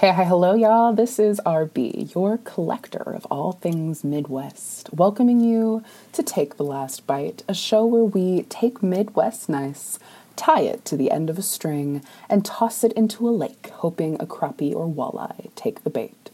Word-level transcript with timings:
Hey, 0.00 0.12
hi, 0.12 0.24
hello, 0.24 0.54
y'all. 0.54 0.94
This 0.94 1.18
is 1.18 1.42
RB, 1.44 2.14
your 2.14 2.38
collector 2.38 3.02
of 3.02 3.26
all 3.26 3.52
things 3.52 4.02
Midwest, 4.02 4.88
welcoming 4.94 5.40
you 5.40 5.84
to 6.14 6.22
Take 6.22 6.56
the 6.56 6.64
Last 6.64 7.06
Bite, 7.06 7.42
a 7.46 7.52
show 7.52 7.84
where 7.84 8.04
we 8.04 8.44
take 8.44 8.82
Midwest 8.82 9.50
nice, 9.50 9.98
tie 10.36 10.62
it 10.62 10.86
to 10.86 10.96
the 10.96 11.10
end 11.10 11.28
of 11.28 11.36
a 11.36 11.42
string, 11.42 12.02
and 12.30 12.46
toss 12.46 12.82
it 12.82 12.94
into 12.94 13.28
a 13.28 13.30
lake, 13.30 13.68
hoping 13.74 14.14
a 14.14 14.24
crappie 14.24 14.74
or 14.74 14.88
walleye 14.88 15.54
take 15.54 15.84
the 15.84 15.90
bait. 15.90 16.30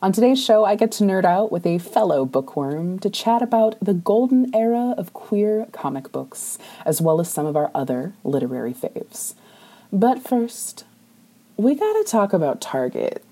On 0.00 0.12
today's 0.12 0.40
show, 0.40 0.64
I 0.64 0.76
get 0.76 0.92
to 0.92 1.02
nerd 1.02 1.24
out 1.24 1.50
with 1.50 1.66
a 1.66 1.78
fellow 1.78 2.24
bookworm 2.24 3.00
to 3.00 3.10
chat 3.10 3.42
about 3.42 3.76
the 3.82 3.92
golden 3.94 4.54
era 4.54 4.94
of 4.96 5.14
queer 5.14 5.66
comic 5.72 6.12
books, 6.12 6.58
as 6.86 7.00
well 7.00 7.20
as 7.20 7.28
some 7.28 7.46
of 7.46 7.56
our 7.56 7.72
other 7.74 8.12
literary 8.22 8.72
faves. 8.72 9.34
But 9.92 10.22
first, 10.22 10.84
we 11.60 11.74
gotta 11.74 12.04
talk 12.04 12.32
about 12.32 12.58
Target. 12.58 13.22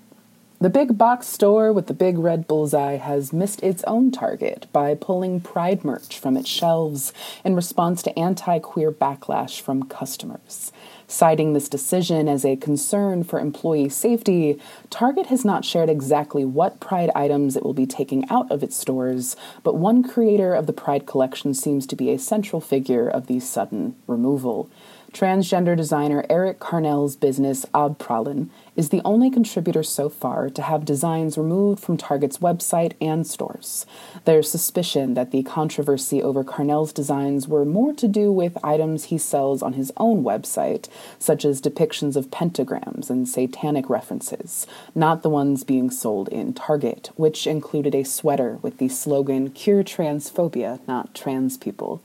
The 0.61 0.69
big 0.69 0.99
box 0.99 1.25
store 1.25 1.73
with 1.73 1.87
the 1.87 1.95
big 1.95 2.19
red 2.19 2.47
bullseye 2.47 2.97
has 2.97 3.33
missed 3.33 3.63
its 3.63 3.83
own 3.85 4.11
target 4.11 4.67
by 4.71 4.93
pulling 4.93 5.39
Pride 5.39 5.83
merch 5.83 6.19
from 6.19 6.37
its 6.37 6.47
shelves 6.47 7.11
in 7.43 7.55
response 7.55 8.03
to 8.03 8.19
anti 8.19 8.59
queer 8.59 8.91
backlash 8.91 9.59
from 9.59 9.81
customers. 9.81 10.71
Citing 11.07 11.53
this 11.53 11.67
decision 11.67 12.27
as 12.27 12.45
a 12.45 12.55
concern 12.55 13.23
for 13.23 13.39
employee 13.39 13.89
safety, 13.89 14.59
Target 14.91 15.25
has 15.27 15.43
not 15.43 15.65
shared 15.65 15.89
exactly 15.89 16.45
what 16.45 16.79
Pride 16.79 17.09
items 17.15 17.55
it 17.55 17.63
will 17.63 17.73
be 17.73 17.87
taking 17.87 18.29
out 18.29 18.51
of 18.51 18.61
its 18.61 18.77
stores, 18.77 19.35
but 19.63 19.75
one 19.75 20.03
creator 20.03 20.53
of 20.53 20.67
the 20.67 20.73
Pride 20.73 21.07
collection 21.07 21.55
seems 21.55 21.87
to 21.87 21.95
be 21.95 22.11
a 22.11 22.19
central 22.19 22.61
figure 22.61 23.09
of 23.09 23.25
the 23.25 23.39
sudden 23.39 23.95
removal. 24.05 24.69
Transgender 25.11 25.75
designer 25.75 26.23
Erik 26.29 26.59
Carnell's 26.59 27.15
business 27.15 27.65
Abprallen 27.73 28.49
is 28.75 28.89
the 28.89 29.01
only 29.03 29.31
contributor 29.31 29.81
so 29.81 30.07
far 30.07 30.49
to 30.51 30.61
have 30.61 30.85
designs 30.85 31.37
removed 31.37 31.81
from 31.81 31.97
Target's 31.97 32.37
website 32.37 32.93
and 33.01 33.25
stores. 33.25 33.87
There's 34.25 34.51
suspicion 34.51 35.15
that 35.15 35.31
the 35.31 35.41
controversy 35.41 36.21
over 36.21 36.43
Carnell's 36.43 36.93
designs 36.93 37.47
were 37.47 37.65
more 37.65 37.91
to 37.93 38.07
do 38.07 38.31
with 38.31 38.63
items 38.63 39.05
he 39.05 39.17
sells 39.17 39.63
on 39.63 39.73
his 39.73 39.91
own 39.97 40.23
website, 40.23 40.87
such 41.17 41.43
as 41.43 41.59
depictions 41.59 42.15
of 42.15 42.29
pentagrams 42.29 43.09
and 43.09 43.27
satanic 43.27 43.89
references, 43.89 44.67
not 44.93 45.23
the 45.23 45.29
ones 45.29 45.63
being 45.63 45.89
sold 45.89 46.29
in 46.29 46.53
Target, 46.53 47.09
which 47.15 47.47
included 47.47 47.95
a 47.95 48.03
sweater 48.03 48.59
with 48.61 48.77
the 48.77 48.87
slogan 48.87 49.49
Cure 49.49 49.83
Transphobia, 49.83 50.79
not 50.87 51.15
trans 51.15 51.57
people. 51.57 51.99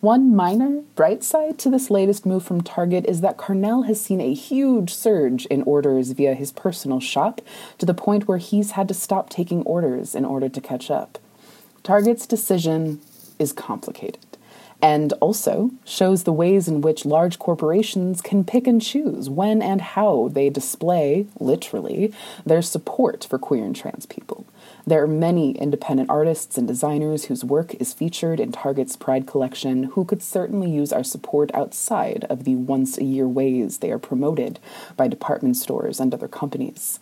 One 0.00 0.36
minor 0.36 0.82
bright 0.94 1.24
side 1.24 1.58
to 1.60 1.70
this 1.70 1.90
latest 1.90 2.26
move 2.26 2.44
from 2.44 2.60
Target 2.60 3.06
is 3.06 3.22
that 3.22 3.38
Carnell 3.38 3.86
has 3.86 4.00
seen 4.00 4.20
a 4.20 4.34
huge 4.34 4.92
surge 4.92 5.46
in 5.46 5.62
orders 5.62 6.10
via 6.10 6.34
his 6.34 6.52
personal 6.52 7.00
shop 7.00 7.40
to 7.78 7.86
the 7.86 7.94
point 7.94 8.28
where 8.28 8.38
he's 8.38 8.72
had 8.72 8.88
to 8.88 8.94
stop 8.94 9.30
taking 9.30 9.62
orders 9.62 10.14
in 10.14 10.26
order 10.26 10.50
to 10.50 10.60
catch 10.60 10.90
up. 10.90 11.18
Target's 11.82 12.26
decision 12.26 13.00
is 13.38 13.52
complicated 13.52 14.36
and 14.82 15.14
also 15.14 15.70
shows 15.86 16.24
the 16.24 16.32
ways 16.32 16.68
in 16.68 16.82
which 16.82 17.06
large 17.06 17.38
corporations 17.38 18.20
can 18.20 18.44
pick 18.44 18.66
and 18.66 18.82
choose 18.82 19.30
when 19.30 19.62
and 19.62 19.80
how 19.80 20.28
they 20.30 20.50
display, 20.50 21.26
literally, 21.40 22.12
their 22.44 22.60
support 22.60 23.24
for 23.24 23.38
queer 23.38 23.64
and 23.64 23.74
trans 23.74 24.04
people. 24.04 24.45
There 24.88 25.02
are 25.02 25.08
many 25.08 25.50
independent 25.50 26.10
artists 26.10 26.56
and 26.56 26.68
designers 26.68 27.24
whose 27.24 27.42
work 27.44 27.74
is 27.74 27.92
featured 27.92 28.38
in 28.38 28.52
Target's 28.52 28.96
Pride 28.96 29.26
collection 29.26 29.82
who 29.82 30.04
could 30.04 30.22
certainly 30.22 30.70
use 30.70 30.92
our 30.92 31.02
support 31.02 31.52
outside 31.54 32.24
of 32.30 32.44
the 32.44 32.54
once 32.54 32.96
a 32.96 33.02
year 33.02 33.26
ways 33.26 33.78
they 33.78 33.90
are 33.90 33.98
promoted 33.98 34.60
by 34.96 35.08
department 35.08 35.56
stores 35.56 35.98
and 35.98 36.14
other 36.14 36.28
companies. 36.28 37.00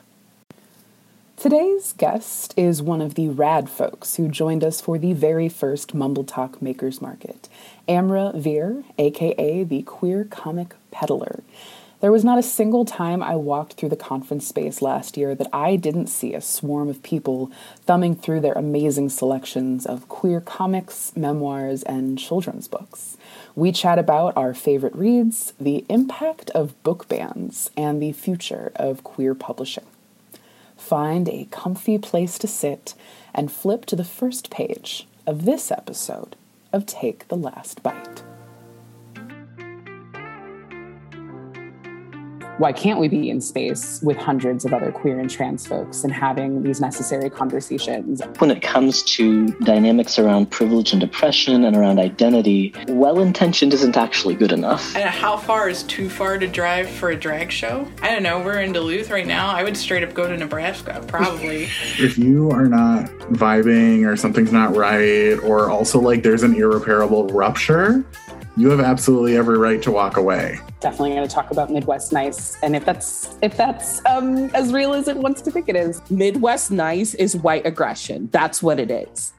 Today's 1.43 1.91
guest 1.91 2.53
is 2.55 2.81
one 2.81 3.01
of 3.01 3.15
the 3.15 3.27
rad 3.27 3.69
folks 3.69 4.15
who 4.15 4.29
joined 4.29 4.63
us 4.63 4.79
for 4.79 4.97
the 4.97 5.11
very 5.11 5.49
first 5.49 5.93
MBLGTACC 5.93 6.61
Makers 6.61 7.01
Market, 7.01 7.49
Amara 7.85 8.31
Vear, 8.33 8.85
aka 8.97 9.65
the 9.65 9.81
Queer 9.81 10.23
Comic 10.23 10.73
Peddler. 10.89 11.43
There 11.99 12.13
was 12.13 12.23
not 12.23 12.39
a 12.39 12.43
single 12.43 12.85
time 12.85 13.21
I 13.21 13.35
walked 13.35 13.73
through 13.73 13.89
the 13.89 13.97
conference 13.97 14.47
space 14.47 14.81
last 14.81 15.17
year 15.17 15.35
that 15.35 15.49
I 15.51 15.75
didn't 15.75 16.07
see 16.07 16.33
a 16.33 16.39
swarm 16.39 16.87
of 16.87 17.03
people 17.03 17.51
thumbing 17.85 18.15
through 18.15 18.39
their 18.39 18.53
amazing 18.53 19.09
selections 19.09 19.85
of 19.85 20.07
queer 20.07 20.39
comics, 20.39 21.11
memoirs, 21.13 21.83
and 21.83 22.17
children's 22.17 22.69
books. 22.69 23.17
We 23.53 23.73
chat 23.73 23.99
about 23.99 24.37
our 24.37 24.53
favorite 24.53 24.95
reads, 24.95 25.51
the 25.59 25.83
impact 25.89 26.51
of 26.51 26.81
book 26.83 27.09
bans, 27.09 27.69
and 27.75 28.01
the 28.01 28.13
future 28.13 28.71
of 28.77 29.03
queer 29.03 29.35
publishing. 29.35 29.83
Find 30.83 31.29
a 31.29 31.47
comfy 31.49 31.97
place 31.97 32.37
to 32.37 32.45
sit 32.45 32.93
and 33.33 33.49
flip 33.49 33.85
to 33.85 33.95
the 33.95 34.03
first 34.03 34.49
page 34.49 35.07
of 35.25 35.45
this 35.45 35.71
episode 35.71 36.35
of 36.73 36.85
Take 36.85 37.29
the 37.29 37.37
Last 37.37 37.81
Bite. 37.81 38.21
Why 42.57 42.71
can't 42.71 42.99
we 42.99 43.07
be 43.07 43.29
in 43.29 43.41
space 43.41 43.99
with 44.03 44.17
hundreds 44.17 44.63
of 44.63 44.73
other 44.73 44.91
queer 44.91 45.19
and 45.19 45.29
trans 45.29 45.65
folks 45.65 46.03
and 46.03 46.13
having 46.13 46.61
these 46.63 46.79
necessary 46.79 47.29
conversations? 47.29 48.21
When 48.37 48.51
it 48.51 48.61
comes 48.61 49.01
to 49.03 49.47
dynamics 49.63 50.19
around 50.19 50.51
privilege 50.51 50.93
and 50.93 51.01
oppression 51.01 51.65
and 51.65 51.75
around 51.75 51.99
identity, 51.99 52.73
well 52.87 53.19
intentioned 53.19 53.73
isn't 53.73 53.97
actually 53.97 54.35
good 54.35 54.51
enough. 54.51 54.95
And 54.95 55.09
how 55.09 55.37
far 55.37 55.67
is 55.67 55.83
too 55.83 56.09
far 56.09 56.37
to 56.37 56.47
drive 56.47 56.89
for 56.89 57.09
a 57.09 57.15
drag 57.15 57.51
show? 57.51 57.87
I 58.01 58.11
don't 58.11 58.23
know. 58.23 58.39
We're 58.39 58.61
in 58.61 58.71
Duluth 58.71 59.09
right 59.09 59.25
now. 59.25 59.47
I 59.47 59.63
would 59.63 59.75
straight 59.75 60.03
up 60.03 60.13
go 60.13 60.27
to 60.27 60.37
Nebraska, 60.37 61.03
probably. 61.07 61.63
if 61.99 62.17
you 62.17 62.51
are 62.51 62.67
not 62.67 63.05
vibing 63.31 64.07
or 64.07 64.15
something's 64.15 64.51
not 64.51 64.75
right, 64.75 65.39
or 65.39 65.69
also 65.69 65.99
like 65.99 66.23
there's 66.23 66.43
an 66.43 66.55
irreparable 66.55 67.27
rupture, 67.29 68.05
you 68.55 68.69
have 68.69 68.79
absolutely 68.79 69.35
every 69.35 69.57
right 69.57 69.81
to 69.81 69.91
walk 69.91 70.17
away. 70.17 70.59
Definitely 70.79 71.11
going 71.11 71.27
to 71.27 71.33
talk 71.33 71.51
about 71.51 71.71
Midwest 71.71 72.11
Nice, 72.11 72.57
and 72.61 72.75
if 72.75 72.85
that's 72.85 73.37
if 73.41 73.57
that's 73.57 74.05
um, 74.05 74.45
as 74.55 74.71
real 74.71 74.93
as 74.93 75.07
it 75.07 75.17
wants 75.17 75.41
to 75.43 75.51
think 75.51 75.69
it 75.69 75.75
is. 75.75 76.01
Midwest 76.11 76.71
Nice 76.71 77.13
is 77.15 77.35
white 77.35 77.65
aggression. 77.65 78.29
That's 78.31 78.61
what 78.61 78.79
it 78.79 78.91
is. 78.91 79.33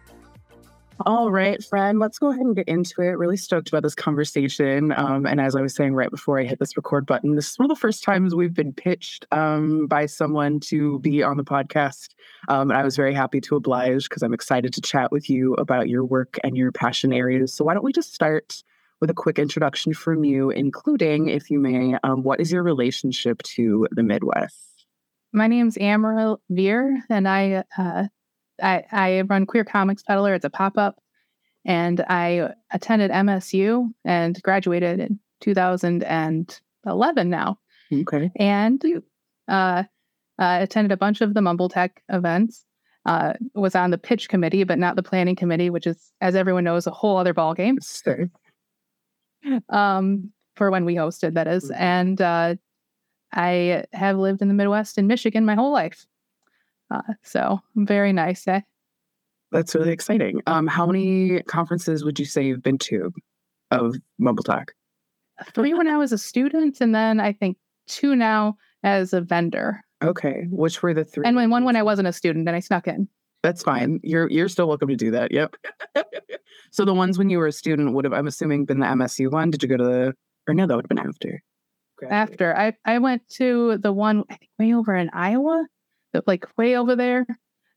All 1.06 1.32
right, 1.32 1.62
friend, 1.62 1.98
let's 1.98 2.20
go 2.20 2.30
ahead 2.30 2.42
and 2.42 2.54
get 2.54 2.68
into 2.68 3.02
it. 3.02 3.18
Really 3.18 3.36
stoked 3.36 3.68
about 3.68 3.82
this 3.82 3.96
conversation. 3.96 4.92
Um, 4.92 5.26
and 5.26 5.40
as 5.40 5.56
I 5.56 5.60
was 5.60 5.74
saying 5.74 5.94
right 5.94 6.10
before 6.10 6.38
I 6.38 6.44
hit 6.44 6.60
this 6.60 6.76
record 6.76 7.04
button, 7.04 7.34
this 7.34 7.50
is 7.50 7.58
one 7.58 7.68
of 7.68 7.76
the 7.76 7.80
first 7.80 8.04
times 8.04 8.32
we've 8.32 8.54
been 8.54 8.72
pitched 8.72 9.26
um, 9.32 9.88
by 9.88 10.06
someone 10.06 10.60
to 10.60 11.00
be 11.00 11.20
on 11.20 11.36
the 11.36 11.42
podcast. 11.42 12.10
Um, 12.48 12.70
and 12.70 12.78
I 12.78 12.84
was 12.84 12.94
very 12.94 13.12
happy 13.12 13.40
to 13.40 13.56
oblige 13.56 14.08
because 14.08 14.22
I'm 14.22 14.32
excited 14.32 14.72
to 14.72 14.80
chat 14.80 15.10
with 15.10 15.28
you 15.28 15.54
about 15.54 15.88
your 15.88 16.04
work 16.04 16.38
and 16.44 16.56
your 16.56 16.70
passion 16.70 17.12
areas. 17.12 17.52
So, 17.52 17.64
why 17.64 17.74
don't 17.74 17.84
we 17.84 17.92
just 17.92 18.14
start 18.14 18.62
with 19.00 19.10
a 19.10 19.14
quick 19.14 19.38
introduction 19.38 19.92
from 19.94 20.24
you, 20.24 20.50
including, 20.50 21.28
if 21.28 21.50
you 21.50 21.58
may, 21.58 21.96
um, 22.04 22.22
what 22.22 22.40
is 22.40 22.52
your 22.52 22.62
relationship 22.62 23.42
to 23.42 23.86
the 23.92 24.02
Midwest? 24.02 24.86
My 25.32 25.46
name's 25.46 25.76
Amara 25.78 26.36
Vear, 26.50 27.02
and 27.10 27.26
I 27.26 27.64
uh, 27.76 28.04
I, 28.62 28.84
I 28.90 29.20
run 29.22 29.46
Queer 29.46 29.64
Comics 29.64 30.02
Peddler. 30.02 30.34
It's 30.34 30.44
a 30.44 30.50
pop 30.50 30.76
up. 30.78 31.00
And 31.64 32.04
I 32.08 32.50
attended 32.72 33.10
MSU 33.10 33.90
and 34.04 34.40
graduated 34.42 35.00
in 35.00 35.18
2011 35.40 37.30
now. 37.30 37.58
Okay. 37.92 38.30
And 38.36 38.84
uh, 39.48 39.84
uh, 40.38 40.58
attended 40.60 40.92
a 40.92 40.96
bunch 40.96 41.20
of 41.20 41.34
the 41.34 41.40
MBLGTACC 41.40 41.90
events. 42.10 42.64
Uh, 43.06 43.34
was 43.54 43.74
on 43.74 43.90
the 43.90 43.98
pitch 43.98 44.30
committee, 44.30 44.64
but 44.64 44.78
not 44.78 44.96
the 44.96 45.02
planning 45.02 45.36
committee, 45.36 45.68
which 45.68 45.86
is, 45.86 46.10
as 46.22 46.34
everyone 46.34 46.64
knows, 46.64 46.86
a 46.86 46.90
whole 46.90 47.18
other 47.18 47.34
ballgame. 47.34 47.76
Sure. 48.02 48.30
Um, 49.68 50.32
for 50.56 50.70
when 50.70 50.84
we 50.84 50.94
hosted, 50.94 51.34
that 51.34 51.46
is. 51.46 51.64
Mm-hmm. 51.64 51.82
And 51.82 52.20
uh, 52.20 52.54
I 53.32 53.84
have 53.92 54.16
lived 54.16 54.42
in 54.42 54.48
the 54.48 54.54
Midwest 54.54 54.98
in 54.98 55.06
Michigan 55.06 55.44
my 55.44 55.54
whole 55.54 55.72
life. 55.72 56.06
Uh, 56.90 57.02
so 57.22 57.60
very 57.76 58.12
nice. 58.12 58.46
Eh? 58.46 58.60
That's 59.50 59.74
really 59.74 59.92
exciting. 59.92 60.40
Um, 60.46 60.66
how 60.66 60.86
many 60.86 61.42
conferences 61.42 62.04
would 62.04 62.18
you 62.18 62.24
say 62.24 62.44
you've 62.44 62.62
been 62.62 62.78
to 62.78 63.12
of 63.70 63.96
MBLGTACC? 64.20 64.68
Three 65.52 65.74
when 65.74 65.88
I 65.88 65.96
was 65.96 66.12
a 66.12 66.18
student, 66.18 66.80
and 66.80 66.94
then 66.94 67.18
I 67.18 67.32
think 67.32 67.56
two 67.88 68.14
now 68.14 68.56
as 68.84 69.12
a 69.12 69.20
vendor. 69.20 69.80
Okay, 70.02 70.46
which 70.50 70.82
were 70.82 70.94
the 70.94 71.04
three? 71.04 71.24
And 71.26 71.34
when 71.34 71.50
one 71.50 71.64
when 71.64 71.76
I 71.76 71.82
wasn't 71.82 72.06
a 72.06 72.12
student, 72.12 72.46
and 72.48 72.56
I 72.56 72.60
snuck 72.60 72.86
in. 72.86 73.08
That's 73.42 73.62
fine. 73.62 74.00
You're 74.02 74.30
you're 74.30 74.48
still 74.48 74.68
welcome 74.68 74.88
to 74.88 74.96
do 74.96 75.10
that. 75.10 75.32
Yep. 75.32 75.56
so 76.74 76.84
the 76.84 76.94
ones 76.94 77.18
when 77.18 77.30
you 77.30 77.38
were 77.38 77.46
a 77.46 77.52
student 77.52 77.94
would 77.94 78.04
have, 78.04 78.12
I'm 78.12 78.26
assuming, 78.26 78.64
been 78.64 78.80
the 78.80 78.86
MSU 78.86 79.30
one. 79.30 79.50
Did 79.50 79.62
you 79.62 79.68
go 79.68 79.76
to 79.76 79.84
the? 79.84 80.14
Or 80.48 80.54
no, 80.54 80.66
that 80.66 80.74
would 80.74 80.84
have 80.84 80.88
been 80.88 80.98
after. 80.98 81.42
After 82.10 82.54
I 82.56 82.74
I 82.84 82.98
went 82.98 83.26
to 83.36 83.78
the 83.78 83.92
one 83.92 84.24
I 84.28 84.36
think 84.36 84.50
way 84.58 84.74
over 84.74 84.94
in 84.94 85.08
Iowa 85.14 85.66
like 86.26 86.46
way 86.56 86.76
over 86.76 86.96
there. 86.96 87.26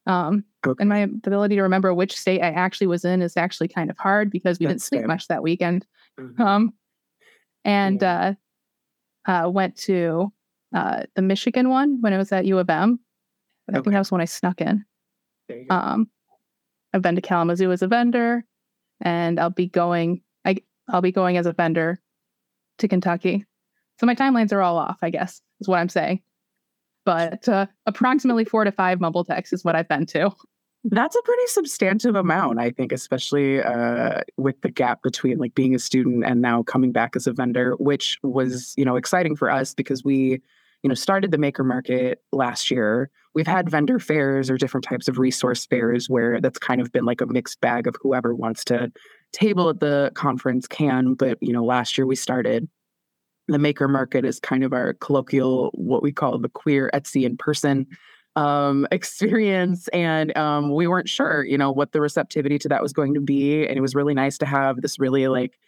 Um, 0.06 0.46
okay. 0.66 0.82
And 0.82 0.90
my 0.90 1.00
ability 1.00 1.56
to 1.56 1.62
remember 1.62 1.94
which 1.94 2.18
state 2.18 2.42
I 2.42 2.52
actually 2.52 2.88
was 2.88 3.04
in 3.04 3.22
is 3.22 3.36
actually 3.36 3.68
kind 3.68 3.90
of 3.90 3.98
hard 3.98 4.32
because 4.32 4.60
we 4.60 4.66
That's 4.66 4.74
didn't 4.74 4.82
sleep 4.84 5.02
fair. 5.02 5.08
much 5.08 5.28
that 5.28 5.44
weekend. 5.44 5.86
Mm-hmm. 6.20 6.42
Um, 6.42 6.74
and 7.66 8.02
yeah. 8.02 8.34
uh, 9.28 9.32
uh, 9.32 9.50
went 9.50 9.76
to 9.78 10.32
uh, 10.74 11.04
the 11.16 11.22
Michigan 11.22 11.70
one 11.70 12.00
when 12.02 12.14
it 12.14 12.18
was 12.18 12.32
at 12.32 12.46
U 12.46 12.60
of 12.60 12.70
M. 12.70 13.00
I 13.70 13.78
okay. 13.78 13.84
think 13.84 13.94
that 13.94 14.00
was 14.00 14.12
when 14.12 14.22
I 14.22 14.26
snuck 14.26 14.62
in. 14.62 14.86
Um, 15.70 16.10
I've 16.94 17.02
been 17.02 17.16
to 17.16 17.22
Kalamazoo 17.22 17.72
as 17.72 17.82
a 17.82 17.88
vendor, 17.88 18.46
and 19.02 19.40
I'll 19.40 19.50
be 19.50 19.68
going. 19.68 20.22
I 20.46 20.58
I'll 20.90 21.02
be 21.02 21.12
going 21.12 21.38
as 21.38 21.46
a 21.46 21.54
vendor 21.54 22.02
to 22.80 22.88
Kentucky. 22.88 23.46
So 24.00 24.06
my 24.06 24.16
timelines 24.16 24.54
are 24.54 24.62
all 24.62 24.78
off. 24.78 24.98
I 25.02 25.10
guess 25.10 25.42
is 25.60 25.68
what 25.68 25.80
I'm 25.80 25.90
saying 25.90 26.22
but 27.08 27.48
uh, 27.48 27.68
approximately 27.86 28.44
four 28.44 28.66
to 28.66 28.72
five 28.74 29.00
MBLGTACCs 29.00 29.54
is 29.54 29.64
what 29.64 29.78
I've 29.78 29.88
been 29.88 30.06
to. 30.08 30.30
That's 30.84 31.16
a 31.16 31.22
pretty 31.22 31.48
substantive 31.48 32.16
amount, 32.16 32.60
I 32.60 32.72
think, 32.72 32.92
especially 32.92 33.64
uh, 33.64 34.24
with 34.36 34.60
the 34.60 34.70
gap 34.70 35.04
between 35.04 35.38
like 35.38 35.56
being 35.56 35.74
a 35.74 35.80
student 35.80 36.26
and 36.26 36.42
now 36.42 36.64
coming 36.64 36.92
back 36.92 37.16
as 37.16 37.26
a 37.26 37.32
vendor, 37.32 37.76
which 37.80 38.20
was 38.24 38.74
you 38.76 38.84
know 38.84 38.98
exciting 38.98 39.38
for 39.38 39.50
us 39.50 39.74
because 39.74 40.04
we 40.04 40.42
you 40.84 40.90
know 40.90 40.96
started 40.96 41.32
the 41.32 41.38
maker 41.38 41.64
market 41.64 42.22
last 42.34 42.70
year. 42.70 43.10
We've 43.38 43.46
had 43.46 43.70
vendor 43.70 44.00
fairs 44.00 44.50
or 44.50 44.58
different 44.58 44.84
types 44.84 45.08
of 45.08 45.20
resource 45.20 45.68
fairs 45.68 46.10
where 46.10 46.42
that's 46.42 46.58
kind 46.58 46.82
of 46.82 46.92
been 46.92 47.06
like 47.06 47.22
a 47.22 47.28
mixed 47.28 47.62
bag 47.62 47.86
of 47.86 47.96
whoever 48.02 48.34
wants 48.34 48.66
to 48.66 48.92
table 49.32 49.70
at 49.70 49.80
the 49.80 50.12
conference 50.16 50.66
can. 50.66 51.14
But 51.14 51.38
you 51.40 51.54
know, 51.54 51.64
last 51.64 52.00
year 52.00 52.08
we 52.08 52.16
started 52.16 52.68
the 53.48 53.60
maker 53.60 53.88
market 53.88 54.26
is 54.26 54.40
kind 54.40 54.64
of 54.64 54.74
our 54.74 54.94
colloquial, 54.94 55.70
what 55.76 56.02
we 56.02 56.12
call 56.12 56.40
the 56.40 56.50
queer 56.50 56.90
Etsy 56.96 57.26
in 57.28 57.38
person 57.38 57.86
um, 58.36 58.88
experience. 58.92 59.88
And 59.90 60.36
um, 60.36 60.74
we 60.74 60.88
weren't 60.88 61.08
sure, 61.08 61.46
you 61.46 61.60
know, 61.60 61.72
what 61.72 61.92
the 61.92 62.02
receptivity 62.02 62.58
to 62.58 62.70
that 62.70 62.82
was 62.82 62.92
going 62.92 63.14
to 63.14 63.22
be. 63.22 63.68
And 63.68 63.78
it 63.78 63.82
was 63.82 63.94
really 63.94 64.16
nice 64.16 64.40
to 64.40 64.48
have 64.48 64.82
this 64.82 64.98
really 64.98 65.28
like 65.28 65.60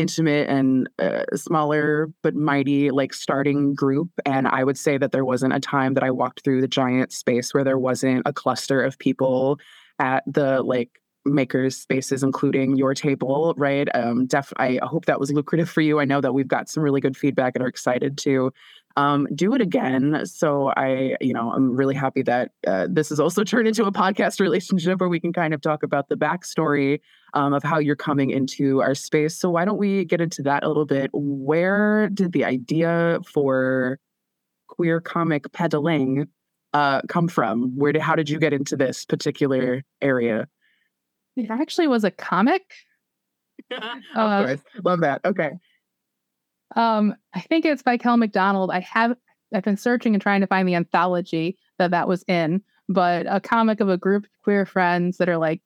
intimate 0.00 0.48
and 0.48 0.88
uh, 0.98 1.24
smaller 1.34 2.10
but 2.22 2.34
mighty 2.34 2.90
like 2.90 3.12
starting 3.12 3.74
group. 3.74 4.08
And 4.24 4.48
I 4.48 4.64
would 4.64 4.78
say 4.78 4.96
that 4.98 5.12
there 5.12 5.24
wasn't 5.24 5.52
a 5.52 5.60
time 5.60 5.94
that 5.94 6.02
I 6.02 6.10
walked 6.10 6.42
through 6.42 6.62
the 6.62 6.68
giant 6.68 7.12
space 7.12 7.52
where 7.52 7.64
there 7.64 7.78
wasn't 7.78 8.22
a 8.24 8.32
cluster 8.32 8.82
of 8.82 8.98
people 8.98 9.58
at 9.98 10.24
the 10.26 10.62
like 10.62 10.90
makers 11.26 11.76
spaces 11.76 12.22
including 12.22 12.76
your 12.76 12.94
table 12.94 13.52
right 13.58 13.94
um 13.94 14.26
def 14.26 14.54
i 14.56 14.78
hope 14.82 15.04
that 15.04 15.20
was 15.20 15.30
lucrative 15.30 15.68
for 15.68 15.82
you 15.82 16.00
i 16.00 16.04
know 16.06 16.18
that 16.18 16.32
we've 16.32 16.48
got 16.48 16.66
some 16.66 16.82
really 16.82 17.00
good 17.00 17.14
feedback 17.14 17.54
and 17.54 17.62
are 17.62 17.68
excited 17.68 18.16
to 18.16 18.50
um 18.96 19.26
do 19.34 19.54
it 19.54 19.60
again 19.60 20.24
so 20.24 20.72
i 20.76 21.16
you 21.20 21.32
know 21.32 21.52
i'm 21.52 21.74
really 21.74 21.94
happy 21.94 22.22
that 22.22 22.50
uh, 22.66 22.86
this 22.90 23.08
has 23.08 23.20
also 23.20 23.44
turned 23.52 23.68
into 23.68 23.84
a 23.84 23.92
podcast 23.92 24.40
relationship 24.40 25.00
where 25.00 25.08
we 25.08 25.20
can 25.20 25.32
kind 25.32 25.54
of 25.54 25.60
talk 25.60 25.82
about 25.82 26.08
the 26.08 26.16
backstory 26.16 27.00
um, 27.34 27.52
of 27.52 27.62
how 27.62 27.78
you're 27.78 27.96
coming 27.96 28.30
into 28.30 28.80
our 28.80 28.94
space 28.94 29.38
so 29.38 29.50
why 29.50 29.64
don't 29.64 29.78
we 29.78 30.04
get 30.04 30.20
into 30.20 30.42
that 30.42 30.62
a 30.62 30.68
little 30.68 30.86
bit 30.86 31.10
where 31.12 32.08
did 32.10 32.32
the 32.32 32.44
idea 32.44 33.18
for 33.26 33.98
queer 34.68 35.00
comic 35.00 35.50
peddling 35.52 36.26
uh, 36.72 37.00
come 37.08 37.26
from 37.26 37.76
where 37.76 37.92
did 37.92 38.02
how 38.02 38.14
did 38.14 38.30
you 38.30 38.38
get 38.38 38.52
into 38.52 38.76
this 38.76 39.04
particular 39.04 39.82
area 40.00 40.46
it 41.36 41.50
actually 41.50 41.86
was 41.86 42.04
a 42.04 42.10
comic. 42.10 42.62
uh, 43.70 44.44
course. 44.44 44.60
Love 44.84 45.00
that. 45.00 45.20
Okay. 45.24 45.50
Um, 46.76 47.14
I 47.34 47.40
think 47.40 47.64
it's 47.64 47.82
by 47.82 47.96
Kel 47.96 48.16
McDonald. 48.16 48.70
I 48.70 48.80
have 48.80 49.16
I've 49.52 49.64
been 49.64 49.76
searching 49.76 50.14
and 50.14 50.22
trying 50.22 50.40
to 50.40 50.46
find 50.46 50.68
the 50.68 50.76
anthology 50.76 51.58
that 51.78 51.90
that 51.90 52.06
was 52.06 52.24
in, 52.28 52.62
but 52.88 53.26
a 53.28 53.40
comic 53.40 53.80
of 53.80 53.88
a 53.88 53.96
group 53.96 54.24
of 54.24 54.30
queer 54.42 54.64
friends 54.64 55.18
that 55.18 55.28
are 55.28 55.38
like 55.38 55.60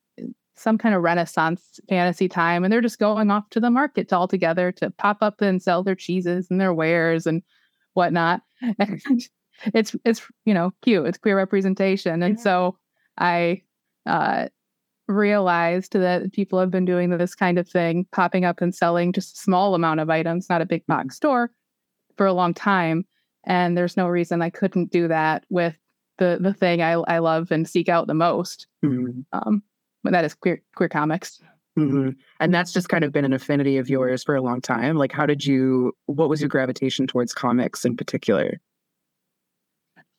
some 0.57 0.79
kind 0.79 0.95
of 0.95 1.03
Renaissance 1.03 1.81
fantasy 1.89 2.29
time, 2.29 2.65
and 2.65 2.73
they're 2.73 2.81
just 2.81 2.99
going 2.99 3.31
off 3.31 3.51
to 3.51 3.61
the 3.61 3.71
market 3.71 4.13
all 4.13 4.29
together 4.29 4.73
to 4.73 4.91
pop 4.91 5.19
up 5.21 5.41
and 5.41 5.63
sell 5.63 5.83
their 5.83 5.95
cheeses 5.95 6.47
and 6.51 6.61
their 6.61 6.73
wares 6.73 7.27
and 7.27 7.43
whatnot. 7.95 8.43
And 9.67 9.73
it's 9.73 9.95
it's 10.05 10.27
you 10.45 10.53
know 10.53 10.73
cute. 10.83 11.07
It's 11.07 11.19
queer 11.19 11.37
representation, 11.37 12.23
and 12.23 12.41
so 12.41 12.77
I 13.19 13.63
uh, 14.05 14.49
realized 15.09 15.93
that 15.93 16.33
people 16.33 16.59
have 16.59 16.71
been 16.71 16.85
doing 16.85 17.11
this 17.11 17.35
kind 17.35 17.59
of 17.59 17.69
thing, 17.69 18.07
popping 18.13 18.45
up 18.45 18.61
and 18.61 18.75
selling 18.75 19.13
just 19.13 19.37
a 19.37 19.41
small 19.41 19.75
amount 19.75 20.01
of 20.01 20.11
items, 20.11 20.49
not 20.49 20.63
a 20.63 20.67
big 20.67 20.87
box 20.87 21.01
mm-hmm. 21.01 21.11
store, 21.11 21.51
for 22.17 22.27
a 22.27 22.33
long 22.33 22.55
time. 22.55 23.05
And 23.45 23.77
there's 23.77 23.97
no 23.97 24.09
reason 24.09 24.41
I 24.41 24.51
couldn't 24.51 24.91
do 24.91 25.09
that 25.09 25.45
with 25.51 25.77
the 26.19 26.39
the 26.41 26.55
thing 26.55 26.81
I, 26.81 26.93
I 26.93 27.19
love 27.19 27.51
and 27.51 27.69
seek 27.69 27.89
out 27.89 28.07
the 28.07 28.15
most. 28.15 28.67
Mm-hmm. 28.85 29.21
Um, 29.33 29.63
but 30.03 30.13
that 30.13 30.25
is 30.25 30.35
queer 30.35 30.63
queer 30.75 30.89
comics. 30.89 31.41
Mm-hmm. 31.79 32.11
And 32.39 32.55
that's 32.55 32.73
just 32.73 32.89
kind 32.89 33.03
of 33.03 33.13
been 33.13 33.25
an 33.25 33.33
affinity 33.33 33.79
of 33.79 33.91
yours 33.91 34.23
for 34.23 34.37
a 34.37 34.43
long 34.43 34.61
time. 34.61 34.97
Like, 34.97 35.13
how 35.13 35.27
did 35.27 35.45
you? 35.45 35.93
What 36.07 36.29
was 36.29 36.41
your 36.41 36.49
gravitation 36.49 37.07
towards 37.07 37.35
comics 37.35 37.85
in 37.85 37.97
particular? 37.97 38.61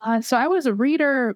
Uh, 0.01 0.21
so 0.21 0.37
I 0.37 0.47
was 0.47 0.65
a 0.65 0.73
reader 0.73 1.35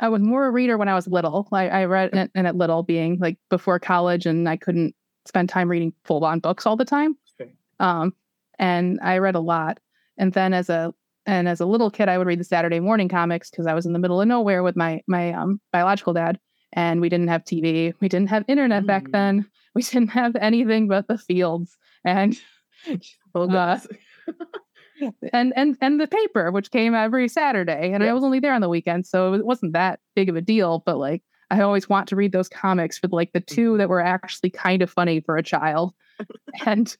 I 0.00 0.08
was 0.08 0.22
more 0.22 0.46
a 0.46 0.50
reader 0.50 0.78
when 0.78 0.88
I 0.88 0.94
was 0.94 1.06
little. 1.06 1.46
I, 1.52 1.68
I 1.68 1.84
read 1.84 2.10
and, 2.12 2.30
and 2.34 2.46
at 2.46 2.56
little 2.56 2.82
being 2.82 3.18
like 3.18 3.38
before 3.50 3.78
college, 3.78 4.26
and 4.26 4.48
I 4.48 4.56
couldn't 4.56 4.94
spend 5.26 5.48
time 5.48 5.70
reading 5.70 5.92
full 6.04 6.24
on 6.24 6.40
books 6.40 6.66
all 6.66 6.76
the 6.76 6.84
time. 6.84 7.16
Okay. 7.40 7.52
Um, 7.78 8.14
and 8.58 8.98
I 9.02 9.18
read 9.18 9.34
a 9.34 9.40
lot. 9.40 9.78
And 10.16 10.32
then 10.32 10.54
as 10.54 10.70
a 10.70 10.92
and 11.26 11.48
as 11.48 11.60
a 11.60 11.66
little 11.66 11.90
kid, 11.90 12.08
I 12.08 12.18
would 12.18 12.26
read 12.26 12.40
the 12.40 12.44
Saturday 12.44 12.80
morning 12.80 13.08
comics 13.08 13.50
because 13.50 13.66
I 13.66 13.74
was 13.74 13.86
in 13.86 13.92
the 13.92 13.98
middle 13.98 14.20
of 14.20 14.28
nowhere 14.28 14.62
with 14.62 14.76
my 14.76 15.02
my 15.06 15.32
um, 15.32 15.60
biological 15.72 16.14
dad, 16.14 16.38
and 16.72 17.00
we 17.00 17.08
didn't 17.08 17.28
have 17.28 17.44
TV, 17.44 17.94
we 18.00 18.08
didn't 18.08 18.30
have 18.30 18.44
internet 18.48 18.84
mm. 18.84 18.86
back 18.86 19.10
then, 19.10 19.46
we 19.74 19.82
didn't 19.82 20.08
have 20.08 20.34
anything 20.36 20.88
but 20.88 21.08
the 21.08 21.18
fields 21.18 21.76
and. 22.04 22.38
uh, 23.34 23.78
and 25.32 25.52
and 25.56 25.76
and 25.80 26.00
the 26.00 26.06
paper, 26.06 26.50
which 26.50 26.70
came 26.70 26.94
every 26.94 27.28
Saturday, 27.28 27.92
and 27.92 28.02
yeah. 28.02 28.10
I 28.10 28.12
was 28.12 28.24
only 28.24 28.40
there 28.40 28.54
on 28.54 28.60
the 28.60 28.68
weekend, 28.68 29.06
so 29.06 29.34
it 29.34 29.44
wasn't 29.44 29.72
that 29.72 30.00
big 30.14 30.28
of 30.28 30.36
a 30.36 30.40
deal. 30.40 30.82
But 30.84 30.98
like, 30.98 31.22
I 31.50 31.60
always 31.60 31.88
want 31.88 32.08
to 32.08 32.16
read 32.16 32.32
those 32.32 32.48
comics 32.48 32.98
for 32.98 33.08
like 33.08 33.32
the 33.32 33.40
two 33.40 33.76
that 33.78 33.88
were 33.88 34.00
actually 34.00 34.50
kind 34.50 34.82
of 34.82 34.90
funny 34.90 35.20
for 35.20 35.36
a 35.36 35.42
child, 35.42 35.94
and 36.66 36.96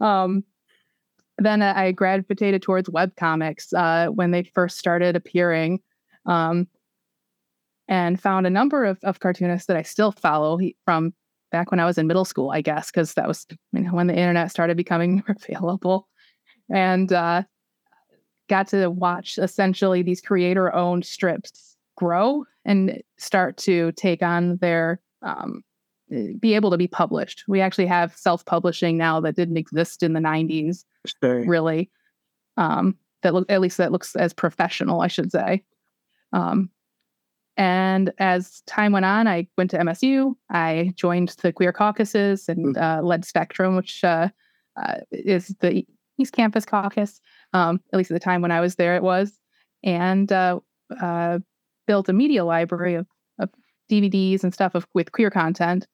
um, 0.00 0.44
then 1.38 1.62
I 1.62 1.92
gravitated 1.92 2.62
towards 2.62 2.90
web 2.90 3.14
comics 3.16 3.72
uh, 3.72 4.08
when 4.08 4.30
they 4.30 4.44
first 4.54 4.78
started 4.78 5.16
appearing, 5.16 5.80
um, 6.26 6.68
and 7.88 8.20
found 8.20 8.46
a 8.46 8.50
number 8.50 8.84
of 8.84 8.98
of 9.02 9.20
cartoonists 9.20 9.66
that 9.66 9.76
I 9.76 9.82
still 9.82 10.12
follow 10.12 10.58
from 10.84 11.14
back 11.50 11.70
when 11.70 11.80
I 11.80 11.84
was 11.84 11.98
in 11.98 12.06
middle 12.06 12.24
school, 12.24 12.50
I 12.50 12.62
guess, 12.62 12.90
because 12.90 13.14
that 13.14 13.28
was 13.28 13.46
you 13.72 13.80
know, 13.80 13.92
when 13.92 14.06
the 14.06 14.16
internet 14.16 14.50
started 14.50 14.76
becoming 14.76 15.22
available, 15.28 16.08
and 16.70 17.12
uh, 17.12 17.42
got 18.48 18.68
to 18.68 18.88
watch 18.88 19.38
essentially 19.38 20.02
these 20.02 20.20
creator-owned 20.20 21.04
strips 21.04 21.76
grow 21.96 22.44
and 22.64 23.02
start 23.18 23.56
to 23.56 23.92
take 23.92 24.22
on 24.22 24.56
their 24.58 25.00
um, 25.22 25.62
be 26.40 26.54
able 26.54 26.70
to 26.70 26.76
be 26.76 26.88
published. 26.88 27.44
We 27.48 27.60
actually 27.60 27.86
have 27.86 28.14
self-publishing 28.16 28.98
now 28.98 29.20
that 29.20 29.36
didn't 29.36 29.56
exist 29.56 30.02
in 30.02 30.12
the 30.12 30.20
'90s, 30.20 30.84
Sure. 31.22 31.44
really. 31.46 31.90
Um, 32.56 32.96
that 33.22 33.34
look 33.34 33.50
at 33.50 33.60
least 33.60 33.78
that 33.78 33.92
looks 33.92 34.14
as 34.16 34.32
professional, 34.32 35.00
I 35.00 35.06
should 35.06 35.30
say. 35.32 35.62
Um, 36.32 36.70
and 37.56 38.12
as 38.18 38.62
time 38.62 38.92
went 38.92 39.04
on, 39.04 39.28
I 39.28 39.46
went 39.56 39.70
to 39.70 39.78
MSU. 39.78 40.34
I 40.50 40.92
joined 40.96 41.30
the 41.42 41.52
Queer 41.52 41.72
Caucuses 41.72 42.48
and 42.48 42.76
uh, 42.76 43.00
led 43.02 43.24
Spectrum, 43.24 43.76
which 43.76 44.02
uh, 44.02 44.28
uh, 44.76 44.96
is 45.10 45.54
the 45.60 45.86
East 46.22 46.32
Campus 46.32 46.64
Caucus. 46.64 47.20
Um, 47.52 47.80
at 47.92 47.98
least 47.98 48.10
at 48.10 48.14
the 48.14 48.24
time 48.24 48.40
when 48.40 48.52
I 48.52 48.60
was 48.60 48.76
there, 48.76 48.96
it 48.96 49.02
was, 49.02 49.38
and 49.84 50.32
uh, 50.32 50.60
uh, 51.00 51.40
built 51.86 52.08
a 52.08 52.12
media 52.12 52.44
library 52.44 52.94
of, 52.94 53.06
of 53.38 53.50
DVDs 53.90 54.42
and 54.42 54.54
stuff 54.54 54.74
of, 54.74 54.86
with 54.94 55.12
queer 55.12 55.30
content, 55.30 55.86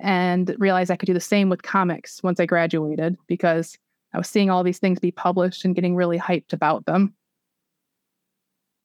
and 0.00 0.54
realized 0.58 0.90
I 0.90 0.96
could 0.96 1.06
do 1.06 1.14
the 1.14 1.20
same 1.20 1.48
with 1.48 1.62
comics 1.62 2.22
once 2.22 2.38
I 2.38 2.46
graduated 2.46 3.16
because 3.26 3.76
I 4.14 4.18
was 4.18 4.28
seeing 4.28 4.50
all 4.50 4.62
these 4.62 4.78
things 4.78 5.00
be 5.00 5.10
published 5.10 5.64
and 5.64 5.74
getting 5.74 5.96
really 5.96 6.18
hyped 6.18 6.52
about 6.52 6.84
them. 6.86 7.14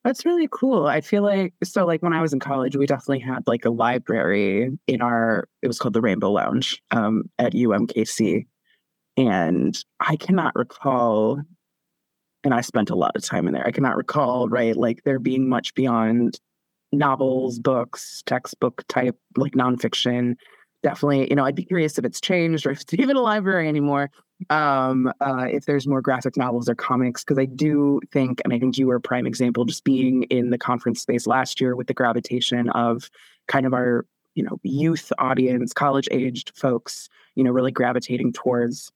That's 0.04 0.24
really 0.24 0.48
cool. 0.50 0.86
I 0.86 1.00
feel 1.00 1.22
like 1.22 1.52
so 1.62 1.84
like 1.84 2.02
when 2.02 2.12
I 2.12 2.22
was 2.22 2.32
in 2.32 2.40
college, 2.40 2.76
we 2.76 2.86
definitely 2.86 3.18
had 3.18 3.46
like 3.46 3.64
a 3.64 3.70
library 3.70 4.70
in 4.86 5.02
our 5.02 5.48
it 5.60 5.66
was 5.66 5.78
called 5.78 5.92
the 5.92 6.00
Rainbow 6.00 6.30
Lounge 6.30 6.82
um, 6.92 7.28
at 7.38 7.52
UMKC. 7.52 8.46
And 9.18 9.76
I 9.98 10.14
cannot 10.16 10.54
recall 10.54 11.42
and 12.44 12.54
I 12.54 12.60
spent 12.60 12.88
a 12.88 12.94
lot 12.94 13.16
of 13.16 13.24
time 13.24 13.48
in 13.48 13.52
there. 13.52 13.66
I 13.66 13.72
cannot 13.72 13.96
recall, 13.96 14.48
right, 14.48 14.76
like 14.76 15.02
there 15.02 15.18
being 15.18 15.48
much 15.48 15.74
beyond 15.74 16.38
novels, 16.92 17.58
books, 17.58 18.22
textbook 18.26 18.84
type, 18.88 19.18
like 19.36 19.52
nonfiction. 19.52 20.36
Definitely, 20.84 21.28
you 21.28 21.34
know, 21.34 21.44
I'd 21.44 21.56
be 21.56 21.64
curious 21.64 21.98
if 21.98 22.04
it's 22.04 22.20
changed 22.20 22.64
or 22.64 22.70
if 22.70 22.82
it's 22.82 22.94
even 22.98 23.16
a 23.16 23.20
library 23.20 23.68
anymore 23.68 24.10
um 24.50 25.12
uh 25.20 25.46
if 25.50 25.66
there's 25.66 25.86
more 25.86 26.00
graphic 26.00 26.36
novels 26.36 26.68
or 26.68 26.74
comics 26.74 27.24
because 27.24 27.38
i 27.38 27.44
do 27.44 28.00
think 28.12 28.40
and 28.44 28.52
i 28.54 28.58
think 28.58 28.78
you 28.78 28.86
were 28.86 28.96
a 28.96 29.00
prime 29.00 29.26
example 29.26 29.64
just 29.64 29.82
being 29.82 30.22
in 30.24 30.50
the 30.50 30.58
conference 30.58 31.00
space 31.00 31.26
last 31.26 31.60
year 31.60 31.74
with 31.74 31.88
the 31.88 31.94
gravitation 31.94 32.68
of 32.70 33.10
kind 33.48 33.66
of 33.66 33.74
our 33.74 34.06
you 34.36 34.44
know 34.44 34.60
youth 34.62 35.12
audience 35.18 35.72
college 35.72 36.08
aged 36.12 36.52
folks 36.54 37.08
you 37.34 37.42
know 37.42 37.50
really 37.50 37.72
gravitating 37.72 38.32
towards 38.32 38.92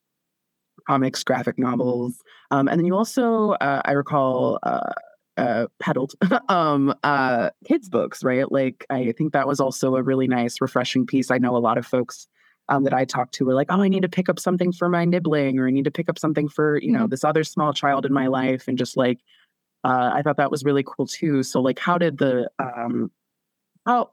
comics 0.88 1.22
graphic 1.24 1.58
novels 1.58 2.22
um 2.50 2.68
and 2.68 2.78
then 2.78 2.86
you 2.86 2.94
also 2.96 3.50
uh, 3.52 3.82
i 3.84 3.92
recall 3.92 4.58
uh 4.62 4.92
uh 5.36 5.66
peddled 5.80 6.12
um 6.48 6.94
uh 7.04 7.50
kids 7.66 7.88
books 7.88 8.22
right 8.22 8.52
like 8.52 8.84
i 8.90 9.12
think 9.16 9.32
that 9.32 9.46
was 9.48 9.60
also 9.60 9.96
a 9.96 10.02
really 10.02 10.28
nice 10.28 10.60
refreshing 10.60 11.06
piece 11.06 11.30
i 11.30 11.38
know 11.38 11.56
a 11.56 11.58
lot 11.58 11.78
of 11.78 11.86
folks 11.86 12.26
um, 12.68 12.84
that 12.84 12.94
I 12.94 13.04
talked 13.04 13.34
to 13.34 13.44
were 13.44 13.54
like, 13.54 13.66
oh, 13.70 13.82
I 13.82 13.88
need 13.88 14.02
to 14.02 14.08
pick 14.08 14.28
up 14.28 14.38
something 14.38 14.72
for 14.72 14.88
my 14.88 15.04
nibbling, 15.04 15.58
or 15.58 15.66
I 15.66 15.72
need 15.72 15.84
to 15.84 15.90
pick 15.90 16.08
up 16.08 16.18
something 16.18 16.48
for 16.48 16.78
you 16.80 16.92
know 16.92 17.06
Mhm. 17.06 17.10
this 17.10 17.24
other 17.24 17.42
small 17.44 17.72
child 17.72 18.06
in 18.06 18.12
my 18.12 18.28
life, 18.28 18.68
and 18.68 18.78
just 18.78 18.96
like 18.96 19.18
uh, 19.84 20.10
I 20.14 20.22
thought 20.22 20.36
that 20.38 20.50
was 20.50 20.64
really 20.64 20.84
cool 20.86 21.06
too. 21.06 21.42
So 21.42 21.60
like, 21.60 21.78
how 21.78 21.98
did 21.98 22.18
the 22.18 22.50
um, 22.58 23.10
how 23.86 24.10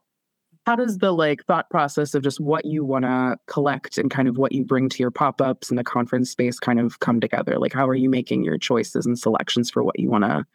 how 0.69 0.75
does 0.75 0.99
the 0.99 1.11
like 1.11 1.43
thought 1.45 1.67
process 1.71 2.13
of 2.13 2.21
just 2.21 2.39
what 2.39 2.63
you 2.63 2.85
want 2.85 3.03
to 3.03 3.35
collect 3.47 3.97
and 3.97 4.11
kind 4.11 4.27
of 4.27 4.37
what 4.37 4.51
you 4.51 4.63
bring 4.63 4.87
to 4.87 4.99
your 4.99 5.09
pop 5.09 5.41
ups 5.41 5.71
and 5.71 5.79
the 5.79 5.83
conference 5.83 6.29
space 6.29 6.59
kind 6.59 6.79
of 6.79 6.99
come 6.99 7.19
together? 7.19 7.57
Like, 7.57 7.73
how 7.73 7.87
are 7.87 7.95
you 7.95 8.07
making 8.07 8.43
your 8.43 8.59
choices 8.59 9.07
and 9.07 9.17
selections 9.17 9.71
for 9.71 9.81
what 9.83 9.99
you 9.99 10.11
want 10.11 10.25
to 10.25 10.45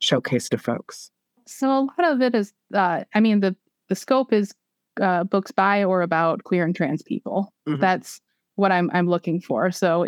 showcase 0.00 0.50
to 0.50 0.58
folks? 0.58 1.10
So 1.46 1.66
a 1.70 1.80
lot 1.80 2.12
of 2.12 2.20
it 2.20 2.34
is, 2.34 2.52
uh, 2.74 3.04
I 3.14 3.20
mean, 3.20 3.40
the 3.40 3.56
the 3.88 3.94
scope 3.94 4.34
is 4.34 4.54
uh, 5.00 5.24
books 5.24 5.50
by 5.50 5.82
or 5.82 6.02
about 6.02 6.44
queer 6.44 6.66
and 6.66 6.76
trans 6.76 7.02
people. 7.02 7.50
Mhm. 7.66 7.80
That's 7.80 8.20
what 8.56 8.70
I'm 8.70 8.90
I'm 8.92 9.08
looking 9.08 9.40
for. 9.40 9.70
So 9.70 10.06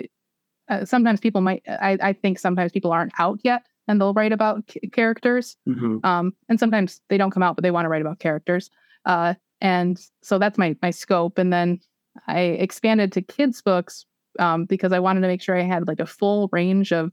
uh, 0.69 0.85
sometimes 0.85 1.19
people 1.19 1.41
might, 1.41 1.63
I, 1.67 1.97
I 2.03 2.13
think 2.13 2.39
sometimes 2.39 2.73
people 2.73 2.93
aren't 2.93 3.13
out 3.19 3.41
yet, 3.43 3.63
and 3.89 3.99
they'll 3.99 4.13
write 4.13 4.33
about 4.33 4.71
c- 4.71 4.81
characters. 4.93 5.57
hmm 5.65 5.97
Um, 6.05 6.35
and 6.51 6.61
sometimes 6.61 7.01
they 7.09 7.17
don't 7.17 7.31
come 7.31 7.43
out, 7.43 7.57
but 7.57 7.63
they 7.63 7.71
want 7.71 7.87
to 7.87 7.89
write 7.89 8.03
about 8.03 8.19
characters. 8.19 8.69
Uh, 9.07 9.33
and 9.61 10.01
so 10.23 10.39
that's 10.39 10.59
my 10.59 10.77
my 10.83 10.91
scope. 10.91 11.39
And 11.39 11.53
then 11.53 11.81
I 12.27 12.41
expanded 12.41 13.13
to 13.13 13.23
kids 13.23 13.63
books 13.63 14.05
um, 14.39 14.65
because 14.65 14.93
I 14.93 14.99
wanted 14.99 15.21
to 15.23 15.29
make 15.29 15.43
sure 15.43 15.57
I 15.57 15.63
had 15.63 15.87
like 15.89 16.01
a 16.01 16.07
full 16.07 16.49
range 16.53 16.93
of 16.93 17.13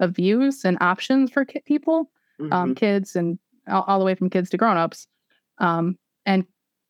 of 0.00 0.10
views 0.12 0.64
and 0.64 0.76
options 0.80 1.30
for 1.30 1.44
ki- 1.44 1.62
people 1.66 2.10
um, 2.50 2.74
kids 2.74 3.14
and 3.14 3.38
all, 3.68 3.84
all 3.86 3.98
the 3.98 4.04
way 4.04 4.14
from 4.14 4.28
kids 4.28 4.50
to 4.50 4.56
grown-ups 4.56 5.06
um, 5.58 5.96
and 6.26 6.44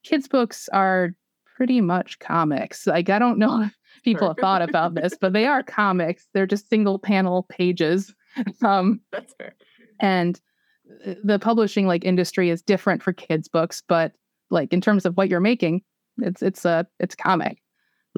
kids 0.04 0.26
books 0.26 0.68
are 0.72 1.14
pretty 1.44 1.82
much 1.82 2.18
comics 2.18 2.86
like 2.86 3.10
i 3.10 3.18
don't 3.18 3.38
know 3.38 3.62
if 3.96 4.02
people 4.04 4.26
have 4.28 4.38
thought 4.38 4.62
about 4.62 4.94
this 4.94 5.14
but 5.20 5.34
they 5.34 5.44
are 5.46 5.62
comics 5.62 6.26
they're 6.32 6.46
just 6.46 6.68
single 6.70 6.98
panel 6.98 7.42
pages 7.50 8.14
um, 8.64 9.00
That's 9.12 9.34
fair. 9.34 9.54
and 10.00 10.40
uh, 11.06 11.14
the 11.22 11.38
publishing 11.38 11.86
like 11.86 12.04
industry 12.06 12.48
is 12.48 12.62
different 12.62 13.02
for 13.02 13.12
kids 13.12 13.48
books 13.48 13.82
but 13.86 14.12
like 14.54 14.72
in 14.72 14.80
terms 14.80 15.04
of 15.04 15.16
what 15.16 15.28
you're 15.28 15.40
making 15.40 15.82
it's 16.18 16.42
it's 16.42 16.64
a 16.64 16.86
it's 17.00 17.14
a 17.14 17.16
comic 17.18 17.58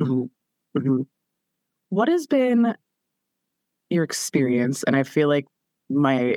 Mhm. 0.01 0.29
Mhm. 0.77 1.07
What 1.89 2.09
has 2.09 2.27
been 2.27 2.75
your 3.91 4.05
experience? 4.05 4.83
And 4.83 4.97
I 4.97 5.05
feel 5.05 5.29
like 5.29 5.47
my, 5.89 6.37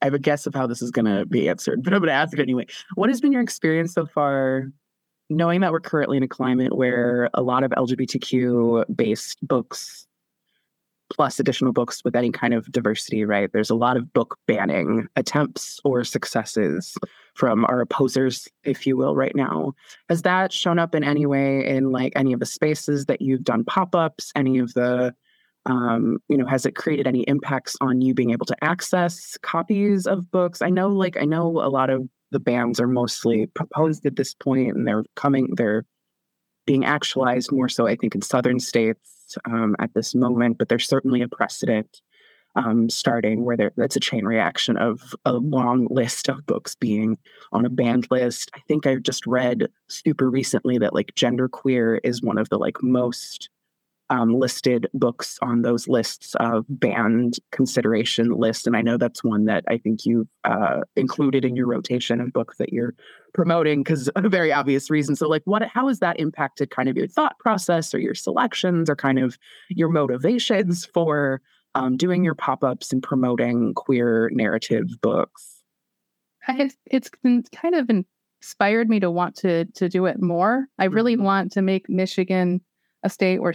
I 0.00 0.04
have 0.04 0.14
a 0.14 0.18
guess 0.18 0.46
of 0.46 0.54
how 0.54 0.66
this 0.66 0.82
is 0.82 0.90
going 0.90 1.04
to 1.06 1.24
be 1.24 1.48
answered, 1.48 1.82
but 1.82 1.92
I'm 1.94 2.00
going 2.00 2.08
to 2.08 2.14
ask 2.14 2.34
it 2.36 2.40
anyway. 2.42 2.66
What 2.94 3.08
has 3.08 3.20
been 3.20 3.32
your 3.32 3.40
experience 3.40 3.94
so 3.94 4.04
far, 4.04 4.64
knowing 5.30 5.60
that 5.60 5.72
we're 5.72 5.80
currently 5.80 6.16
in 6.16 6.22
a 6.22 6.28
climate 6.28 6.76
where 6.76 7.30
a 7.34 7.42
lot 7.42 7.64
of 7.64 7.70
LGBTQ 7.70 8.84
based 8.94 9.38
books, 9.46 10.06
plus 11.12 11.38
additional 11.38 11.72
books 11.72 12.02
with 12.04 12.16
any 12.16 12.30
kind 12.30 12.52
of 12.52 12.70
diversity, 12.72 13.24
right? 13.24 13.50
There's 13.52 13.70
a 13.70 13.74
lot 13.76 13.96
of 13.96 14.12
book 14.12 14.36
banning 14.46 15.06
attempts 15.16 15.78
or 15.84 16.04
successes 16.04 16.96
from 17.34 17.64
our 17.66 17.80
opposers, 17.80 18.48
if 18.64 18.86
you 18.86 18.96
will, 18.96 19.14
right 19.14 19.34
now. 19.34 19.72
Has 20.08 20.22
that 20.22 20.52
shown 20.52 20.78
up 20.78 20.94
in 20.94 21.04
any 21.04 21.26
way 21.26 21.66
in 21.66 21.90
like 21.90 22.12
any 22.14 22.32
of 22.32 22.40
the 22.40 22.46
spaces 22.46 23.06
that 23.06 23.22
you've 23.22 23.44
done 23.44 23.64
pop-ups, 23.64 24.32
any 24.36 24.58
of 24.58 24.74
the 24.74 25.14
um, 25.66 26.18
you 26.28 26.36
know, 26.36 26.46
has 26.46 26.66
it 26.66 26.74
created 26.74 27.06
any 27.06 27.20
impacts 27.22 27.76
on 27.80 28.00
you 28.00 28.14
being 28.14 28.30
able 28.30 28.46
to 28.46 28.64
access 28.64 29.38
copies 29.42 30.06
of 30.06 30.30
books? 30.30 30.60
I 30.60 30.70
know 30.70 30.88
like 30.88 31.16
I 31.16 31.24
know 31.24 31.46
a 31.46 31.70
lot 31.70 31.88
of 31.88 32.08
the 32.32 32.40
bans 32.40 32.80
are 32.80 32.88
mostly 32.88 33.46
proposed 33.46 34.04
at 34.06 34.16
this 34.16 34.34
point 34.34 34.74
and 34.74 34.88
they're 34.88 35.04
coming 35.16 35.50
they're 35.54 35.84
being 36.66 36.84
actualized 36.84 37.52
more 37.52 37.68
so 37.68 37.86
I 37.86 37.96
think 37.96 38.14
in 38.14 38.22
southern 38.22 38.58
states 38.58 39.36
um, 39.44 39.76
at 39.78 39.94
this 39.94 40.14
moment, 40.14 40.58
but 40.58 40.68
there's 40.68 40.88
certainly 40.88 41.22
a 41.22 41.28
precedent 41.28 42.00
um, 42.56 42.88
starting 42.90 43.44
where 43.44 43.56
there, 43.56 43.72
that's 43.76 43.96
a 43.96 44.00
chain 44.00 44.24
reaction 44.24 44.76
of 44.76 45.14
a 45.24 45.34
long 45.34 45.86
list 45.90 46.28
of 46.28 46.46
books 46.46 46.74
being 46.74 47.18
on 47.52 47.64
a 47.64 47.70
banned 47.70 48.08
list. 48.10 48.50
I 48.54 48.60
think 48.68 48.86
I 48.86 48.96
just 48.96 49.26
read 49.26 49.68
super 49.88 50.30
recently 50.30 50.78
that 50.78 50.94
like 50.94 51.14
genderqueer 51.14 52.00
is 52.04 52.22
one 52.22 52.38
of 52.38 52.48
the 52.48 52.58
like 52.58 52.82
most 52.82 53.48
um, 54.10 54.34
listed 54.38 54.88
books 54.92 55.38
on 55.40 55.62
those 55.62 55.88
lists 55.88 56.34
of 56.34 56.66
banned 56.68 57.38
consideration 57.50 58.32
list, 58.32 58.66
and 58.66 58.76
I 58.76 58.82
know 58.82 58.98
that's 58.98 59.24
one 59.24 59.46
that 59.46 59.64
I 59.68 59.78
think 59.78 60.04
you've 60.04 60.28
uh, 60.44 60.80
included 60.96 61.46
in 61.46 61.56
your 61.56 61.66
rotation 61.66 62.20
of 62.20 62.30
books 62.30 62.58
that 62.58 62.74
you're 62.74 62.94
promoting 63.32 63.82
because 63.82 64.10
a 64.14 64.28
very 64.28 64.52
obvious 64.52 64.90
reason. 64.90 65.16
So, 65.16 65.28
like, 65.28 65.42
what? 65.46 65.62
How 65.62 65.88
has 65.88 66.00
that 66.00 66.20
impacted 66.20 66.70
kind 66.70 66.90
of 66.90 66.96
your 66.96 67.06
thought 67.06 67.38
process 67.38 67.94
or 67.94 68.00
your 68.00 68.14
selections 68.14 68.90
or 68.90 68.96
kind 68.96 69.18
of 69.18 69.38
your 69.70 69.88
motivations 69.88 70.84
for 70.84 71.40
um, 71.74 71.96
doing 71.96 72.24
your 72.24 72.34
pop 72.34 72.62
ups 72.64 72.92
and 72.92 73.02
promoting 73.02 73.74
queer 73.74 74.30
narrative 74.32 74.88
books? 75.00 75.62
it's 76.48 76.76
it's 76.86 77.10
kind 77.50 77.74
of 77.74 77.88
inspired 78.40 78.88
me 78.88 79.00
to 79.00 79.10
want 79.10 79.36
to 79.36 79.64
to 79.66 79.88
do 79.88 80.06
it 80.06 80.20
more. 80.20 80.66
I 80.78 80.86
really 80.86 81.16
Mhm. 81.16 81.22
want 81.22 81.52
to 81.52 81.62
make 81.62 81.88
Michigan 81.88 82.60
a 83.02 83.10
state 83.10 83.40
where 83.40 83.54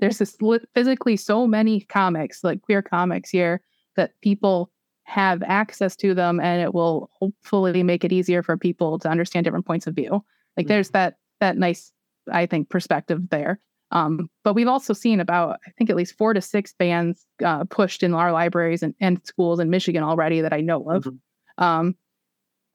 there's 0.00 0.18
this 0.18 0.36
physically 0.74 1.16
so 1.16 1.46
many 1.46 1.80
comics, 1.82 2.42
like 2.42 2.62
queer 2.62 2.82
comics 2.82 3.30
here, 3.30 3.62
that 3.96 4.12
people 4.22 4.70
have 5.04 5.42
access 5.42 5.94
to 5.96 6.14
them, 6.14 6.40
and 6.40 6.62
it 6.62 6.74
will 6.74 7.10
hopefully 7.12 7.82
make 7.82 8.04
it 8.04 8.12
easier 8.12 8.42
for 8.42 8.56
people 8.56 8.98
to 9.00 9.08
understand 9.08 9.44
different 9.44 9.66
points 9.66 9.86
of 9.86 9.94
view. 9.94 10.24
Like 10.56 10.66
there's 10.68 10.90
that 10.90 11.16
that 11.40 11.56
nice, 11.58 11.92
I 12.30 12.46
think, 12.46 12.70
perspective 12.70 13.28
there. 13.30 13.60
Um, 13.92 14.28
but 14.42 14.54
we've 14.54 14.68
also 14.68 14.92
seen 14.94 15.20
about, 15.20 15.60
I 15.66 15.70
think, 15.78 15.90
at 15.90 15.96
least 15.96 16.16
four 16.16 16.32
to 16.32 16.40
six 16.40 16.74
bands 16.78 17.26
uh, 17.44 17.64
pushed 17.64 18.02
in 18.02 18.14
our 18.14 18.32
libraries 18.32 18.82
and, 18.82 18.94
and 19.00 19.20
schools 19.24 19.60
in 19.60 19.70
Michigan 19.70 20.02
already 20.02 20.40
that 20.40 20.52
I 20.52 20.60
know 20.62 20.82
of. 20.90 21.04
Mhm. 21.04 21.18
Um, 21.58 21.94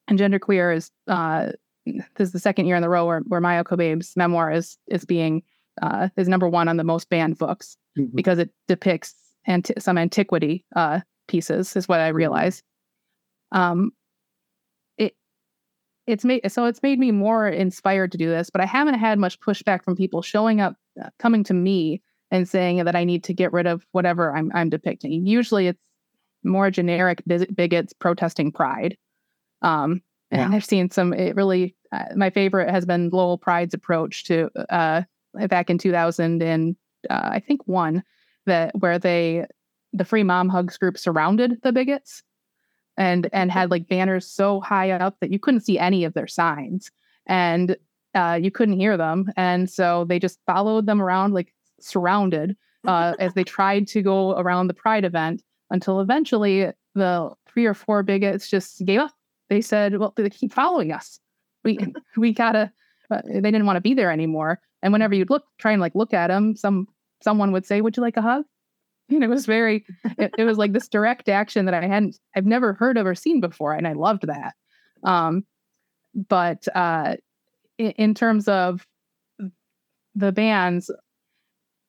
and 0.08 0.20
genderqueer 0.20 0.76
is 0.76 0.92
uh, 1.08 1.52
this 1.86 2.28
is 2.28 2.32
the 2.32 2.40
second 2.40 2.68
year 2.68 2.76
in 2.76 2.82
the 2.82 2.90
row 2.90 3.06
where, 3.06 3.20
where 3.28 3.42
Maia 3.42 3.64
Kobabe's 3.64 4.16
memoir 4.16 4.52
is 4.52 4.78
is 4.88 5.06
being 5.06 5.42
uh, 5.82 6.10
is 6.18 6.28
number 6.28 6.48
one 6.48 6.68
on 6.68 6.78
the 6.78 6.84
most 6.84 7.10
banned 7.10 7.38
books 7.38 7.78
Mhm. 7.98 8.14
because 8.16 8.40
it 8.40 8.52
depicts 8.68 9.16
anti- 9.48 9.74
some 9.80 9.98
antiquity 9.98 10.66
uh, 10.76 11.00
pieces 11.28 11.76
is 11.76 11.88
what 11.88 12.00
I 12.00 12.10
realized. 12.10 12.64
Um, 13.52 13.92
it 13.92 13.97
it's 16.08 16.26
made 16.26 16.50
so 16.52 16.66
it's 16.66 16.82
made 16.82 17.00
me 17.00 17.12
more 17.12 17.48
inspired 17.48 18.12
to 18.14 18.18
do 18.18 18.30
this, 18.30 18.50
but 18.50 18.62
I 18.62 18.66
haven't 18.66 18.96
had 18.96 19.20
much 19.20 19.40
pushback 19.40 19.84
from 19.84 19.96
people 19.96 20.22
showing 20.22 20.62
up, 20.62 20.76
uh, 21.04 21.10
coming 21.20 21.44
to 21.46 21.54
me 21.54 22.02
and 22.32 22.48
saying 22.48 22.84
that 22.86 22.96
I 22.96 23.04
need 23.04 23.24
to 23.26 23.34
get 23.34 23.54
rid 23.54 23.68
of 23.68 23.86
whatever 23.92 24.36
I'm 24.36 24.52
I'm 24.56 24.70
depicting. 24.70 25.26
Usually, 25.26 25.68
it's 25.68 25.84
more 26.44 26.72
generic 26.72 27.24
bigots 27.26 27.94
protesting 27.94 28.52
pride. 28.52 28.98
Um, 29.62 30.02
and 30.32 30.54
I've 30.54 30.66
seen 30.66 30.90
some. 30.92 31.14
It 31.14 31.36
really, 31.36 31.76
uh, 31.92 32.06
my 32.16 32.30
favorite 32.30 32.70
has 32.70 32.86
been 32.86 33.10
Lowell 33.10 33.38
Pride's 33.38 33.74
approach 33.74 34.26
to 34.26 34.50
uh, 34.70 35.04
back 35.48 35.70
in 35.70 35.78
2000 35.78 36.42
and 36.42 36.76
uh, 37.10 37.30
I 37.32 37.40
think 37.40 37.62
one 37.66 38.04
that 38.46 38.72
where 38.80 38.98
they 39.00 39.46
the 39.94 40.06
free 40.06 40.24
mom 40.24 40.50
hugs 40.50 40.78
group 40.78 40.98
surrounded 40.98 41.60
the 41.64 41.72
bigots 41.72 42.24
and 42.98 43.30
and 43.32 43.51
had 43.51 43.72
like 43.72 43.88
banners 43.88 44.25
so 44.25 44.60
high 44.62 44.92
up 44.92 45.18
that 45.22 45.32
you 45.32 45.39
couldn't 45.39 45.62
see 45.62 45.80
any 45.80 46.04
of 46.04 46.13
their 46.13 46.27
signs 46.27 46.92
and 47.25 47.77
uh, 48.16 48.39
you 48.42 48.50
couldn't 48.50 48.80
hear 48.80 48.98
them 48.98 49.32
and 49.38 49.70
so 49.70 50.06
they 50.06 50.20
just 50.20 50.39
followed 50.46 50.86
them 50.86 51.01
around 51.01 51.34
like 51.34 51.54
surrounded 51.80 52.56
uh, 52.88 53.13
as 53.20 53.34
they 53.34 53.44
tried 53.56 53.88
to 53.88 54.01
go 54.01 54.38
around 54.38 54.68
the 54.68 54.74
pride 54.74 55.06
event 55.06 55.44
until 55.70 56.00
eventually 56.00 56.72
the 56.96 57.32
three 57.48 57.66
or 57.66 57.74
four 57.74 58.04
bigots 58.04 58.50
just 58.50 58.84
gave 58.86 59.00
up. 59.00 59.12
They 59.50 59.62
said 59.62 59.98
well 59.98 60.13
they 60.16 60.30
keep 60.30 60.54
following 60.54 60.92
us. 60.92 61.20
We 61.63 61.80
we 62.18 62.34
gotta 62.34 62.72
uh, 63.12 63.22
they 63.25 63.51
didn't 63.51 63.66
want 63.66 63.77
to 63.77 63.82
be 63.82 63.94
there 63.94 64.12
anymore. 64.12 64.60
And 64.82 64.94
whenever 64.94 65.16
you'd 65.16 65.30
look 65.30 65.46
try 65.58 65.72
and 65.72 65.82
like 65.82 65.96
look 65.96 66.13
at 66.13 66.27
them 66.27 66.56
some 66.56 66.88
someone 67.22 67.51
would 67.51 67.66
say 67.66 67.82
would 67.82 67.96
you 67.98 68.04
like 68.04 68.18
a 68.18 68.22
hug 68.22 68.46
and 69.10 69.24
it 69.24 69.30
was 69.30 69.46
very 69.46 69.86
it, 70.18 70.34
it 70.38 70.44
was 70.44 70.58
like 70.58 70.74
this 70.74 70.88
direct 70.88 71.30
action 71.30 71.66
that 71.66 71.74
i 71.74 71.86
hadn't 71.86 72.18
i've 72.36 72.46
never 72.46 72.74
heard 72.74 72.98
of 72.98 73.06
or 73.06 73.16
seen 73.16 73.40
before 73.42 73.74
and 73.74 73.88
i 73.88 73.94
loved 73.94 74.28
that. 74.28 74.54
Um 75.04 75.46
but 76.30 76.68
uh 76.76 77.16
in, 77.78 77.92
in 77.92 78.14
terms 78.14 78.48
of 78.48 78.86
the 80.16 80.32
bands 80.32 80.90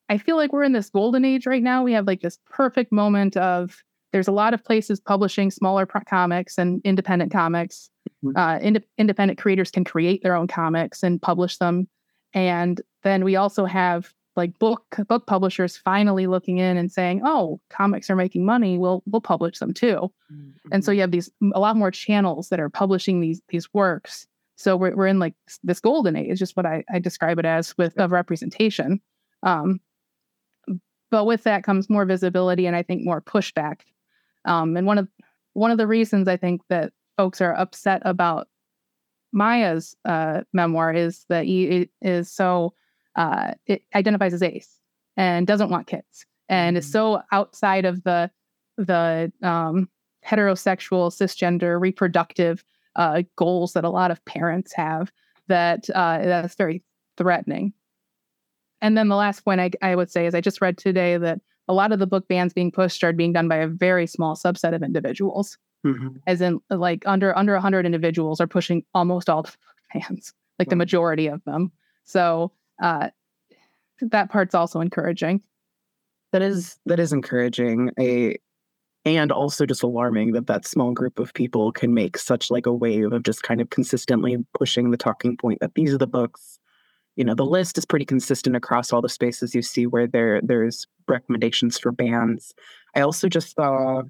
i 0.08 0.18
feel 0.18 0.36
like 0.36 0.52
we're 0.52 0.62
in 0.64 0.72
this 0.72 0.90
golden 0.90 1.24
age 1.24 1.46
right 1.46 1.62
now. 1.62 1.82
We 1.82 1.92
have 1.92 2.06
like 2.06 2.20
this 2.20 2.38
perfect 2.50 2.92
moment 2.92 3.36
of 3.36 3.82
there's 4.12 4.28
a 4.28 4.32
lot 4.32 4.54
of 4.54 4.64
places 4.64 5.00
publishing 5.00 5.50
smaller 5.50 5.84
pro- 5.84 6.00
comics 6.08 6.56
and 6.58 6.80
independent 6.84 7.30
comics. 7.32 7.90
Mhm. 8.24 8.32
uh, 8.36 8.58
ind- 8.60 8.84
independent 8.96 9.38
creators 9.38 9.70
can 9.70 9.84
create 9.84 10.22
their 10.22 10.34
own 10.34 10.48
comics 10.48 11.02
and 11.04 11.22
publish 11.22 11.58
them. 11.58 11.86
And 12.34 12.80
then 13.04 13.22
we 13.22 13.36
also 13.36 13.64
have 13.64 14.12
like 14.38 14.58
book 14.58 14.96
book 15.08 15.26
publishers 15.26 15.76
finally 15.76 16.26
looking 16.26 16.58
in 16.58 16.76
and 16.78 16.90
saying 16.90 17.20
oh 17.24 17.60
comics 17.68 18.08
are 18.08 18.16
making 18.16 18.46
money. 18.46 18.78
We'll 18.78 19.02
we'll 19.06 19.20
publish 19.20 19.58
them 19.58 19.74
too. 19.74 20.10
And 20.72 20.84
so 20.84 20.92
you 20.92 21.00
have 21.02 21.10
these 21.10 21.30
a 21.52 21.60
lot 21.60 21.76
more 21.76 21.90
channels 21.90 22.48
that 22.48 22.60
are 22.60 22.70
publishing 22.70 23.20
these 23.20 23.42
these 23.48 23.74
works. 23.74 24.26
So 24.56 24.76
we're, 24.76 24.94
we're 24.96 25.08
in 25.08 25.18
like 25.18 25.34
this 25.62 25.80
golden 25.80 26.16
age 26.16 26.30
is 26.30 26.38
just 26.38 26.56
what 26.56 26.66
I, 26.66 26.84
I 26.92 27.00
describe 27.00 27.38
it 27.38 27.44
as 27.44 27.76
with 27.76 27.98
of 27.98 28.12
representation. 28.12 29.00
Um, 29.42 29.80
but 31.10 31.24
with 31.24 31.42
that 31.44 31.64
comes 31.64 31.90
more 31.90 32.04
visibility 32.04 32.66
and 32.66 32.76
i 32.76 32.82
think 32.82 33.04
more 33.04 33.20
pushback. 33.20 33.80
Um, 34.44 34.76
and 34.76 34.86
one 34.86 34.98
of 34.98 35.08
one 35.52 35.72
of 35.72 35.78
the 35.78 35.86
reasons 35.86 36.28
i 36.28 36.36
think 36.36 36.62
that 36.68 36.92
folks 37.16 37.40
are 37.40 37.54
upset 37.54 38.02
about 38.04 38.46
maia's 39.32 39.96
uh, 40.04 40.42
memoir 40.52 40.92
is 40.92 41.26
that 41.28 41.44
he 41.44 41.88
is 42.00 42.30
so 42.30 42.72
uh, 43.18 43.52
it 43.66 43.82
identifies 43.94 44.32
as 44.32 44.42
ace 44.42 44.78
and 45.16 45.46
doesn't 45.46 45.70
want 45.70 45.86
kids. 45.88 46.24
And 46.48 46.78
is 46.78 46.86
Mhm. 46.86 46.92
so 46.92 47.22
outside 47.32 47.84
of 47.84 48.02
the 48.04 48.30
the 48.78 49.32
um, 49.42 49.88
heterosexual 50.24 51.10
cisgender 51.10 51.80
reproductive 51.80 52.64
uh, 52.94 53.22
goals 53.36 53.72
that 53.72 53.84
a 53.84 53.90
lot 53.90 54.10
of 54.12 54.24
parents 54.24 54.72
have 54.72 55.10
that 55.48 55.90
uh, 55.94 56.18
that's 56.22 56.54
very 56.54 56.82
threatening. 57.16 57.72
And 58.80 58.96
then 58.96 59.08
the 59.08 59.16
last 59.16 59.44
point 59.44 59.60
I, 59.60 59.70
I 59.82 59.96
would 59.96 60.10
say 60.10 60.26
is 60.26 60.34
i 60.34 60.40
just 60.40 60.60
read 60.60 60.78
today 60.78 61.16
that 61.18 61.40
a 61.66 61.74
lot 61.74 61.90
of 61.92 61.98
the 61.98 62.06
book 62.06 62.28
bans 62.28 62.52
being 62.54 62.70
pushed 62.70 63.02
are 63.04 63.12
being 63.12 63.32
done 63.32 63.48
by 63.48 63.56
a 63.56 63.66
very 63.66 64.06
small 64.06 64.36
subset 64.36 64.74
of 64.74 64.82
individuals. 64.82 65.58
Mhm. 65.86 66.20
as 66.26 66.40
in 66.40 66.58
like 66.70 67.06
under 67.06 67.36
under 67.38 67.54
100 67.54 67.86
individuals 67.86 68.40
are 68.40 68.48
pushing 68.48 68.82
almost 68.94 69.30
all 69.30 69.42
the 69.42 69.54
bans 69.94 70.34
like 70.58 70.68
the 70.70 70.76
majority 70.76 71.28
of 71.28 71.42
them. 71.44 71.70
So 72.04 72.50
uh, 72.82 73.10
that 74.00 74.30
part's 74.30 74.54
also 74.54 74.80
encouraging 74.80 75.42
That 76.32 76.42
is 76.42 76.78
that 76.86 77.00
is 77.00 77.12
encouraging. 77.12 77.90
A 77.98 78.36
and 79.04 79.32
also 79.32 79.66
just 79.66 79.82
alarming 79.82 80.32
that 80.32 80.46
that 80.48 80.66
small 80.66 80.92
group 80.92 81.18
of 81.18 81.32
people 81.34 81.72
can 81.72 81.94
make 81.94 82.18
such 82.18 82.50
like 82.50 82.66
a 82.66 82.72
wave 82.74 83.12
of 83.12 83.22
just 83.22 83.42
kind 83.42 83.60
of 83.60 83.70
consistently 83.70 84.36
pushing 84.54 84.90
the 84.90 84.96
talking 84.98 85.36
point 85.36 85.60
that 85.60 85.74
these 85.74 85.94
are 85.94 85.98
the 85.98 86.06
books. 86.06 86.58
You 87.16 87.24
know, 87.24 87.34
the 87.34 87.46
list 87.46 87.78
is 87.78 87.86
pretty 87.86 88.04
consistent 88.04 88.56
across 88.56 88.92
all 88.92 89.02
the 89.02 89.08
spaces 89.08 89.54
you 89.54 89.62
see 89.62 89.86
where 89.86 90.06
there 90.06 90.40
there's 90.42 90.86
recommendations 91.08 91.78
for 91.78 91.92
bans. 91.92 92.54
I 92.94 93.00
also 93.02 93.28
just 93.28 93.54
saw 93.56 94.02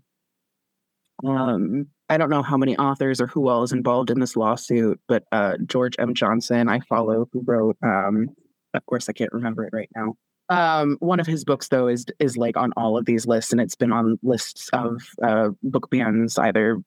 um 1.24 1.86
I 2.10 2.16
don't 2.16 2.30
know 2.30 2.42
how 2.42 2.56
many 2.56 2.76
authors 2.78 3.20
or 3.20 3.26
who 3.26 3.48
all 3.48 3.62
is 3.62 3.72
involved 3.72 4.10
in 4.10 4.20
this 4.20 4.36
lawsuit, 4.36 5.00
but 5.08 5.24
uh 5.32 5.56
George 5.66 5.96
M. 5.98 6.14
Johnson 6.14 6.68
I 6.68 6.80
follow 6.80 7.28
who 7.32 7.42
wrote 7.46 7.76
um 7.82 8.28
of 8.74 8.84
course 8.86 9.08
I 9.08 9.12
can't 9.12 9.32
remember 9.32 9.64
it 9.64 9.72
right 9.72 9.90
now. 9.94 10.14
Um, 10.50 10.96
one 11.00 11.20
of 11.20 11.26
his 11.26 11.44
books 11.44 11.68
though 11.68 11.88
is 11.88 12.06
is 12.18 12.36
like 12.36 12.56
on 12.56 12.72
all 12.76 12.96
of 12.96 13.04
these 13.04 13.26
lists, 13.26 13.52
and 13.52 13.60
it's 13.60 13.74
been 13.74 13.92
on 13.92 14.18
lists 14.22 14.70
of 14.72 15.02
uh, 15.22 15.50
book 15.62 15.90
bans, 15.90 16.38
either 16.38 16.78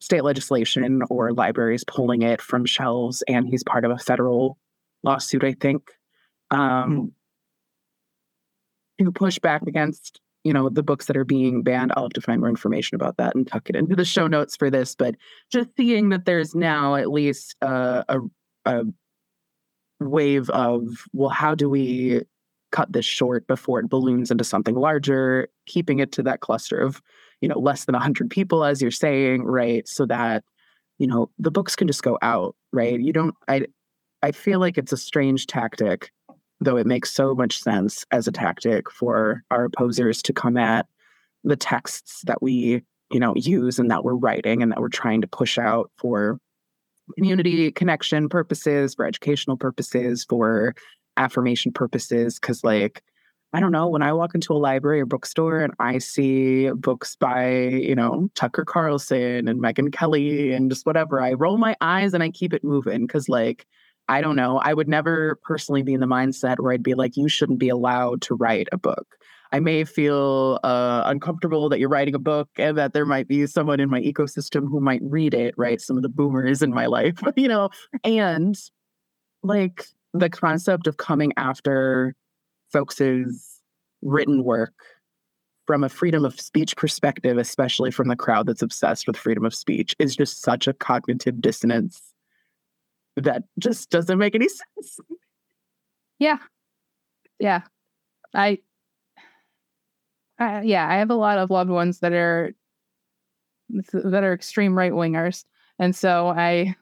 state 0.00 0.24
legislation 0.24 1.02
or 1.10 1.32
libraries 1.32 1.84
pulling 1.84 2.22
it 2.22 2.40
from 2.40 2.64
shelves. 2.64 3.22
And 3.28 3.48
he's 3.48 3.64
part 3.64 3.84
of 3.84 3.90
a 3.90 3.98
federal 3.98 4.56
lawsuit, 5.02 5.44
I 5.44 5.54
think, 5.54 5.90
um, 6.50 7.12
to 9.00 9.12
push 9.12 9.38
back 9.38 9.62
against 9.62 10.20
you 10.44 10.52
know 10.52 10.68
the 10.68 10.82
books 10.82 11.06
that 11.06 11.16
are 11.16 11.24
being 11.24 11.62
banned. 11.62 11.92
I'll 11.94 12.04
have 12.04 12.12
to 12.12 12.20
find 12.20 12.40
more 12.40 12.48
information 12.48 12.94
about 12.94 13.18
that 13.18 13.34
and 13.34 13.46
tuck 13.46 13.68
it 13.68 13.76
into 13.76 13.96
the 13.96 14.04
show 14.04 14.26
notes 14.26 14.56
for 14.56 14.70
this. 14.70 14.94
But 14.94 15.16
just 15.52 15.68
seeing 15.76 16.08
that 16.08 16.24
there's 16.24 16.54
now 16.54 16.94
at 16.94 17.10
least 17.10 17.54
uh, 17.60 18.04
a 18.08 18.20
a 18.64 18.84
wave 20.00 20.48
of 20.50 21.06
well, 21.12 21.30
how 21.30 21.54
do 21.54 21.68
we 21.68 22.22
cut 22.70 22.92
this 22.92 23.04
short 23.04 23.46
before 23.46 23.80
it 23.80 23.88
balloons 23.88 24.30
into 24.30 24.44
something 24.44 24.74
larger, 24.74 25.48
keeping 25.66 25.98
it 25.98 26.12
to 26.12 26.22
that 26.22 26.40
cluster 26.40 26.78
of, 26.78 27.00
you 27.40 27.48
know, 27.48 27.58
less 27.58 27.84
than 27.84 27.94
100 27.94 28.30
people, 28.30 28.64
as 28.64 28.82
you're 28.82 28.90
saying, 28.90 29.44
right? 29.44 29.88
So 29.88 30.06
that, 30.06 30.44
you 30.98 31.06
know, 31.06 31.30
the 31.38 31.50
books 31.50 31.76
can 31.76 31.86
just 31.86 32.02
go 32.02 32.18
out, 32.22 32.54
right? 32.72 33.00
You 33.00 33.12
don't, 33.12 33.34
I, 33.48 33.66
I 34.22 34.32
feel 34.32 34.60
like 34.60 34.76
it's 34.76 34.92
a 34.92 34.96
strange 34.96 35.46
tactic, 35.46 36.12
though 36.60 36.76
it 36.76 36.86
makes 36.86 37.12
so 37.12 37.34
much 37.34 37.62
sense 37.62 38.04
as 38.10 38.26
a 38.26 38.32
tactic 38.32 38.90
for 38.90 39.42
our 39.50 39.64
opposers 39.64 40.22
to 40.22 40.32
come 40.32 40.56
at 40.56 40.86
the 41.44 41.56
texts 41.56 42.22
that 42.26 42.42
we, 42.42 42.82
you 43.10 43.20
know, 43.20 43.34
use 43.36 43.78
and 43.78 43.90
that 43.90 44.04
we're 44.04 44.14
writing 44.14 44.62
and 44.62 44.72
that 44.72 44.80
we're 44.80 44.88
trying 44.88 45.20
to 45.22 45.28
push 45.28 45.56
out 45.56 45.90
for 45.96 46.38
community 47.16 47.70
connection 47.72 48.28
purposes, 48.28 48.94
for 48.94 49.06
educational 49.06 49.56
purposes, 49.56 50.24
for 50.28 50.74
affirmation 51.18 51.72
purposes 51.72 52.38
because 52.38 52.64
like 52.64 53.02
i 53.52 53.60
don't 53.60 53.72
know 53.72 53.88
when 53.88 54.02
i 54.02 54.12
walk 54.12 54.34
into 54.34 54.52
a 54.52 54.54
library 54.54 55.00
or 55.00 55.06
bookstore 55.06 55.60
and 55.60 55.74
i 55.80 55.98
see 55.98 56.70
books 56.70 57.16
by 57.16 57.58
you 57.58 57.94
know 57.94 58.30
tucker 58.34 58.64
carlson 58.64 59.48
and 59.48 59.60
megyn 59.60 59.92
kelly 59.92 60.52
and 60.52 60.70
just 60.70 60.86
whatever 60.86 61.20
i 61.20 61.32
roll 61.32 61.58
my 61.58 61.76
eyes 61.80 62.14
and 62.14 62.22
i 62.22 62.30
keep 62.30 62.54
it 62.54 62.64
moving 62.64 63.06
because 63.06 63.28
like 63.28 63.66
i 64.08 64.20
don't 64.20 64.36
know 64.36 64.58
i 64.58 64.72
would 64.72 64.88
never 64.88 65.38
personally 65.42 65.82
be 65.82 65.92
in 65.92 66.00
the 66.00 66.06
mindset 66.06 66.60
where 66.60 66.72
i'd 66.72 66.82
be 66.82 66.94
like 66.94 67.16
you 67.16 67.28
shouldn't 67.28 67.58
be 67.58 67.68
allowed 67.68 68.22
to 68.22 68.34
write 68.34 68.68
a 68.70 68.78
book 68.78 69.16
i 69.52 69.60
may 69.60 69.84
feel 69.84 70.60
uh, 70.64 71.02
uncomfortable 71.06 71.68
that 71.68 71.78
you're 71.78 71.88
writing 71.88 72.14
a 72.14 72.18
book 72.18 72.48
and 72.56 72.76
that 72.76 72.92
there 72.92 73.06
might 73.06 73.28
be 73.28 73.46
someone 73.46 73.80
in 73.80 73.90
my 73.90 74.00
ecosystem 74.00 74.68
who 74.68 74.80
might 74.80 75.00
read 75.02 75.34
it 75.34 75.54
right 75.56 75.80
some 75.80 75.96
of 75.96 76.02
the 76.02 76.08
boomers 76.08 76.62
in 76.62 76.70
my 76.70 76.86
life 76.86 77.20
you 77.36 77.48
know 77.48 77.68
and 78.04 78.56
like 79.42 79.86
the 80.14 80.30
concept 80.30 80.86
of 80.86 80.96
coming 80.96 81.32
after 81.36 82.14
folks' 82.72 83.60
written 84.02 84.44
work 84.44 84.74
from 85.66 85.84
a 85.84 85.88
freedom 85.88 86.24
of 86.24 86.40
speech 86.40 86.76
perspective, 86.76 87.36
especially 87.36 87.90
from 87.90 88.08
the 88.08 88.16
crowd 88.16 88.46
that's 88.46 88.62
obsessed 88.62 89.06
with 89.06 89.16
freedom 89.16 89.44
of 89.44 89.54
speech, 89.54 89.94
is 89.98 90.16
just 90.16 90.40
such 90.40 90.66
a 90.66 90.72
cognitive 90.72 91.40
dissonance 91.40 92.14
that 93.16 93.42
just 93.58 93.90
doesn't 93.90 94.18
make 94.18 94.34
any 94.34 94.48
sense. 94.76 94.98
Yeah. 96.18 96.38
Yeah. 97.38 97.62
I, 98.34 98.58
Yeah, 100.40 100.86
I 100.88 100.96
have 100.96 101.10
a 101.10 101.14
lot 101.14 101.38
of 101.38 101.50
loved 101.50 101.70
ones 101.70 102.00
that 102.00 102.12
are 102.12 102.52
that 103.92 104.24
are 104.24 104.32
extreme 104.32 104.76
right 104.76 104.92
wingers. 104.92 105.44
And 105.78 105.94
so 105.94 106.28
I 106.28 106.74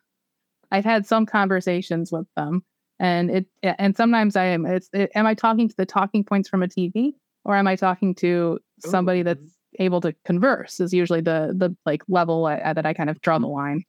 I've 0.70 0.84
had 0.84 1.06
some 1.06 1.26
conversations 1.26 2.12
with 2.12 2.26
them, 2.36 2.64
and 2.98 3.30
it 3.30 3.46
and 3.62 3.96
sometimes 3.96 4.36
I 4.36 4.44
am. 4.44 4.66
It's 4.66 4.88
it, 4.92 5.10
am 5.14 5.26
I 5.26 5.34
talking 5.34 5.68
to 5.68 5.76
the 5.76 5.86
talking 5.86 6.24
points 6.24 6.48
from 6.48 6.62
a 6.62 6.68
TV, 6.68 7.12
or 7.44 7.56
am 7.56 7.66
I 7.66 7.76
talking 7.76 8.14
to 8.16 8.58
somebody 8.80 9.22
that's 9.22 9.56
able 9.78 10.00
to 10.02 10.14
converse? 10.24 10.80
Is 10.80 10.92
usually 10.92 11.20
the 11.20 11.54
the 11.56 11.74
like 11.86 12.02
level 12.08 12.46
I, 12.46 12.72
that 12.72 12.86
I 12.86 12.92
kind 12.94 13.10
of 13.10 13.20
draw 13.20 13.38
the 13.38 13.46
line. 13.46 13.84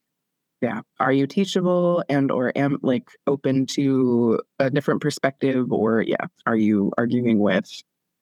Yeah. 0.61 0.81
Are 0.99 1.11
you 1.11 1.27
teachable 1.27 2.03
and 2.09 2.31
or 2.31 2.51
am 2.55 2.79
like 2.81 3.11
open 3.27 3.67
to 3.67 4.41
a 4.59 4.69
different 4.69 5.01
perspective, 5.01 5.71
or 5.71 6.01
yeah, 6.01 6.25
are 6.45 6.55
you 6.55 6.91
arguing 6.97 7.39
with? 7.39 7.69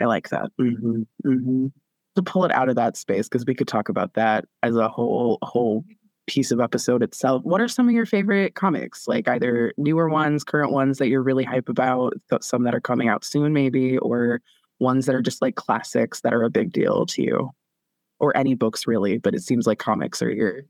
I 0.02 0.06
like 0.06 0.30
that. 0.30 0.50
Mm-hmm. 0.60 1.02
Mm-hmm. 1.26 1.68
To 2.16 2.24
pull 2.24 2.46
it 2.46 2.52
out 2.52 2.70
of 2.70 2.76
that 2.76 2.96
space, 2.96 3.28
because 3.28 3.46
we 3.46 3.54
could 3.54 3.68
talk 3.68 3.90
about 3.90 4.14
that 4.14 4.46
as 4.64 4.78
a 4.78 4.88
whole 4.88 5.38
whole 5.42 5.84
piece 6.28 6.52
of 6.52 6.60
episode 6.60 7.04
itself. 7.04 7.44
What 7.44 7.62
are 7.62 7.68
some 7.68 7.88
of 7.88 7.94
your 7.94 8.06
favorite 8.06 8.56
comics? 8.56 9.08
Like 9.08 9.28
either 9.28 9.74
newer 9.78 10.10
ones, 10.10 10.44
current 10.44 10.72
ones 10.72 10.98
that 10.98 11.08
you're 11.08 11.22
really 11.22 11.44
hype 11.44 11.70
about, 11.70 12.14
some 12.42 12.64
that 12.64 12.74
are 12.74 12.80
coming 12.82 13.10
out 13.10 13.26
soon, 13.26 13.54
maybe, 13.54 13.98
or 13.98 14.42
ones 14.80 15.06
that 15.06 15.16
are 15.16 15.22
just 15.22 15.42
like 15.42 15.56
classics 15.56 16.22
that 16.22 16.34
are 16.34 16.44
a 16.44 16.50
big 16.50 16.72
deal 16.72 17.06
to 17.08 17.22
you, 17.22 17.52
or 18.20 18.36
any 18.36 18.56
books 18.56 18.88
really. 18.88 19.18
But 19.18 19.36
it 19.36 19.44
seems 19.44 19.68
like 19.68 19.80
comics 19.80 20.22
are 20.22 20.32
your 20.32 20.62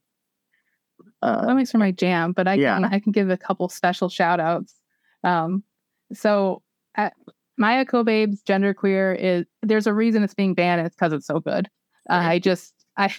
uh, 1.21 1.45
comics 1.45 1.75
are 1.75 1.79
my 1.79 1.91
jam. 1.91 2.31
But 2.31 2.47
I 2.47 2.55
yeah. 2.55 2.75
can 2.75 2.85
I 2.85 2.99
can 2.99 3.11
give 3.11 3.29
a 3.29 3.37
couple 3.37 3.69
special 3.69 4.09
shout 4.09 4.39
outs. 4.39 4.75
Um, 5.23 5.63
so 6.11 6.63
at 6.95 7.13
Maia 7.57 7.85
Kobabe's 7.85 8.43
genderqueer 8.43 9.17
is 9.17 9.45
there's 9.61 9.87
a 9.87 9.93
reason 9.93 10.23
it's 10.23 10.33
being 10.33 10.53
banned. 10.53 10.85
It's 10.85 10.95
because 10.95 11.13
it's 11.13 11.27
so 11.27 11.39
good. 11.39 11.67
Uh, 12.09 12.13
I 12.13 12.39
just 12.39 12.73
I, 12.97 13.13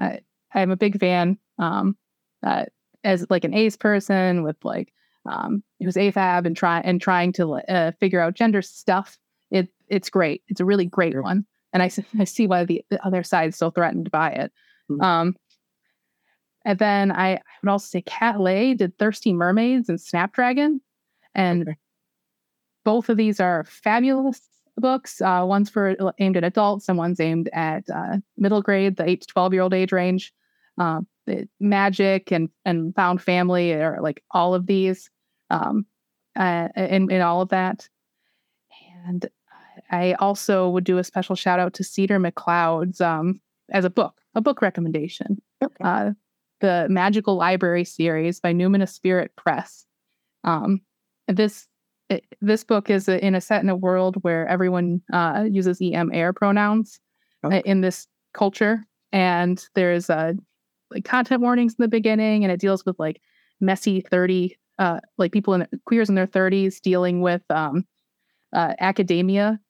I 0.00 0.20
I'm 0.54 0.70
a 0.70 0.76
big 0.76 0.98
fan. 0.98 1.38
Um, 1.58 1.96
uh, 2.44 2.66
as 3.04 3.26
like 3.30 3.44
an 3.44 3.54
ace 3.54 3.76
person 3.76 4.42
with 4.42 4.56
like 4.64 4.92
um 5.26 5.62
who's 5.80 5.94
AFAB 5.96 6.46
and 6.46 6.56
try 6.56 6.80
and 6.80 7.00
trying 7.00 7.32
to 7.34 7.54
uh, 7.54 7.92
figure 8.00 8.20
out 8.20 8.34
gender 8.34 8.62
stuff. 8.62 9.18
It 9.50 9.68
it's 9.88 10.08
great. 10.10 10.42
It's 10.48 10.60
a 10.60 10.64
really 10.64 10.86
great 10.86 11.20
one, 11.22 11.44
and 11.72 11.82
I, 11.82 11.90
I 12.18 12.24
see 12.24 12.46
why 12.46 12.64
the, 12.64 12.84
the 12.90 13.04
other 13.04 13.22
side's 13.22 13.56
so 13.56 13.70
threatened 13.70 14.10
by 14.10 14.30
it. 14.30 14.52
Mhm. 14.90 15.02
Um, 15.02 15.36
and 16.64 16.78
then 16.78 17.12
I, 17.12 17.34
I 17.34 17.40
would 17.62 17.70
also 17.70 17.86
say 17.86 18.02
Kat 18.02 18.40
Leyh 18.40 18.74
did 18.74 18.96
Thirsty 18.98 19.32
Mermaids 19.32 19.88
and 19.88 20.00
Snapdragon, 20.00 20.80
and 21.34 21.62
Okay. 21.62 21.76
Both 22.84 23.08
of 23.08 23.16
these 23.16 23.40
are 23.40 23.64
fabulous 23.64 24.40
books. 24.76 25.20
Uh, 25.20 25.44
one's 25.46 25.70
for 25.70 25.96
aimed 26.18 26.36
at 26.36 26.44
adults, 26.44 26.88
and 26.88 26.98
one's 26.98 27.20
aimed 27.20 27.48
at 27.52 27.84
uh, 27.90 28.18
middle 28.36 28.62
grade, 28.62 28.96
the 28.96 29.08
eight 29.08 29.22
to 29.22 29.26
twelve 29.26 29.52
year 29.52 29.62
old 29.62 29.74
age 29.74 29.92
range. 29.92 30.32
Uh, 30.78 31.00
it- 31.26 31.48
magic 31.60 32.30
and 32.32 32.48
and 32.64 32.94
found 32.94 33.22
family 33.22 33.72
are 33.72 34.00
like 34.00 34.22
all 34.32 34.54
of 34.54 34.66
these, 34.66 35.10
um, 35.50 35.86
uh, 36.36 36.68
in 36.76 37.10
in 37.10 37.20
all 37.20 37.40
of 37.40 37.48
that. 37.50 37.88
And 39.06 39.28
I 39.90 40.14
also 40.14 40.68
would 40.70 40.84
do 40.84 40.98
a 40.98 41.04
special 41.04 41.36
shout 41.36 41.60
out 41.60 41.74
to 41.74 41.84
Cedar 41.84 42.18
McLeod's 42.18 43.00
um, 43.00 43.40
as 43.70 43.84
a 43.84 43.90
book, 43.90 44.20
a 44.34 44.40
book 44.40 44.62
recommendation. 44.62 45.40
Okay. 45.62 45.74
Uh, 45.80 46.12
the 46.60 46.86
Magical 46.88 47.36
Library 47.36 47.84
series 47.84 48.40
by 48.40 48.52
Numinous 48.54 48.90
Spirit 48.92 49.32
Press. 49.36 49.84
Um, 50.44 50.80
this 51.28 51.66
it, 52.14 52.24
this 52.40 52.64
book 52.64 52.90
is 52.90 53.08
a, 53.08 53.24
in 53.24 53.34
a 53.34 53.40
set 53.40 53.62
in 53.62 53.68
a 53.68 53.76
world 53.76 54.16
where 54.22 54.46
everyone 54.48 55.00
uh, 55.12 55.44
uses 55.50 55.78
em 55.82 56.10
air 56.12 56.32
pronouns 56.32 56.98
Okay. 57.44 57.62
in 57.64 57.80
this 57.82 58.06
culture, 58.32 58.82
and 59.12 59.64
there's 59.74 60.08
uh, 60.10 60.32
like 60.90 61.04
content 61.04 61.42
warnings 61.42 61.72
in 61.78 61.82
the 61.82 61.88
beginning, 61.88 62.42
and 62.44 62.50
it 62.52 62.58
deals 62.60 62.84
with 62.86 62.98
like 62.98 63.20
messy 63.60 64.00
thirty 64.00 64.58
uh, 64.78 65.00
like 65.18 65.30
people 65.32 65.54
in 65.54 65.66
queers 65.86 66.08
in 66.08 66.14
their 66.14 66.26
thirties 66.26 66.80
dealing 66.80 67.20
with 67.20 67.42
um, 67.50 67.84
uh, 68.54 68.74
academia, 68.80 69.60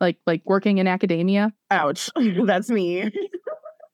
like 0.00 0.18
like 0.26 0.42
working 0.44 0.78
in 0.78 0.86
academia, 0.86 1.52
Ouch. 1.70 2.08
That's 2.44 2.70
me. 2.70 3.10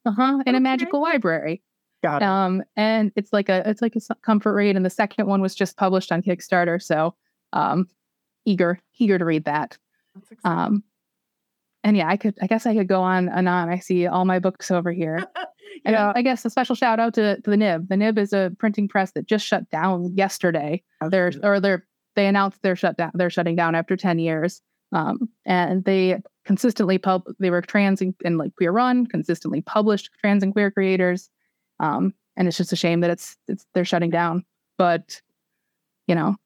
uh-huh, 0.05 0.43
in 0.47 0.55
a 0.55 0.61
magical 0.61 1.01
library. 1.01 1.63
Got 2.03 2.21
it. 2.23 2.25
Um, 2.27 2.63
and 2.77 3.13
it's 3.17 3.33
like 3.33 3.49
a 3.49 3.63
it's 3.69 3.81
like 3.81 3.97
a 3.97 4.15
comfort 4.17 4.53
read, 4.55 4.77
and 4.77 4.85
the 4.85 4.91
second 4.91 5.27
one 5.27 5.41
was 5.41 5.55
just 5.55 5.77
published 5.77 6.13
on 6.13 6.21
Kickstarter, 6.23 6.83
so 6.83 7.15
um, 7.53 7.89
eager 8.45 8.79
eager 8.99 9.19
to 9.19 9.25
read 9.25 9.45
that. 9.45 9.79
Um, 10.45 10.85
and 11.85 11.97
yeah, 11.97 12.09
I 12.09 12.17
could 12.17 12.37
I 12.41 12.47
guess 12.47 12.67
I 12.67 12.75
could 12.75 12.89
go 12.89 13.03
on 13.03 13.29
and 13.29 13.49
on. 13.49 13.69
I 13.69 13.79
see 13.79 14.07
all 14.07 14.25
my 14.25 14.39
books 14.39 14.71
over 14.71 14.93
here. 14.93 15.25
And, 15.85 15.97
uh, 15.97 16.13
I 16.15 16.23
guess 16.23 16.45
a 16.45 16.51
special 16.51 16.75
shout 16.75 17.01
out 17.01 17.15
to, 17.15 17.41
to 17.41 17.51
the 17.51 17.57
Nib. 17.57 17.89
The 17.89 17.97
Nib 17.97 18.19
is 18.19 18.33
a 18.33 18.53
printing 18.59 18.89
press 18.89 19.13
that 19.13 19.27
just 19.27 19.47
shut 19.47 19.69
down 19.71 20.15
yesterday. 20.15 20.83
They're 21.09 21.33
or 21.43 21.61
they're 21.61 21.87
they 22.15 22.27
announced 22.27 22.61
they're 22.63 22.77
shut 22.77 22.97
down. 22.97 23.11
They're 23.15 23.31
shutting 23.31 23.57
down 23.57 23.75
after 23.75 23.97
ten 23.97 24.19
years. 24.19 24.61
Um, 24.93 25.29
and 25.47 25.85
they 25.85 26.21
consistently 26.45 26.99
pub 26.99 27.25
they 27.39 27.51
were 27.51 27.63
trans 27.63 28.03
and, 28.03 28.15
and 28.25 28.39
like 28.39 28.55
queer 28.57 28.71
run, 28.71 29.07
consistently 29.07 29.63
published 29.63 30.11
trans 30.21 30.43
and 30.43 30.53
queer 30.53 30.71
creators. 30.71 31.31
Um, 31.81 32.15
and 32.37 32.47
it's 32.47 32.57
just 32.57 32.73
a 32.73 32.77
shame 32.77 33.01
that 33.01 33.11
it's 33.11 33.37
it's 33.49 33.67
they're 33.75 33.85
shutting 33.85 34.11
down. 34.11 34.45
But 34.79 35.21
you 36.07 36.15
know, 36.15 36.37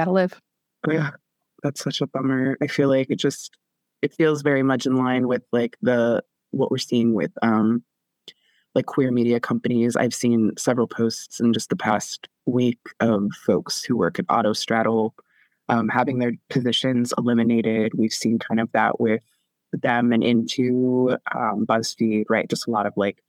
gotta 0.00 0.12
live. 0.12 0.40
Yeah, 0.88 1.10
that's 1.62 1.82
such 1.82 2.00
a 2.00 2.06
bummer. 2.06 2.56
I 2.62 2.66
feel 2.66 2.88
like 2.88 3.10
it 3.10 3.18
just 3.18 3.56
it 4.02 4.12
feels 4.14 4.42
very 4.42 4.62
much 4.62 4.86
in 4.86 4.96
line 4.96 5.28
with 5.28 5.42
like 5.52 5.76
the 5.82 6.22
what 6.52 6.70
we're 6.70 6.78
seeing 6.78 7.14
with 7.14 7.32
um 7.42 7.84
like 8.74 8.86
queer 8.86 9.10
media 9.10 9.40
companies. 9.40 9.96
I've 9.96 10.14
seen 10.14 10.52
several 10.56 10.86
posts 10.86 11.40
in 11.40 11.52
just 11.52 11.70
the 11.70 11.76
past 11.76 12.28
week 12.46 12.78
of 13.00 13.28
folks 13.44 13.82
who 13.82 13.96
work 13.96 14.18
at 14.18 14.26
Autostraddle 14.28 15.12
um, 15.70 15.88
having 15.88 16.18
their 16.18 16.32
positions 16.50 17.14
eliminated. 17.16 17.92
We've 17.94 18.12
seen 18.12 18.38
kind 18.38 18.60
of 18.60 18.70
that 18.72 19.00
with 19.00 19.22
them 19.72 20.12
and 20.12 20.22
into 20.22 21.16
um, 21.34 21.64
BuzzFeed, 21.64 22.24
right? 22.28 22.48
Just 22.48 22.66
a 22.66 22.70
lot 22.70 22.86
of 22.86 22.92
like 22.96 23.22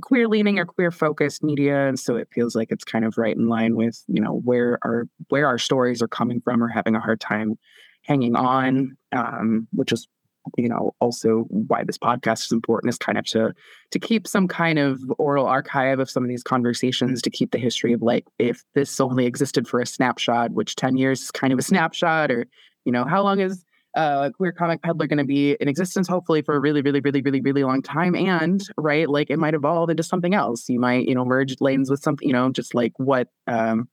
queer 0.00 0.28
leaning 0.28 0.58
or 0.58 0.64
queer 0.64 0.90
focused 0.90 1.42
media 1.42 1.86
and 1.86 1.98
so 1.98 2.16
it 2.16 2.28
feels 2.32 2.54
like 2.54 2.68
it's 2.70 2.84
kind 2.84 3.04
of 3.04 3.18
right 3.18 3.36
in 3.36 3.48
line 3.48 3.76
with 3.76 4.02
you 4.08 4.20
know 4.20 4.40
where 4.44 4.78
our 4.82 5.06
where 5.28 5.46
our 5.46 5.58
stories 5.58 6.00
are 6.00 6.08
coming 6.08 6.40
from 6.40 6.62
or 6.62 6.68
having 6.68 6.94
a 6.94 7.00
hard 7.00 7.20
time 7.20 7.58
hanging 8.02 8.34
on 8.34 8.96
um 9.12 9.68
which 9.72 9.92
is 9.92 10.08
you 10.56 10.68
know 10.68 10.94
also 11.00 11.44
why 11.48 11.84
this 11.84 11.98
podcast 11.98 12.44
is 12.44 12.52
important 12.52 12.88
is 12.88 12.98
kind 12.98 13.18
of 13.18 13.24
to 13.24 13.52
to 13.90 13.98
keep 13.98 14.26
some 14.26 14.48
kind 14.48 14.78
of 14.78 15.00
oral 15.18 15.46
archive 15.46 15.98
of 15.98 16.10
some 16.10 16.22
of 16.22 16.28
these 16.28 16.42
conversations 16.42 17.22
to 17.22 17.30
keep 17.30 17.52
the 17.52 17.58
history 17.58 17.92
of 17.92 18.02
like 18.02 18.26
if 18.38 18.64
this 18.74 18.98
only 19.00 19.26
existed 19.26 19.68
for 19.68 19.80
a 19.80 19.86
snapshot 19.86 20.50
which 20.52 20.74
10 20.74 20.96
years 20.96 21.22
is 21.22 21.30
kind 21.30 21.52
of 21.52 21.58
a 21.58 21.62
snapshot 21.62 22.30
or 22.30 22.46
you 22.84 22.92
know 22.92 23.04
how 23.04 23.22
long 23.22 23.40
is 23.40 23.64
uh, 23.94 24.30
queer 24.30 24.52
comic 24.52 24.82
peddler 24.82 25.06
going 25.06 25.18
to 25.18 25.24
be 25.24 25.52
in 25.60 25.68
existence 25.68 26.08
hopefully 26.08 26.42
for 26.42 26.54
a 26.54 26.60
really 26.60 26.82
really 26.82 27.00
really 27.00 27.20
really 27.20 27.40
really 27.40 27.64
long 27.64 27.82
time 27.82 28.14
and 28.14 28.62
right 28.76 29.08
like 29.08 29.30
it 29.30 29.38
might 29.38 29.54
evolve 29.54 29.90
into 29.90 30.02
something 30.02 30.34
else. 30.34 30.68
You 30.68 30.80
might 30.80 31.06
you 31.06 31.14
know 31.14 31.24
merge 31.24 31.56
lanes 31.60 31.90
with 31.90 32.00
something 32.00 32.26
you 32.26 32.32
know 32.32 32.50
just 32.50 32.74
like 32.74 32.92
what 32.96 33.28
um 33.46 33.88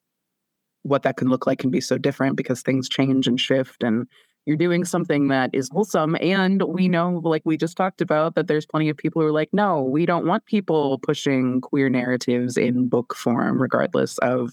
what 0.84 1.04
that 1.04 1.18
can 1.18 1.30
look 1.30 1.46
like 1.46 1.60
can 1.60 1.70
be 1.70 1.82
so 1.82 1.98
different 1.98 2.38
because 2.38 2.62
things 2.62 2.88
change 2.88 3.28
and 3.28 3.40
shift 3.40 3.84
and 3.84 4.08
you're 4.46 4.58
doing 4.58 4.86
something 4.86 5.28
that 5.28 5.50
is 5.54 5.70
wholesome 5.72 6.16
and 6.22 6.64
we 6.64 6.88
know 6.88 7.22
like 7.24 7.42
we 7.46 7.58
just 7.58 7.76
talked 7.76 8.02
about 8.02 8.36
that 8.36 8.48
there's 8.48 8.66
plenty 8.66 8.90
of 8.90 8.98
people 8.98 9.22
who 9.22 9.28
are 9.28 9.34
like 9.34 9.50
no 9.52 9.82
we 9.82 10.06
don't 10.06 10.26
want 10.26 10.46
people 10.46 10.98
pushing 11.00 11.62
queer 11.62 11.90
narratives 11.90 12.58
in 12.58 12.88
book 12.88 13.14
form 13.16 13.62
regardless 13.62 14.18
of 14.20 14.52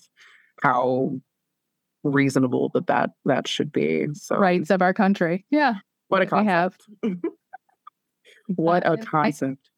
how 0.63 1.13
reasonable 2.11 2.71
that 2.75 2.87
that 2.87 3.11
that 3.25 3.49
should 3.49 3.73
be 3.73 4.09
so 4.15 4.37
Rights 4.37 4.71
of 4.71 4.83
our 4.83 4.95
country. 4.95 5.45
Yeah. 5.51 5.75
what 6.09 6.23
a 6.23 6.25
we 6.25 6.29
concept 6.29 6.79
have. 7.05 7.15
what 8.57 8.87
Uh, 8.87 8.93
a 8.93 8.99
concept 8.99 9.71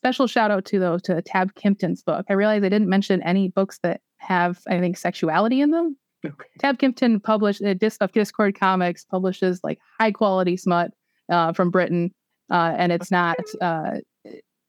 special 0.00 0.26
shout 0.26 0.50
out 0.50 0.64
to 0.64 0.78
though 0.78 0.98
to 0.98 1.20
Tab 1.20 1.54
Kimpton's 1.54 2.02
book. 2.02 2.24
I 2.30 2.32
realized 2.32 2.64
I 2.64 2.70
didn't 2.70 2.88
mention 2.88 3.22
any 3.22 3.48
books 3.48 3.78
that 3.82 4.00
have 4.16 4.60
I 4.66 4.80
think 4.80 4.96
sexuality 4.96 5.60
in 5.60 5.70
them. 5.70 5.96
Okay. 6.24 6.48
Tab 6.58 6.78
Kimpton 6.78 7.22
published 7.22 7.60
a 7.60 7.74
disc 7.74 8.02
of 8.02 8.12
Discord 8.12 8.58
Comics 8.58 9.04
publishes 9.04 9.60
like 9.62 9.78
high 9.98 10.12
quality 10.12 10.56
smut 10.56 10.90
uh, 11.30 11.52
from 11.52 11.70
Britain, 11.70 12.12
uh, 12.50 12.74
and 12.76 12.92
it's 12.92 13.10
not. 13.10 13.38
Uh, 13.60 13.98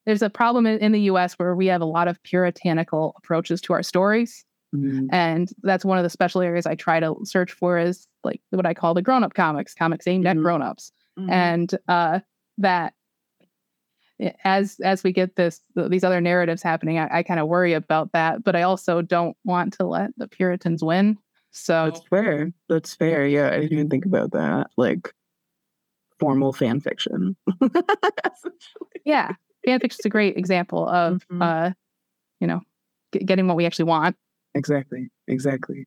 there's 0.05 0.21
a 0.21 0.29
problem 0.29 0.65
in, 0.65 0.79
in 0.79 0.91
the 0.91 1.01
U.S. 1.01 1.33
where 1.33 1.55
we 1.55 1.67
have 1.67 1.81
a 1.81 1.85
lot 1.85 2.07
of 2.07 2.21
puritanical 2.23 3.13
approaches 3.17 3.61
to 3.61 3.73
our 3.73 3.83
stories, 3.83 4.43
Mm, 4.75 5.07
and 5.11 5.51
that's 5.63 5.83
one 5.83 5.97
of 5.97 6.03
the 6.03 6.09
special 6.09 6.41
areas 6.41 6.65
I 6.65 6.75
try 6.75 6.99
to 7.01 7.15
search 7.23 7.51
for 7.51 7.77
is 7.77 8.07
like 8.23 8.41
what 8.51 8.65
I 8.65 8.73
call 8.73 8.93
the 8.93 9.01
grown 9.01 9.23
up 9.23 9.33
comics, 9.33 9.73
comics 9.73 10.07
aimed 10.07 10.25
at 10.27 10.37
Mhm. 10.37 10.41
grown 10.43 10.61
ups 10.61 10.91
mhm. 11.19 11.29
and 11.29 11.75
uh, 11.87 12.19
that 12.59 12.93
as 14.43 14.79
as 14.83 15.03
we 15.03 15.11
get 15.11 15.35
this 15.35 15.61
th- 15.75 15.89
these 15.89 16.03
other 16.03 16.21
narratives 16.21 16.61
happening, 16.61 16.99
I, 16.99 17.19
I 17.19 17.23
kind 17.23 17.39
of 17.39 17.47
worry 17.47 17.73
about 17.73 18.11
that, 18.13 18.43
but 18.43 18.55
I 18.55 18.61
also 18.61 19.01
don't 19.01 19.35
want 19.43 19.73
to 19.73 19.85
let 19.85 20.11
the 20.17 20.27
Puritans 20.27 20.83
win. 20.83 21.17
So 21.51 21.85
That's 21.85 22.07
fair. 22.07 22.53
That's 22.69 22.93
fair. 22.95 23.25
Yeah, 23.27 23.47
I 23.47 23.59
didn't 23.61 23.73
even 23.73 23.89
think 23.89 24.05
about 24.05 24.31
that. 24.31 24.67
Like 24.77 25.11
formal 26.19 26.53
fan 26.53 26.79
fiction. 26.81 27.35
yeah, 29.05 29.33
fanfiction's 29.67 30.05
a 30.05 30.09
great 30.09 30.37
example 30.37 30.87
of 30.87 31.27
Mhm. 31.29 31.41
uh, 31.41 31.73
you 32.39 32.47
know 32.47 32.61
g- 33.11 33.23
getting 33.23 33.47
what 33.47 33.57
we 33.57 33.65
actually 33.65 33.85
want. 33.85 34.15
Exactly, 34.55 35.09
exactly. 35.27 35.85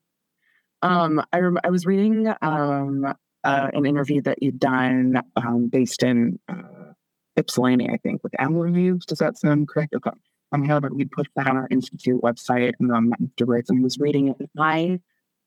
Um, 0.83 1.23
I 1.33 1.39
rem- 1.39 1.59
I 1.65 1.71
was 1.71 1.87
reading 1.87 2.33
um 2.43 3.07
uh, 3.45 3.69
an 3.73 3.87
interview 3.87 4.23
that 4.23 4.43
you'd 4.43 4.59
done 4.59 5.21
um, 5.37 5.69
based 5.69 6.03
in 6.03 6.39
uh, 6.49 6.93
Ypsilanti, 7.37 7.89
I 7.91 7.99
think, 7.99 8.23
with 8.25 8.33
Amber 8.39 8.61
Reviews. 8.61 9.05
Does 9.05 9.19
that 9.19 9.39
sound 9.39 9.69
correct? 9.69 9.95
Okay. 9.95 10.11
Um, 10.53 10.65
however, 10.65 10.89
we 10.93 11.05
put 11.05 11.27
that 11.37 11.49
on 11.49 11.57
our 11.57 11.69
institute 11.71 12.23
website 12.23 12.73
and 12.81 12.91
um, 12.91 13.13
afterwards, 13.23 13.71
and 13.71 13.83
was 13.83 13.99
reading 13.99 14.29
it. 14.29 14.51
I 14.59 15.01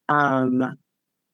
um 0.10 0.78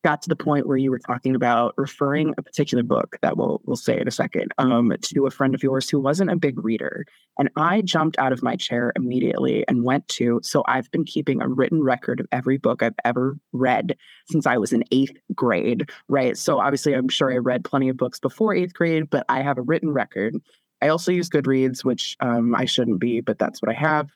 got 0.03 0.21
to 0.21 0.29
the 0.29 0.35
point 0.35 0.67
where 0.67 0.77
you 0.77 0.91
were 0.91 0.99
talking 0.99 1.35
about 1.35 1.73
referring 1.77 2.33
a 2.37 2.41
particular 2.41 2.83
book 2.83 3.17
that 3.21 3.37
we'll 3.37 3.61
we'll 3.65 3.75
say 3.75 3.99
in 3.99 4.07
a 4.07 4.11
second 4.11 4.53
um, 4.57 4.93
to 5.01 5.25
a 5.25 5.31
friend 5.31 5.55
of 5.55 5.63
yours 5.63 5.89
who 5.89 5.99
wasn't 5.99 6.29
a 6.29 6.35
big 6.35 6.63
reader, 6.63 7.05
and 7.39 7.49
I 7.55 7.81
jumped 7.81 8.17
out 8.19 8.33
of 8.33 8.43
my 8.43 8.55
chair 8.55 8.91
immediately 8.95 9.65
and 9.67 9.83
went 9.83 10.07
to. 10.09 10.39
So 10.43 10.63
I've 10.67 10.91
been 10.91 11.05
keeping 11.05 11.41
a 11.41 11.47
written 11.47 11.81
record 11.81 12.19
of 12.19 12.27
every 12.31 12.57
book 12.57 12.83
I've 12.83 12.95
ever 13.05 13.37
read 13.53 13.97
since 14.29 14.45
I 14.45 14.57
was 14.57 14.73
in 14.73 14.83
eighth 14.91 15.17
grade, 15.33 15.89
right? 16.09 16.37
So 16.37 16.59
obviously, 16.59 16.93
I'm 16.93 17.09
sure 17.09 17.31
I 17.33 17.37
read 17.37 17.63
plenty 17.63 17.89
of 17.89 17.97
books 17.97 18.19
before 18.19 18.53
eighth 18.53 18.73
grade, 18.73 19.09
but 19.09 19.25
I 19.29 19.41
have 19.41 19.57
a 19.57 19.61
written 19.63 19.91
record. 19.91 20.35
I 20.81 20.89
also 20.89 21.11
use 21.13 21.29
Goodreads, 21.29 21.85
which 21.85 22.17
um, 22.19 22.53
I 22.55 22.65
shouldn't 22.65 22.99
be, 22.99 23.21
but 23.21 23.39
that's 23.39 23.61
what 23.61 23.71
I 23.71 23.79
have. 23.79 24.09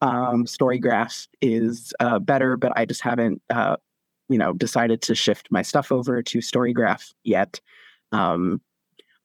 Um, 0.00 0.46
Storygraph 0.46 1.28
is 1.40 1.92
uh, 2.00 2.18
better, 2.18 2.56
but 2.56 2.72
I 2.76 2.86
just 2.86 3.02
haven't 3.02 3.42
uh, 3.50 3.76
you 4.28 4.38
know 4.38 4.52
decided 4.52 5.02
to 5.02 5.14
shift 5.14 5.48
my 5.50 5.62
stuff 5.62 5.92
over 5.92 6.22
to 6.22 6.38
storygraph 6.38 7.12
yet 7.24 7.60
um, 8.12 8.60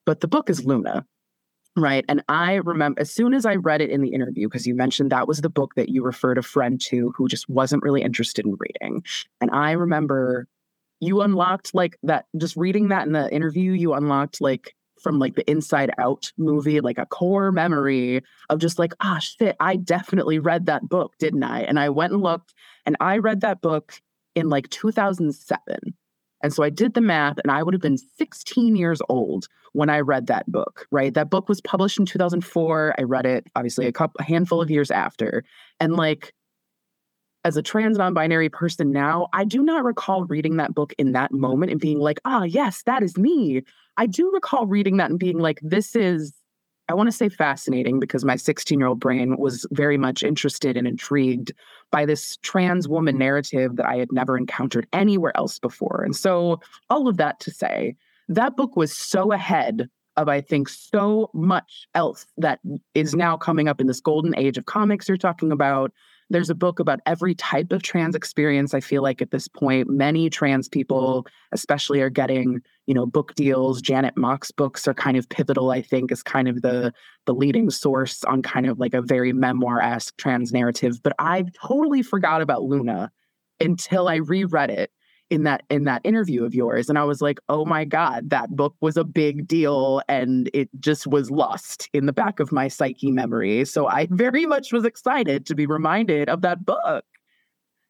but 0.04 0.20
the 0.20 0.28
book 0.28 0.50
is 0.50 0.64
luna 0.64 1.04
right? 1.76 2.04
And 2.08 2.22
i 2.28 2.54
remember 2.54 3.00
as 3.00 3.10
soon 3.10 3.32
as 3.32 3.46
i 3.46 3.54
read 3.54 3.80
it 3.80 3.90
in 3.90 4.02
the 4.02 4.12
interview 4.12 4.48
because 4.48 4.66
you 4.66 4.74
mentioned 4.74 5.10
that 5.10 5.28
was 5.28 5.40
the 5.40 5.48
book 5.48 5.74
that 5.76 5.88
you 5.88 6.02
referred 6.02 6.38
a 6.38 6.42
friend 6.42 6.80
to 6.82 7.12
who 7.16 7.28
just 7.28 7.48
wasn't 7.48 7.82
really 7.82 8.02
interested 8.02 8.44
in 8.44 8.56
reading 8.58 9.04
and 9.40 9.50
i 9.52 9.72
remember 9.72 10.46
you 11.00 11.22
unlocked 11.22 11.74
like 11.74 11.96
that 12.02 12.26
just 12.36 12.56
reading 12.56 12.88
that 12.88 13.06
in 13.06 13.12
the 13.12 13.32
interview 13.32 13.72
you 13.72 13.94
unlocked 13.94 14.40
like 14.40 14.74
from 15.00 15.18
like 15.18 15.34
the 15.34 15.48
inside 15.50 15.90
out 15.98 16.30
movie 16.36 16.80
like 16.80 16.98
a 16.98 17.06
core 17.06 17.50
memory 17.52 18.22
of 18.50 18.58
just 18.58 18.78
like 18.78 18.92
ah 19.00 19.18
shit 19.18 19.56
i 19.60 19.76
definitely 19.76 20.38
read 20.38 20.66
that 20.66 20.88
book 20.88 21.14
didn't 21.18 21.42
i? 21.42 21.62
And 21.62 21.78
i 21.78 21.88
went 21.88 22.12
and 22.12 22.22
looked 22.22 22.52
and 22.84 22.96
i 23.00 23.18
read 23.18 23.40
that 23.40 23.60
book 23.60 23.94
in 24.34 24.48
like 24.48 24.68
2007. 24.70 25.94
And 26.42 26.52
so 26.52 26.62
I 26.62 26.70
did 26.70 26.94
the 26.94 27.00
math, 27.00 27.38
and 27.38 27.50
I 27.50 27.62
would 27.62 27.74
have 27.74 27.82
been 27.82 27.98
16 27.98 28.74
years 28.74 29.02
old 29.08 29.46
when 29.72 29.90
I 29.90 30.00
read 30.00 30.26
that 30.28 30.50
book, 30.50 30.86
right? 30.90 31.12
That 31.12 31.30
book 31.30 31.48
was 31.48 31.60
published 31.60 31.98
in 31.98 32.06
2004. 32.06 32.94
I 32.98 33.02
read 33.02 33.26
it, 33.26 33.46
obviously, 33.54 33.86
a, 33.86 33.92
couple, 33.92 34.16
a 34.20 34.24
handful 34.24 34.62
of 34.62 34.70
years 34.70 34.90
after. 34.90 35.44
And 35.78 35.96
like, 35.96 36.32
as 37.44 37.56
a 37.56 37.62
trans 37.62 37.98
non 37.98 38.14
binary 38.14 38.48
person 38.48 38.90
now, 38.90 39.28
I 39.32 39.44
do 39.44 39.62
not 39.62 39.84
recall 39.84 40.24
reading 40.24 40.56
that 40.56 40.74
book 40.74 40.92
in 40.98 41.12
that 41.12 41.32
moment 41.32 41.72
and 41.72 41.80
being 41.80 41.98
like, 41.98 42.20
ah, 42.24 42.40
oh, 42.40 42.44
yes, 42.44 42.82
that 42.84 43.02
is 43.02 43.16
me. 43.16 43.62
I 43.96 44.06
do 44.06 44.30
recall 44.32 44.66
reading 44.66 44.96
that 44.98 45.10
and 45.10 45.18
being 45.18 45.38
like, 45.38 45.58
this 45.62 45.94
is 45.94 46.32
I 46.90 46.94
want 46.94 47.06
to 47.06 47.16
say 47.16 47.28
fascinating 47.28 48.00
because 48.00 48.24
my 48.24 48.34
16 48.34 48.76
year 48.76 48.88
old 48.88 48.98
brain 48.98 49.36
was 49.36 49.64
very 49.70 49.96
much 49.96 50.24
interested 50.24 50.76
and 50.76 50.88
intrigued 50.88 51.52
by 51.92 52.04
this 52.04 52.36
trans 52.38 52.88
woman 52.88 53.16
narrative 53.16 53.76
that 53.76 53.86
I 53.86 53.94
had 53.94 54.10
never 54.10 54.36
encountered 54.36 54.88
anywhere 54.92 55.30
else 55.36 55.60
before. 55.60 56.02
And 56.04 56.16
so, 56.16 56.60
all 56.90 57.06
of 57.06 57.16
that 57.18 57.38
to 57.40 57.52
say, 57.52 57.94
that 58.28 58.56
book 58.56 58.74
was 58.74 58.92
so 58.92 59.30
ahead 59.30 59.88
of, 60.16 60.28
I 60.28 60.40
think, 60.40 60.68
so 60.68 61.30
much 61.32 61.86
else 61.94 62.26
that 62.38 62.58
is 62.94 63.14
now 63.14 63.36
coming 63.36 63.68
up 63.68 63.80
in 63.80 63.86
this 63.86 64.00
golden 64.00 64.36
age 64.36 64.58
of 64.58 64.66
comics 64.66 65.08
you're 65.08 65.16
talking 65.16 65.52
about, 65.52 65.92
there's 66.30 66.48
a 66.50 66.54
book 66.54 66.78
about 66.78 67.00
every 67.06 67.34
type 67.34 67.72
of 67.72 67.82
trans 67.82 68.14
experience. 68.14 68.72
I 68.72 68.80
feel 68.80 69.02
like 69.02 69.20
at 69.20 69.32
this 69.32 69.48
point, 69.48 69.90
many 69.90 70.30
trans 70.30 70.68
people, 70.68 71.26
especially, 71.52 72.00
are 72.00 72.10
getting 72.10 72.62
you 72.86 72.94
know 72.94 73.04
book 73.04 73.34
deals. 73.34 73.82
Janet 73.82 74.16
Mock's 74.16 74.50
books 74.50 74.88
are 74.88 74.94
kind 74.94 75.16
of 75.16 75.28
pivotal. 75.28 75.70
I 75.70 75.82
think 75.82 76.10
is 76.10 76.22
kind 76.22 76.48
of 76.48 76.62
the 76.62 76.92
the 77.26 77.34
leading 77.34 77.68
source 77.68 78.24
on 78.24 78.42
kind 78.42 78.66
of 78.66 78.78
like 78.78 78.94
a 78.94 79.02
very 79.02 79.32
memoir 79.32 79.82
esque 79.82 80.16
trans 80.16 80.52
narrative. 80.52 81.02
But 81.02 81.14
I 81.18 81.44
totally 81.62 82.02
forgot 82.02 82.40
about 82.40 82.62
Luna 82.62 83.10
until 83.60 84.08
I 84.08 84.16
reread 84.16 84.70
it 84.70 84.90
in 85.30 85.44
that 85.44 85.62
in 85.70 85.84
that 85.84 86.00
interview 86.04 86.44
of 86.44 86.54
yours 86.54 86.88
and 86.88 86.98
i 86.98 87.04
was 87.04 87.22
like 87.22 87.38
oh 87.48 87.64
my 87.64 87.84
god 87.84 88.28
that 88.28 88.50
book 88.54 88.74
was 88.80 88.96
a 88.96 89.04
big 89.04 89.46
deal 89.46 90.02
and 90.08 90.50
it 90.52 90.68
just 90.80 91.06
was 91.06 91.30
lost 91.30 91.88
in 91.92 92.06
the 92.06 92.12
back 92.12 92.40
of 92.40 92.52
my 92.52 92.66
psyche 92.68 93.12
memory 93.12 93.64
so 93.64 93.86
i 93.86 94.06
very 94.10 94.44
much 94.44 94.72
was 94.72 94.84
excited 94.84 95.46
to 95.46 95.54
be 95.54 95.66
reminded 95.66 96.28
of 96.28 96.42
that 96.42 96.66
book 96.66 97.04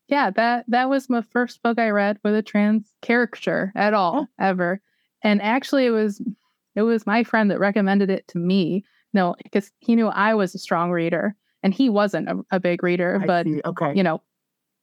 yeah 0.08 0.30
that 0.30 0.64
that 0.68 0.88
was 0.88 1.08
my 1.08 1.22
first 1.22 1.62
book 1.62 1.78
i 1.78 1.88
read 1.88 2.18
with 2.22 2.34
a 2.34 2.42
trans 2.42 2.92
character 3.00 3.72
at 3.74 3.94
all 3.94 4.26
oh. 4.28 4.44
ever 4.44 4.80
and 5.24 5.40
actually 5.40 5.86
it 5.86 5.90
was 5.90 6.22
it 6.76 6.82
was 6.82 7.06
my 7.06 7.24
friend 7.24 7.50
that 7.50 7.58
recommended 7.58 8.10
it 8.10 8.28
to 8.28 8.38
me 8.38 8.84
no 9.14 9.34
because 9.42 9.72
he 9.78 9.96
knew 9.96 10.08
i 10.08 10.34
was 10.34 10.54
a 10.54 10.58
strong 10.58 10.90
reader 10.90 11.34
and 11.62 11.74
he 11.74 11.88
wasn't 11.88 12.28
a, 12.28 12.38
a 12.52 12.60
big 12.60 12.82
reader 12.82 13.18
I 13.22 13.26
but 13.26 13.46
see. 13.46 13.62
okay 13.64 13.94
you 13.94 14.02
know 14.02 14.22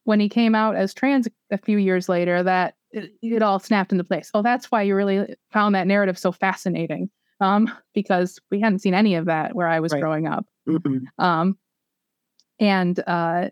when 0.07 0.21
he 0.21 0.29
came 0.29 0.55
out 0.55 0.77
as 0.77 0.93
trans 0.93 1.27
a 1.51 1.57
few 1.57 1.77
years 1.77 2.07
later, 2.07 2.41
that 2.41 2.75
it, 2.91 3.11
it 3.21 3.41
all 3.41 3.59
snapped 3.59 3.91
into 3.91 4.05
place. 4.05 4.31
Oh, 4.33 4.41
that's 4.41 4.71
why 4.71 4.83
you 4.83 4.95
really 4.95 5.35
found 5.51 5.75
that 5.75 5.85
narrative 5.85 6.17
so 6.17 6.31
fascinating. 6.31 7.09
Um, 7.41 7.69
because 7.93 8.39
we 8.49 8.61
hadn't 8.61 8.79
seen 8.79 8.93
any 8.93 9.15
of 9.15 9.25
that 9.25 9.53
where 9.53 9.67
I 9.67 9.81
was 9.81 9.91
right. 9.91 10.01
growing 10.01 10.25
up. 10.25 10.45
mm 10.65 11.01
Um, 11.19 11.57
and 12.57 12.97
uh, 13.05 13.49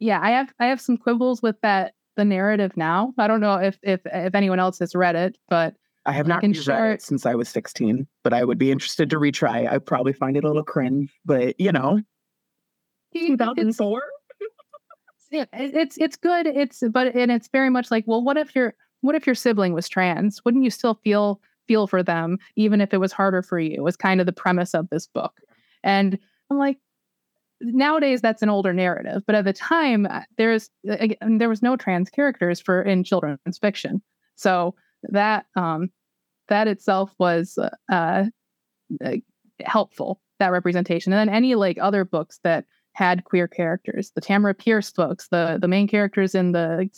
yeah, 0.00 0.18
I 0.20 0.32
have 0.32 0.52
I 0.58 0.66
have 0.66 0.80
some 0.80 0.96
quibbles 0.96 1.42
with 1.42 1.56
that 1.62 1.94
the 2.16 2.24
narrative 2.24 2.76
now. 2.76 3.14
I 3.16 3.28
don't 3.28 3.40
know 3.40 3.54
if 3.54 3.78
if 3.84 4.00
if 4.04 4.34
anyone 4.34 4.58
else 4.58 4.80
has 4.80 4.96
read 4.96 5.14
it, 5.14 5.38
but 5.48 5.74
I 6.04 6.12
have 6.12 6.26
not 6.26 6.42
read 6.42 6.56
share... 6.56 6.92
it 6.92 7.02
since 7.02 7.24
I 7.24 7.36
was 7.36 7.48
16, 7.48 8.04
but 8.24 8.32
I 8.32 8.42
would 8.42 8.58
be 8.58 8.72
interested 8.72 9.10
to 9.10 9.16
retry. 9.16 9.70
I 9.70 9.78
probably 9.78 10.12
find 10.12 10.36
it 10.36 10.42
a 10.42 10.48
little 10.48 10.64
cringe, 10.64 11.08
but 11.24 11.58
you 11.60 11.70
know, 11.70 12.00
2004 13.14 14.02
it's 15.30 15.96
it's 15.98 16.16
good. 16.16 16.46
It's 16.46 16.82
but 16.90 17.14
and 17.14 17.30
it's 17.30 17.48
very 17.48 17.70
much 17.70 17.90
like, 17.90 18.04
well, 18.06 18.22
what 18.22 18.36
if 18.36 18.54
your 18.54 18.74
what 19.00 19.14
if 19.14 19.26
your 19.26 19.34
sibling 19.34 19.72
was 19.72 19.88
trans? 19.88 20.44
Wouldn't 20.44 20.64
you 20.64 20.70
still 20.70 20.94
feel 21.04 21.40
feel 21.66 21.86
for 21.86 22.02
them 22.02 22.38
even 22.56 22.80
if 22.80 22.94
it 22.94 22.98
was 22.98 23.12
harder 23.12 23.42
for 23.42 23.58
you? 23.58 23.82
Was 23.82 23.96
kind 23.96 24.20
of 24.20 24.26
the 24.26 24.32
premise 24.32 24.74
of 24.74 24.88
this 24.90 25.06
book. 25.06 25.40
And 25.84 26.18
I'm 26.50 26.58
like, 26.58 26.78
nowadays 27.60 28.20
that's 28.20 28.42
an 28.42 28.48
older 28.48 28.72
narrative, 28.72 29.22
but 29.26 29.34
at 29.34 29.44
the 29.44 29.52
time 29.52 30.06
uh, 30.06 30.22
there's 30.36 30.70
there 30.84 31.48
was 31.48 31.62
no 31.62 31.76
trans 31.76 32.10
characters 32.10 32.60
for 32.60 32.82
in 32.82 33.04
children's 33.04 33.58
fiction, 33.58 34.02
so 34.36 34.74
that 35.04 35.46
um 35.56 35.90
that 36.48 36.68
itself 36.68 37.14
was 37.18 37.58
uh, 37.58 37.70
uh 37.92 38.24
helpful 39.64 40.20
that 40.38 40.52
representation. 40.52 41.12
And 41.12 41.28
then 41.28 41.34
any 41.34 41.54
like 41.54 41.78
other 41.80 42.04
books 42.04 42.40
that 42.44 42.64
had 42.98 43.22
queer 43.22 43.46
characters. 43.46 44.10
The 44.16 44.20
Tamora 44.20 44.58
Pierce 44.58 44.90
books, 44.90 45.28
the 45.28 45.56
the 45.60 45.68
main 45.68 45.86
characters 45.86 46.34
in 46.34 46.50
the 46.50 46.90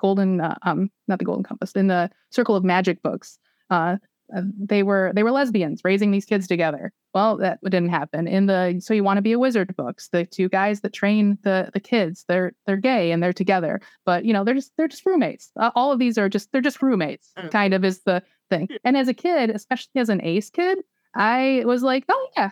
Golden, 0.00 0.40
uh, 0.40 0.56
um, 0.62 0.90
not 1.06 1.20
the 1.20 1.24
Golden 1.24 1.44
Compass, 1.44 1.72
in 1.72 1.86
the 1.86 2.10
Circle 2.30 2.56
of 2.56 2.64
Magic 2.64 3.00
books, 3.02 3.38
uh, 3.70 3.96
uh, 4.34 4.42
they 4.58 4.82
were 4.82 5.12
they 5.14 5.22
were 5.22 5.30
lesbians 5.30 5.82
raising 5.84 6.10
these 6.10 6.24
kids 6.24 6.48
together. 6.48 6.92
Well, 7.14 7.36
that 7.36 7.60
didn't 7.62 7.90
happen 7.90 8.26
in 8.26 8.46
the 8.46 8.80
So 8.80 8.94
You 8.94 9.04
Want 9.04 9.18
to 9.18 9.22
Be 9.22 9.32
a 9.32 9.38
Wizard 9.38 9.76
books. 9.76 10.08
The 10.08 10.26
two 10.26 10.48
guys 10.48 10.80
that 10.80 10.92
train 10.92 11.38
the 11.42 11.70
the 11.72 11.80
kids, 11.80 12.24
they're 12.26 12.52
they're 12.66 12.76
gay 12.76 13.12
and 13.12 13.22
they're 13.22 13.32
together, 13.32 13.80
but 14.04 14.24
you 14.24 14.32
know 14.32 14.42
they're 14.42 14.54
just 14.54 14.72
they're 14.76 14.88
just 14.88 15.06
roommates. 15.06 15.52
Uh, 15.56 15.70
all 15.76 15.92
of 15.92 16.00
these 16.00 16.18
are 16.18 16.28
just 16.28 16.50
they're 16.50 16.60
just 16.60 16.82
roommates. 16.82 17.30
Mm. 17.38 17.50
Kind 17.52 17.74
of 17.74 17.84
is 17.84 18.02
the 18.02 18.24
thing. 18.50 18.68
And 18.82 18.96
as 18.96 19.06
a 19.06 19.14
kid, 19.14 19.50
especially 19.50 20.00
as 20.00 20.08
an 20.08 20.20
ace 20.24 20.50
kid, 20.50 20.78
I 21.14 21.62
was 21.64 21.84
like, 21.84 22.04
oh 22.08 22.28
yeah, 22.36 22.50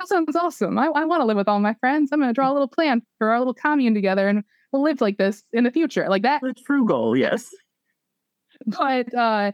that 0.00 0.08
sounds 0.08 0.34
awesome. 0.34 0.78
I, 0.78 0.86
I 0.86 1.04
want 1.04 1.20
to 1.20 1.26
live 1.26 1.36
with 1.36 1.48
all 1.48 1.60
my 1.60 1.74
friends. 1.74 2.10
I'm 2.10 2.20
going 2.20 2.30
to 2.30 2.34
draw 2.34 2.50
a 2.50 2.54
little 2.54 2.68
plan 2.68 3.02
for 3.18 3.30
our 3.30 3.38
little 3.38 3.54
commune 3.54 3.94
together 3.94 4.28
and 4.28 4.42
we'll 4.72 4.82
live 4.82 5.00
like 5.02 5.18
this 5.18 5.44
in 5.52 5.64
the 5.64 5.70
future. 5.70 6.08
Like 6.08 6.22
that. 6.22 6.40
It's 6.42 6.62
frugal, 6.62 7.16
yes. 7.16 7.50
But 8.66 9.14
uh, 9.14 9.52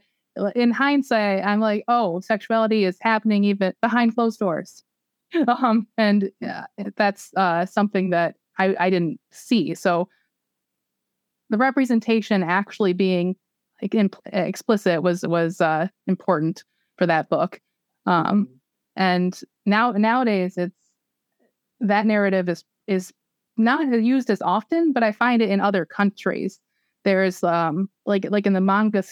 in 0.56 0.72
hindsight, 0.72 1.44
I'm 1.44 1.60
like, 1.60 1.84
oh, 1.86 2.18
sexuality 2.20 2.84
is 2.84 2.98
happening 3.00 3.44
even 3.44 3.72
behind 3.80 4.14
closed 4.14 4.38
doors. 4.38 4.82
Um, 5.48 5.88
and 5.98 6.30
yeah, 6.40 6.66
that's 6.96 7.30
uh, 7.36 7.66
something 7.66 8.10
that 8.10 8.36
I, 8.58 8.76
I 8.78 8.90
didn't 8.90 9.20
see. 9.32 9.74
So 9.74 10.08
the 11.50 11.58
representation 11.58 12.44
actually 12.44 12.92
being 12.92 13.34
like 13.82 13.94
in, 13.94 14.08
explicit 14.26 15.02
was 15.02 15.26
was 15.26 15.60
uh, 15.60 15.88
important 16.06 16.62
for 16.96 17.06
that 17.06 17.28
book. 17.28 17.60
Um. 18.06 18.55
And 18.96 19.38
now 19.66 19.92
nowadays 19.92 20.56
it's 20.56 20.74
that 21.80 22.06
narrative 22.06 22.48
is 22.48 22.64
is 22.86 23.12
not 23.56 23.86
used 24.02 24.30
as 24.30 24.42
often, 24.42 24.92
but 24.92 25.02
I 25.02 25.12
find 25.12 25.42
it 25.42 25.50
in 25.50 25.60
other 25.60 25.84
countries. 25.84 26.60
There's 27.04 27.44
um 27.44 27.88
like 28.06 28.26
like 28.30 28.46
in 28.46 28.52
the 28.54 28.60
manga 28.60 29.04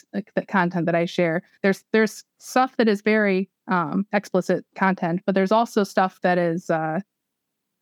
content 0.49 0.87
that 0.87 0.95
I 0.95 1.05
share, 1.05 1.43
there's 1.63 1.85
there's 1.93 2.25
stuff 2.39 2.77
that 2.77 2.89
is 2.89 3.03
very 3.03 3.49
um 3.69 4.07
explicit 4.13 4.65
content, 4.75 5.23
but 5.27 5.35
there's 5.35 5.53
also 5.53 5.85
stuff 5.85 6.21
that 6.23 6.39
is 6.39 6.71
uh, 6.71 7.01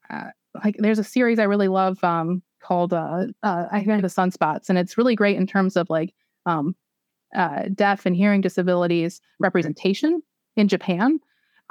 uh 0.09 0.29
like 0.63 0.75
there's 0.79 0.99
a 0.99 1.03
series 1.03 1.39
I 1.39 1.43
really 1.43 1.67
love 1.67 2.03
um 2.03 2.43
called 2.63 2.93
uh, 2.93 3.27
uh, 3.43 3.65
I 3.71 3.83
think 3.83 4.01
the 4.01 4.07
Sunspots, 4.07 4.69
and 4.69 4.77
it's 4.77 4.97
really 4.97 5.15
great 5.15 5.37
in 5.37 5.45
terms 5.45 5.75
of 5.75 5.89
like 5.89 6.13
um, 6.45 6.75
uh, 7.35 7.63
deaf 7.75 8.05
and 8.05 8.15
hearing 8.15 8.41
disabilities 8.41 9.21
representation 9.39 10.23
in 10.55 10.67
Japan. 10.67 11.19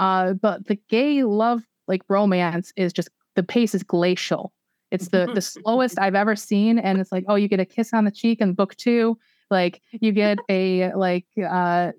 Uh, 0.02 0.32
but 0.32 0.66
the 0.66 0.74
gay 0.88 1.22
love 1.22 1.62
like 1.86 2.02
romance 2.08 2.72
is 2.76 2.92
just 2.92 3.08
the 3.36 3.42
pace 3.44 3.72
is 3.72 3.84
glacial. 3.84 4.52
It's 4.90 5.08
the 5.08 5.30
the 5.32 5.40
slowest 5.40 5.96
I've 6.00 6.16
ever 6.16 6.34
seen, 6.34 6.80
and 6.80 6.98
it's 6.98 7.12
like, 7.12 7.24
oh, 7.28 7.36
you 7.36 7.46
get 7.46 7.60
a 7.60 7.64
kiss 7.64 7.92
on 7.94 8.04
the 8.04 8.10
cheek 8.10 8.40
in 8.40 8.54
book 8.54 8.74
two, 8.76 9.16
like 9.48 9.80
you 9.92 10.10
get 10.10 10.38
a 10.48 10.92
like 10.94 11.26
uh 11.48 11.92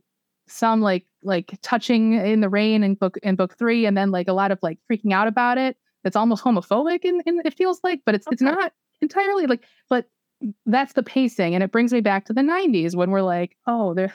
some 0.49 0.81
like 0.81 1.05
like 1.23 1.57
touching 1.61 2.13
in 2.13 2.41
the 2.41 2.49
rain 2.49 2.83
in 2.83 2.95
book 2.95 3.17
in 3.23 3.35
book 3.35 3.57
three, 3.57 3.85
and 3.85 3.95
then 3.95 4.11
like 4.11 4.27
a 4.27 4.33
lot 4.33 4.51
of 4.51 4.59
like 4.61 4.79
freaking 4.91 5.13
out 5.13 5.29
about 5.29 5.57
it. 5.57 5.77
It's 6.03 6.17
almost 6.17 6.43
homophobic, 6.43 7.05
and 7.05 7.21
it 7.25 7.53
feels 7.53 7.79
like, 7.85 8.01
but 8.05 8.15
it's 8.15 8.27
okay. 8.27 8.33
it's 8.33 8.41
not 8.41 8.73
entirely 9.01 9.47
like. 9.47 9.63
But 9.89 10.07
that's 10.65 10.91
the 10.91 11.03
pacing, 11.03 11.55
and 11.55 11.63
it 11.63 11.71
brings 11.71 11.93
me 11.93 12.01
back 12.01 12.25
to 12.25 12.33
the 12.33 12.41
'90s 12.41 12.97
when 12.97 13.11
we're 13.11 13.21
like, 13.21 13.55
oh, 13.65 13.93
there 13.93 14.13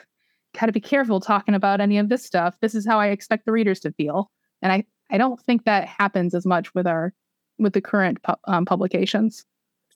got 0.57 0.67
to 0.67 0.71
be 0.71 0.79
careful 0.79 1.19
talking 1.19 1.55
about 1.55 1.81
any 1.81 1.97
of 1.97 2.09
this 2.09 2.25
stuff. 2.25 2.55
This 2.61 2.75
is 2.75 2.85
how 2.85 2.99
I 2.99 3.07
expect 3.07 3.45
the 3.45 3.51
readers 3.51 3.79
to 3.81 3.91
feel, 3.93 4.31
and 4.61 4.71
I 4.71 4.85
I 5.09 5.17
don't 5.17 5.41
think 5.41 5.65
that 5.65 5.87
happens 5.87 6.33
as 6.33 6.45
much 6.45 6.73
with 6.73 6.87
our 6.87 7.13
with 7.57 7.73
the 7.73 7.81
current 7.81 8.21
pu- 8.23 8.35
um, 8.47 8.65
publications. 8.65 9.45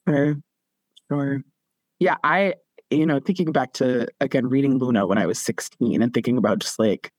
Sure, 0.08 0.36
sure. 1.10 1.42
Yeah, 2.00 2.18
I 2.24 2.56
you 2.90 3.06
know 3.06 3.20
thinking 3.20 3.52
back 3.52 3.74
to 3.74 4.08
again 4.20 4.48
reading 4.48 4.78
Luna 4.78 5.08
when 5.08 5.18
I 5.18 5.26
was 5.26 5.40
16 5.40 6.02
and 6.02 6.14
thinking 6.14 6.38
about 6.38 6.60
just 6.60 6.80
like 6.80 7.12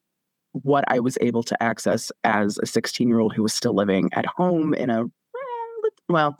what 0.52 0.84
I 0.88 1.00
was 1.00 1.18
able 1.20 1.42
to 1.42 1.62
access 1.62 2.12
as 2.22 2.58
a 2.58 2.66
16 2.66 3.08
year 3.08 3.18
old 3.18 3.34
who 3.34 3.42
was 3.42 3.52
still 3.52 3.74
living 3.74 4.10
at 4.12 4.26
home 4.26 4.74
in 4.74 4.90
a 4.90 5.04
well 6.08 6.36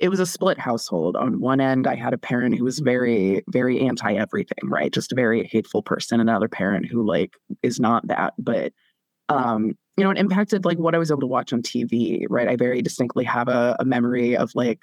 it 0.00 0.08
was 0.08 0.20
a 0.20 0.26
split 0.26 0.58
household. 0.58 1.16
On 1.16 1.40
one 1.40 1.60
end, 1.60 1.86
I 1.86 1.94
had 1.94 2.12
a 2.12 2.18
parent 2.18 2.56
who 2.56 2.64
was 2.64 2.80
very, 2.80 3.44
very 3.48 3.80
anti 3.80 4.14
everything, 4.14 4.68
right? 4.68 4.92
Just 4.92 5.12
a 5.12 5.14
very 5.14 5.46
hateful 5.46 5.82
person. 5.82 6.20
Another 6.20 6.48
parent 6.48 6.86
who 6.86 7.06
like 7.06 7.34
is 7.62 7.78
not 7.78 8.06
that, 8.08 8.34
but 8.38 8.72
um, 9.28 9.76
you 9.96 10.04
know, 10.04 10.10
it 10.10 10.18
impacted 10.18 10.64
like 10.64 10.78
what 10.78 10.94
I 10.94 10.98
was 10.98 11.10
able 11.10 11.20
to 11.20 11.26
watch 11.26 11.52
on 11.52 11.62
TV, 11.62 12.24
right? 12.28 12.48
I 12.48 12.56
very 12.56 12.82
distinctly 12.82 13.24
have 13.24 13.48
a, 13.48 13.76
a 13.78 13.84
memory 13.84 14.36
of 14.36 14.50
like 14.54 14.80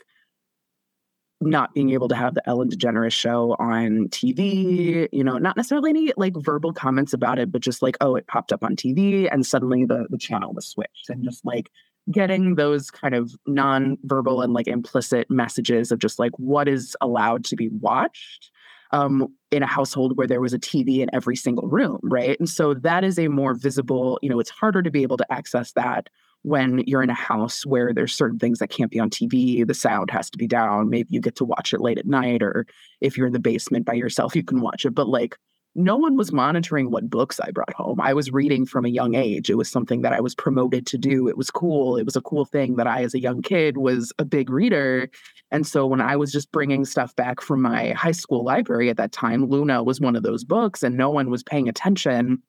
not 1.42 1.74
being 1.74 1.90
able 1.90 2.08
to 2.08 2.16
have 2.16 2.36
the 2.36 2.48
Ellen 2.48 2.70
DeGeneres 2.70 3.12
show 3.14 3.56
on 3.60 4.08
TV, 4.10 5.10
you 5.12 5.24
know, 5.24 5.38
not 5.38 5.58
necessarily 5.58 5.90
any 5.90 6.14
like 6.16 6.34
verbal 6.38 6.72
comments 6.72 7.14
about 7.14 7.40
it, 7.40 7.52
but 7.52 7.62
just 7.62 7.82
like, 7.82 7.98
oh, 8.00 8.16
it 8.16 8.28
popped 8.28 8.54
up 8.54 8.64
on 8.64 8.76
TV 8.76 9.28
and 9.32 9.46
suddenly 9.46 9.84
the 9.84 10.08
the 10.10 10.18
channel 10.18 10.54
was 10.54 10.68
switched 10.68 11.10
and 11.10 11.24
just 11.24 11.44
like 11.44 11.70
getting 12.10 12.56
those 12.56 12.90
kind 12.90 13.14
of 13.14 13.36
non-verbal 13.46 14.42
and 14.42 14.54
like 14.54 14.68
implicit 14.68 15.30
messages 15.30 15.92
of 15.92 16.00
just 16.00 16.20
like 16.20 16.32
what 16.38 16.68
is 16.68 16.96
allowed 17.02 17.44
to 17.46 17.56
be 17.56 17.70
watched 17.70 18.52
um, 18.92 19.28
in 19.52 19.64
a 19.64 19.68
household 19.68 20.18
where 20.18 20.28
there 20.28 20.42
was 20.42 20.54
a 20.54 20.60
TV 20.60 21.00
in 21.00 21.10
every 21.14 21.36
single 21.36 21.68
room, 21.68 22.00
right? 22.04 22.38
And 22.40 22.50
so 22.50 22.74
that 22.74 23.04
is 23.04 23.18
a 23.18 23.28
more 23.28 23.54
visible, 23.54 24.20
you 24.22 24.30
know, 24.30 24.40
it's 24.40 24.50
harder 24.50 24.82
to 24.82 24.92
be 24.92 25.04
able 25.04 25.18
to 25.18 25.32
access 25.32 25.72
that 25.74 26.10
when 26.44 26.84
you're 26.88 27.04
in 27.04 27.10
a 27.10 27.14
house 27.14 27.66
where 27.66 27.94
there's 27.94 28.16
certain 28.16 28.40
things 28.40 28.60
that 28.60 28.70
can't 28.70 28.92
be 28.92 29.00
on 29.00 29.10
TV, 29.10 29.66
the 29.66 29.74
sound 29.74 30.10
has 30.10 30.30
to 30.32 30.38
be 30.38 30.48
down. 30.48 30.90
Maybe 30.90 31.10
you 31.12 31.22
get 31.22 31.36
to 31.36 31.46
watch 31.46 31.74
it 31.74 31.82
late 31.82 32.00
at 32.00 32.08
night, 32.08 32.42
or 32.42 32.66
if 33.00 33.16
you're 33.16 33.28
in 33.28 33.34
the 33.34 33.40
basement 33.40 33.86
by 33.86 33.94
yourself, 33.94 34.36
you 34.36 34.44
can 34.44 34.60
watch 34.60 34.86
it. 34.86 34.96
But 34.96 35.08
like 35.08 35.38
no 35.74 35.96
one 35.96 36.18
was 36.18 36.34
monitoring 36.34 36.92
what 36.92 37.10
books 37.10 37.40
I 37.40 37.52
brought 37.52 37.74
home. 37.74 38.02
I 38.02 38.14
was 38.14 38.32
reading 38.32 38.66
from 38.66 38.84
a 38.84 38.90
young 38.90 39.16
age. 39.16 39.50
It 39.50 39.56
was 39.56 39.70
something 39.70 40.02
that 40.02 40.12
I 40.12 40.20
was 40.20 40.36
promoted 40.36 40.86
to 40.88 40.98
do. 40.98 41.30
It 41.30 41.38
was 41.38 41.50
cool. 41.50 41.96
It 41.96 42.04
was 42.04 42.18
a 42.18 42.22
cool 42.22 42.44
thing 42.44 42.76
that 42.76 42.88
I, 42.88 43.04
as 43.04 43.14
a 43.14 43.22
young 43.22 43.42
kid, 43.42 43.78
was 43.78 44.12
a 44.20 44.26
big 44.26 44.50
reader. 44.50 45.10
And 45.50 45.66
so 45.66 45.88
when 45.88 46.02
I 46.02 46.18
was 46.18 46.32
just 46.32 46.52
bringing 46.52 46.84
stuff 46.84 47.16
back 47.16 47.40
from 47.40 47.62
my 47.62 47.92
high 47.92 48.12
school 48.12 48.44
library 48.44 48.90
at 48.90 48.98
that 48.98 49.14
time, 49.14 49.46
Luna 49.46 49.82
was 49.82 50.02
one 50.02 50.16
of 50.16 50.24
those 50.24 50.44
books, 50.44 50.84
and 50.84 50.98
no 50.98 51.10
one 51.10 51.30
was 51.30 51.44
paying 51.44 51.70
attention 51.70 52.42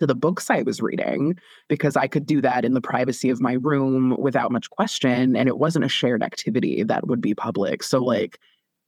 to 0.00 0.06
the 0.06 0.14
books 0.14 0.50
I 0.50 0.62
was 0.62 0.80
reading 0.80 1.38
because 1.68 1.96
I 1.96 2.08
could 2.08 2.26
do 2.26 2.40
that 2.40 2.64
in 2.64 2.74
the 2.74 2.80
privacy 2.80 3.30
of 3.30 3.40
my 3.40 3.52
room 3.54 4.16
without 4.18 4.50
much 4.50 4.70
question. 4.70 5.36
And 5.36 5.48
it 5.48 5.58
wasn't 5.58 5.84
a 5.84 5.88
shared 5.88 6.22
activity 6.22 6.82
that 6.82 7.06
would 7.06 7.20
be 7.20 7.34
public. 7.34 7.82
So, 7.82 8.02
like, 8.02 8.38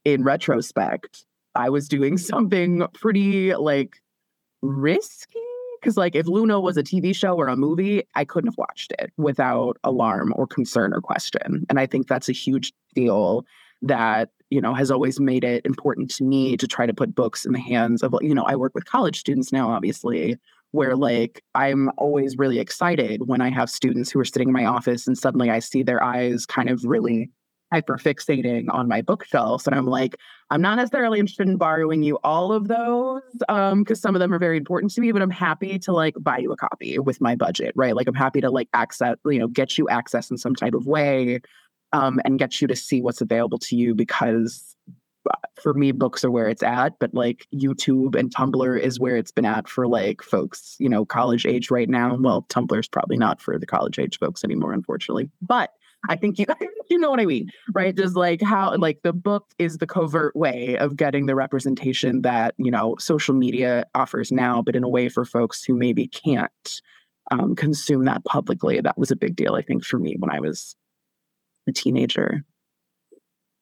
in 0.04 0.24
retrospect, 0.24 1.24
I 1.56 1.68
was 1.68 1.88
doing 1.88 2.18
something 2.32 2.86
pretty 2.94 3.54
like 3.54 3.96
risky. 4.62 5.40
Cause 5.82 5.96
like 5.96 6.16
if 6.16 6.26
Luna 6.26 6.58
was 6.58 6.76
a 6.76 6.82
TV 6.82 7.14
show 7.14 7.36
or 7.36 7.46
a 7.46 7.56
movie, 7.56 8.02
I 8.14 8.24
couldn't 8.24 8.48
have 8.48 8.58
watched 8.58 8.92
it 8.98 9.12
without 9.16 9.76
alarm 9.84 10.32
or 10.34 10.46
concern 10.46 10.92
or 10.92 11.00
question. 11.00 11.64
And 11.68 11.78
I 11.78 11.86
think 11.86 12.08
that's 12.08 12.28
a 12.28 12.32
huge 12.32 12.72
deal 12.94 13.44
that, 13.82 14.30
you 14.50 14.60
know, 14.60 14.74
has 14.74 14.90
always 14.90 15.20
made 15.20 15.44
it 15.44 15.64
important 15.64 16.10
to 16.12 16.24
me 16.24 16.56
to 16.56 16.66
try 16.66 16.86
to 16.86 16.94
put 16.94 17.14
books 17.14 17.44
in 17.44 17.52
the 17.52 17.60
hands 17.60 18.02
of, 18.02 18.14
you 18.20 18.34
know, 18.34 18.44
I 18.44 18.56
work 18.56 18.74
with 18.74 18.86
college 18.86 19.20
students 19.20 19.52
now, 19.52 19.70
obviously, 19.70 20.38
where 20.72 20.96
like 20.96 21.42
I'm 21.54 21.90
always 21.96 22.36
really 22.36 22.58
excited 22.58 23.28
when 23.28 23.40
I 23.40 23.50
have 23.50 23.70
students 23.70 24.10
who 24.10 24.18
are 24.18 24.24
sitting 24.24 24.48
in 24.48 24.54
my 24.54 24.64
office 24.64 25.06
and 25.06 25.16
suddenly 25.16 25.50
I 25.50 25.60
see 25.60 25.82
their 25.82 26.02
eyes 26.02 26.46
kind 26.46 26.68
of 26.68 26.84
really 26.84 27.30
hyper 27.72 27.98
fixating 27.98 28.66
on 28.70 28.88
my 28.88 29.02
bookshelves. 29.02 29.66
And 29.66 29.74
I'm 29.74 29.86
like, 29.86 30.16
I'm 30.50 30.62
not 30.62 30.76
necessarily 30.76 31.18
interested 31.18 31.48
in 31.48 31.56
borrowing 31.56 32.02
you 32.02 32.18
all 32.22 32.52
of 32.52 32.68
those 32.68 33.22
um 33.48 33.82
because 33.82 34.00
some 34.00 34.14
of 34.14 34.20
them 34.20 34.32
are 34.32 34.38
very 34.38 34.56
important 34.56 34.92
to 34.92 35.00
me, 35.00 35.12
but 35.12 35.22
I'm 35.22 35.30
happy 35.30 35.78
to 35.80 35.92
like 35.92 36.14
buy 36.20 36.38
you 36.38 36.52
a 36.52 36.56
copy 36.56 36.98
with 36.98 37.20
my 37.20 37.34
budget, 37.34 37.72
right? 37.74 37.96
Like 37.96 38.06
I'm 38.06 38.14
happy 38.14 38.40
to 38.40 38.50
like 38.50 38.68
access, 38.72 39.16
you 39.26 39.38
know, 39.38 39.48
get 39.48 39.78
you 39.78 39.88
access 39.88 40.30
in 40.30 40.38
some 40.38 40.54
type 40.54 40.74
of 40.74 40.86
way 40.86 41.40
um 41.92 42.20
and 42.24 42.38
get 42.38 42.60
you 42.60 42.68
to 42.68 42.76
see 42.76 43.00
what's 43.00 43.20
available 43.20 43.58
to 43.58 43.76
you 43.76 43.94
because 43.94 44.76
uh, 45.30 45.34
for 45.60 45.74
me 45.74 45.92
books 45.92 46.24
are 46.24 46.30
where 46.30 46.48
it's 46.48 46.62
at 46.62 46.98
but 46.98 47.12
like 47.14 47.46
youtube 47.54 48.14
and 48.14 48.34
tumblr 48.34 48.78
is 48.80 49.00
where 49.00 49.16
it's 49.16 49.32
been 49.32 49.44
at 49.44 49.68
for 49.68 49.86
like 49.86 50.22
folks 50.22 50.76
you 50.78 50.88
know 50.88 51.04
college 51.04 51.46
age 51.46 51.70
right 51.70 51.88
now 51.88 52.16
well 52.20 52.42
tumblr's 52.48 52.88
probably 52.88 53.16
not 53.16 53.40
for 53.40 53.58
the 53.58 53.66
college 53.66 53.98
age 53.98 54.18
folks 54.18 54.44
anymore 54.44 54.72
unfortunately 54.72 55.30
but 55.40 55.70
I 56.08 56.16
think 56.16 56.38
you 56.38 56.46
you 56.90 56.98
know 56.98 57.10
what 57.10 57.20
I 57.20 57.26
mean, 57.26 57.50
right? 57.72 57.96
Just 57.96 58.16
like 58.16 58.42
how 58.42 58.76
like 58.76 59.00
the 59.02 59.12
book 59.12 59.46
is 59.58 59.78
the 59.78 59.86
covert 59.86 60.34
way 60.36 60.76
of 60.78 60.96
getting 60.96 61.26
the 61.26 61.34
representation 61.34 62.22
that 62.22 62.54
you 62.58 62.70
know 62.70 62.96
social 62.98 63.34
media 63.34 63.84
offers 63.94 64.32
now, 64.32 64.62
but 64.62 64.76
in 64.76 64.84
a 64.84 64.88
way 64.88 65.08
for 65.08 65.24
folks 65.24 65.64
who 65.64 65.74
maybe 65.74 66.08
can't 66.08 66.80
um, 67.30 67.56
consume 67.56 68.04
that 68.04 68.24
publicly. 68.24 68.80
That 68.80 68.98
was 68.98 69.10
a 69.10 69.16
big 69.16 69.36
deal, 69.36 69.54
I 69.54 69.62
think, 69.62 69.84
for 69.84 69.98
me 69.98 70.16
when 70.18 70.30
I 70.30 70.40
was 70.40 70.76
a 71.68 71.72
teenager. 71.72 72.44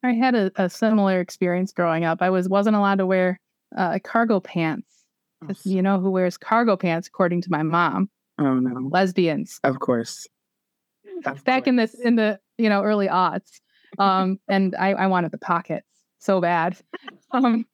I 0.03 0.13
had 0.13 0.35
a, 0.35 0.51
a 0.57 0.69
similar 0.69 1.21
experience 1.21 1.73
growing 1.73 2.05
up. 2.05 2.21
I 2.21 2.31
was 2.31 2.49
wasn't 2.49 2.77
allowed 2.77 2.99
to 2.99 3.07
wear 3.07 3.41
uh, 3.77 3.99
cargo 4.05 4.41
pants. 4.41 4.87
Oh. 5.43 5.55
You 5.65 5.83
know 5.83 5.99
who 5.99 6.11
wears 6.11 6.37
cargo 6.37 6.77
pants, 6.77 7.09
according 7.09 7.43
to 7.43 7.51
my 7.51 7.63
mom? 7.63 8.11
Oh 8.39 8.59
no, 8.59 8.89
lesbians. 8.91 9.61
Of 9.65 9.79
course 9.79 10.27
back 11.45 11.67
in 11.67 11.77
this 11.77 11.95
in 11.95 12.17
the 12.17 12.39
you 12.59 12.69
know 12.69 12.83
early 12.83 13.09
aughts. 13.09 13.61
Um, 13.99 14.41
and 14.49 14.75
I, 14.75 14.93
I 14.95 15.07
wanted 15.07 15.31
the 15.31 15.39
pockets 15.39 15.87
so 16.19 16.41
bad. 16.41 16.77
Um, 17.33 17.67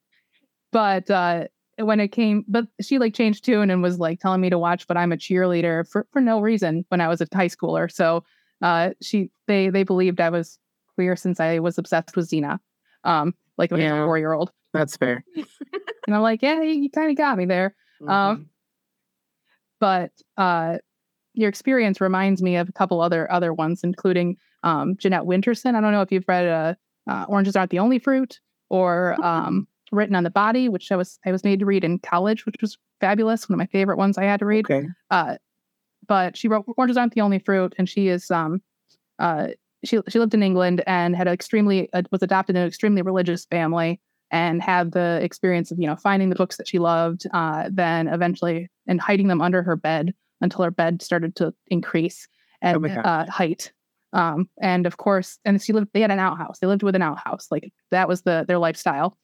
but 0.73 1.11
uh, 1.11 1.49
when 1.77 2.01
it 2.01 2.09
came, 2.09 2.47
but 2.49 2.67
she 2.81 2.99
like 2.99 3.13
changed 3.13 3.45
tune 3.45 3.69
and 3.69 3.83
was 3.83 3.99
like 3.99 4.21
telling 4.21 4.41
me 4.41 4.49
to 4.49 4.59
watch. 4.59 4.87
But 4.87 4.97
I'm 4.97 5.13
a 5.13 5.19
cheerleader 5.19 5.87
for 5.87 6.07
for 6.13 6.23
no 6.23 6.41
reason 6.41 6.87
when 6.89 7.03
I 7.03 7.09
was 7.09 7.21
a 7.21 7.27
high 7.31 7.49
schooler. 7.49 7.93
So 7.93 8.25
uh, 8.63 8.91
she 9.03 9.31
they 9.47 9.69
they 9.69 9.83
believed 9.83 10.19
I 10.19 10.31
was 10.31 10.59
queer 10.95 11.15
since 11.15 11.41
I 11.41 11.59
was 11.59 11.77
obsessed 11.77 12.17
with 12.17 12.31
Xena, 12.31 12.59
um, 13.05 13.35
like 13.59 13.71
a 13.71 13.79
yeah, 13.79 14.05
four 14.07 14.17
year 14.17 14.33
old. 14.33 14.51
That's 14.73 14.97
fair. 14.97 15.25
and 15.37 16.17
I'm 16.17 16.23
like, 16.23 16.41
yeah, 16.43 16.63
you, 16.63 16.83
you 16.83 16.91
kind 16.91 17.11
of 17.11 17.17
got 17.17 17.37
me 17.37 17.45
there. 17.45 17.75
Mm-hmm. 18.01 18.11
Um, 18.11 18.51
but 19.79 20.13
uh, 20.37 20.79
your 21.35 21.49
experience 21.49 22.01
reminds 22.01 22.43
me 22.43 22.57
of 22.57 22.69
a 22.69 22.73
couple 22.73 23.01
other 23.01 23.31
other 23.31 23.53
ones, 23.53 23.83
including 23.83 24.37
um, 24.63 24.97
Jeanette 24.97 25.23
Winterson. 25.23 25.75
I 25.75 25.81
don't 25.81 25.93
know 25.93 26.03
if 26.03 26.13
you've 26.13 26.29
read 26.29 26.47
uh, 26.47 26.75
uh, 27.11 27.25
"Oranges 27.29 27.57
Aren't 27.57 27.71
the 27.71 27.79
Only 27.79 27.99
Fruit" 27.99 28.41
or 28.69 29.17
um, 29.25 29.67
"Written 29.93 30.17
on 30.17 30.25
the 30.25 30.31
Body," 30.31 30.69
which 30.69 30.91
I 30.91 30.97
was 30.97 31.19
I 31.25 31.33
was 31.33 31.45
made 31.45 31.61
to 31.61 31.67
read 31.67 31.85
in 31.85 31.99
college, 31.99 32.47
which 32.47 32.57
was 32.61 32.79
fabulous. 33.01 33.49
One 33.49 33.55
of 33.55 33.59
my 33.59 33.67
favorite 33.67 33.99
ones 33.99 34.19
I 34.19 34.25
had 34.25 34.41
to 34.41 34.47
read. 34.47 34.67
Okay. 34.67 34.87
Uh, 35.11 35.37
but 36.07 36.37
she 36.37 36.49
wrote 36.49 36.65
"Oranges 36.77 36.97
Aren't 36.97 37.15
the 37.15 37.21
Only 37.21 37.39
Fruit," 37.39 37.75
and 37.79 37.89
she 37.89 38.09
is 38.09 38.31
um, 38.31 38.61
uh, 39.19 39.49
she 39.85 40.01
she 40.09 40.19
lived 40.19 40.35
in 40.35 40.43
England 40.43 40.83
and 40.87 41.15
had 41.15 41.29
an 41.29 41.35
extremely 41.35 41.89
uh, 41.93 42.03
was 42.11 42.23
adopted 42.23 42.57
in 42.57 42.63
an 42.63 42.69
extremely 42.69 43.03
religious 43.03 43.47
family 43.47 44.01
and 44.33 44.63
had 44.63 44.93
the 44.93 45.19
experience 45.23 45.71
of 45.71 45.79
you 45.79 45.87
know 45.87 45.97
finding 45.97 46.29
the 46.29 46.37
books 46.37 46.57
that 46.57 46.69
she 46.69 46.79
loved, 46.79 47.27
uh, 47.33 47.69
then 47.73 48.09
eventually 48.09 48.69
and 48.87 49.01
hiding 49.01 49.29
them 49.29 49.41
under 49.41 49.63
her 49.63 49.77
bed 49.77 50.13
until 50.41 50.65
her 50.65 50.71
bed 50.71 51.03
started 51.03 51.37
to 51.37 51.53
increase 51.69 52.29
and 52.63 52.87
oh 52.87 53.01
uh, 53.01 53.31
height. 53.31 53.73
Um, 54.13 54.49
and 54.61 54.87
of 54.87 54.97
course, 54.97 55.39
and 55.45 55.63
she 55.63 55.73
lived. 55.73 55.89
They 55.93 56.01
had 56.01 56.11
an 56.11 56.19
outhouse. 56.19 56.59
They 56.59 56.67
lived 56.67 56.83
with 56.83 56.97
an 56.97 57.03
outhouse. 57.03 57.47
Like 57.51 57.73
that 57.91 58.09
was 58.09 58.23
the 58.23 58.45
their 58.47 58.59
lifestyle. 58.59 59.17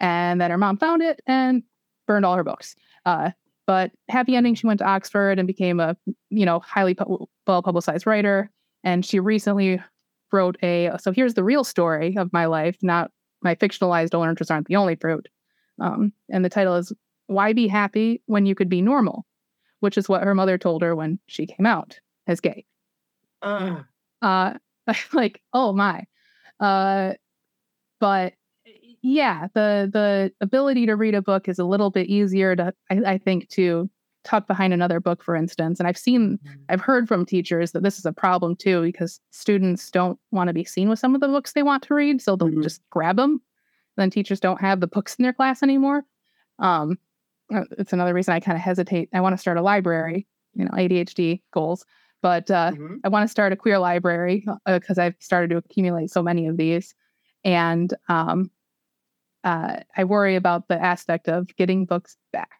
And 0.00 0.40
then 0.40 0.50
her 0.50 0.58
mom 0.58 0.78
found 0.78 1.00
it 1.00 1.20
and 1.26 1.62
burned 2.06 2.26
all 2.26 2.34
her 2.34 2.44
books. 2.44 2.74
Uh, 3.06 3.30
but 3.66 3.92
happy 4.08 4.34
ending. 4.34 4.56
She 4.56 4.66
went 4.66 4.78
to 4.78 4.86
Oxford 4.86 5.38
and 5.38 5.46
became 5.46 5.78
a 5.78 5.96
you 6.30 6.44
know 6.44 6.60
highly 6.60 6.94
pu- 6.94 7.28
well 7.46 7.62
publicized 7.62 8.06
writer. 8.06 8.50
And 8.84 9.04
she 9.04 9.20
recently 9.20 9.80
wrote 10.32 10.56
a 10.62 10.90
so 11.00 11.12
here's 11.12 11.34
the 11.34 11.44
real 11.44 11.62
story 11.62 12.16
of 12.16 12.32
my 12.32 12.46
life, 12.46 12.76
not 12.82 13.10
my 13.42 13.54
fictionalized 13.54 14.18
oranges 14.18 14.50
aren't 14.50 14.66
the 14.66 14.76
only 14.76 14.96
fruit. 14.96 15.28
Um, 15.80 16.12
and 16.30 16.44
the 16.44 16.48
title 16.50 16.74
is 16.76 16.92
Why 17.26 17.52
Be 17.52 17.68
Happy 17.68 18.22
When 18.26 18.46
You 18.46 18.54
Could 18.54 18.68
Be 18.68 18.82
Normal, 18.82 19.24
which 19.82 19.98
is 19.98 20.08
what 20.08 20.22
her 20.24 20.34
mother 20.34 20.56
told 20.58 20.82
her 20.82 20.94
when 20.96 21.18
she 21.26 21.46
came 21.46 21.66
out 21.66 21.98
as 22.26 22.40
gay. 22.40 22.64
Uh, 23.42 23.82
Uh, 24.22 24.54
like, 25.12 25.40
oh 25.52 25.72
my. 25.72 26.04
Uh, 26.60 27.14
but 28.00 28.34
yeah, 29.02 29.48
the 29.54 29.90
the 29.92 30.32
ability 30.40 30.86
to 30.86 30.94
read 30.96 31.14
a 31.14 31.22
book 31.22 31.48
is 31.48 31.58
a 31.58 31.64
little 31.64 31.90
bit 31.90 32.06
easier 32.06 32.54
to, 32.56 32.72
I, 32.90 32.96
I 33.14 33.18
think, 33.18 33.48
to 33.50 33.90
tuck 34.24 34.46
behind 34.46 34.72
another 34.72 35.00
book, 35.00 35.22
for 35.24 35.34
instance. 35.34 35.80
And 35.80 35.88
I've 35.88 35.98
seen, 35.98 36.38
I've 36.68 36.80
heard 36.80 37.08
from 37.08 37.26
teachers 37.26 37.72
that 37.72 37.82
this 37.82 37.98
is 37.98 38.06
a 38.06 38.12
problem 38.12 38.54
too, 38.54 38.82
because 38.82 39.20
students 39.30 39.90
don't 39.90 40.18
want 40.30 40.46
to 40.48 40.54
be 40.54 40.64
seen 40.64 40.88
with 40.88 41.00
some 41.00 41.16
of 41.16 41.20
the 41.20 41.26
books 41.26 41.52
they 41.52 41.64
want 41.64 41.82
to 41.84 41.94
read, 41.94 42.22
so 42.22 42.36
they'll 42.36 42.48
Mhm. 42.48 42.62
just 42.62 42.80
grab 42.90 43.16
them. 43.16 43.42
Then 43.96 44.10
teachers 44.10 44.38
don't 44.38 44.60
have 44.60 44.78
the 44.78 44.86
books 44.86 45.16
in 45.16 45.24
their 45.24 45.32
class 45.32 45.62
anymore. 45.64 46.04
Um, 46.60 46.98
it's 47.78 47.92
another 47.92 48.14
reason 48.14 48.34
I 48.34 48.40
kind 48.40 48.56
of 48.56 48.62
hesitate. 48.62 49.08
I 49.12 49.20
want 49.20 49.34
to 49.34 49.38
start 49.38 49.56
a 49.58 49.62
library, 49.62 50.26
you 50.54 50.64
know, 50.64 50.70
ADHD 50.72 51.42
goals, 51.52 51.84
but 52.22 52.50
uh, 52.50 52.72
mhm. 52.72 52.98
I 53.04 53.08
want 53.08 53.24
to 53.24 53.28
start 53.28 53.52
a 53.52 53.56
queer 53.56 53.78
library 53.78 54.46
because 54.66 54.98
I've 54.98 55.16
started 55.20 55.50
to 55.50 55.56
accumulate 55.56 56.10
so 56.10 56.22
many 56.22 56.46
of 56.46 56.56
these, 56.56 56.94
and 57.44 57.92
um, 58.08 58.50
uh, 59.44 59.78
I 59.96 60.04
worry 60.04 60.36
about 60.36 60.68
the 60.68 60.80
aspect 60.80 61.28
of 61.28 61.54
getting 61.56 61.84
books 61.84 62.16
back. 62.32 62.50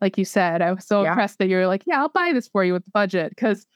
Like 0.00 0.18
you 0.18 0.24
said, 0.24 0.62
I 0.62 0.72
was 0.72 0.86
so 0.86 1.02
Yeah. 1.02 1.10
impressed 1.10 1.38
that 1.38 1.48
you're 1.48 1.66
like, 1.66 1.84
yeah, 1.86 2.00
I'll 2.00 2.08
buy 2.08 2.32
this 2.32 2.48
for 2.48 2.64
you 2.64 2.72
with 2.72 2.84
the 2.84 2.90
budget 2.90 3.30
because 3.30 3.66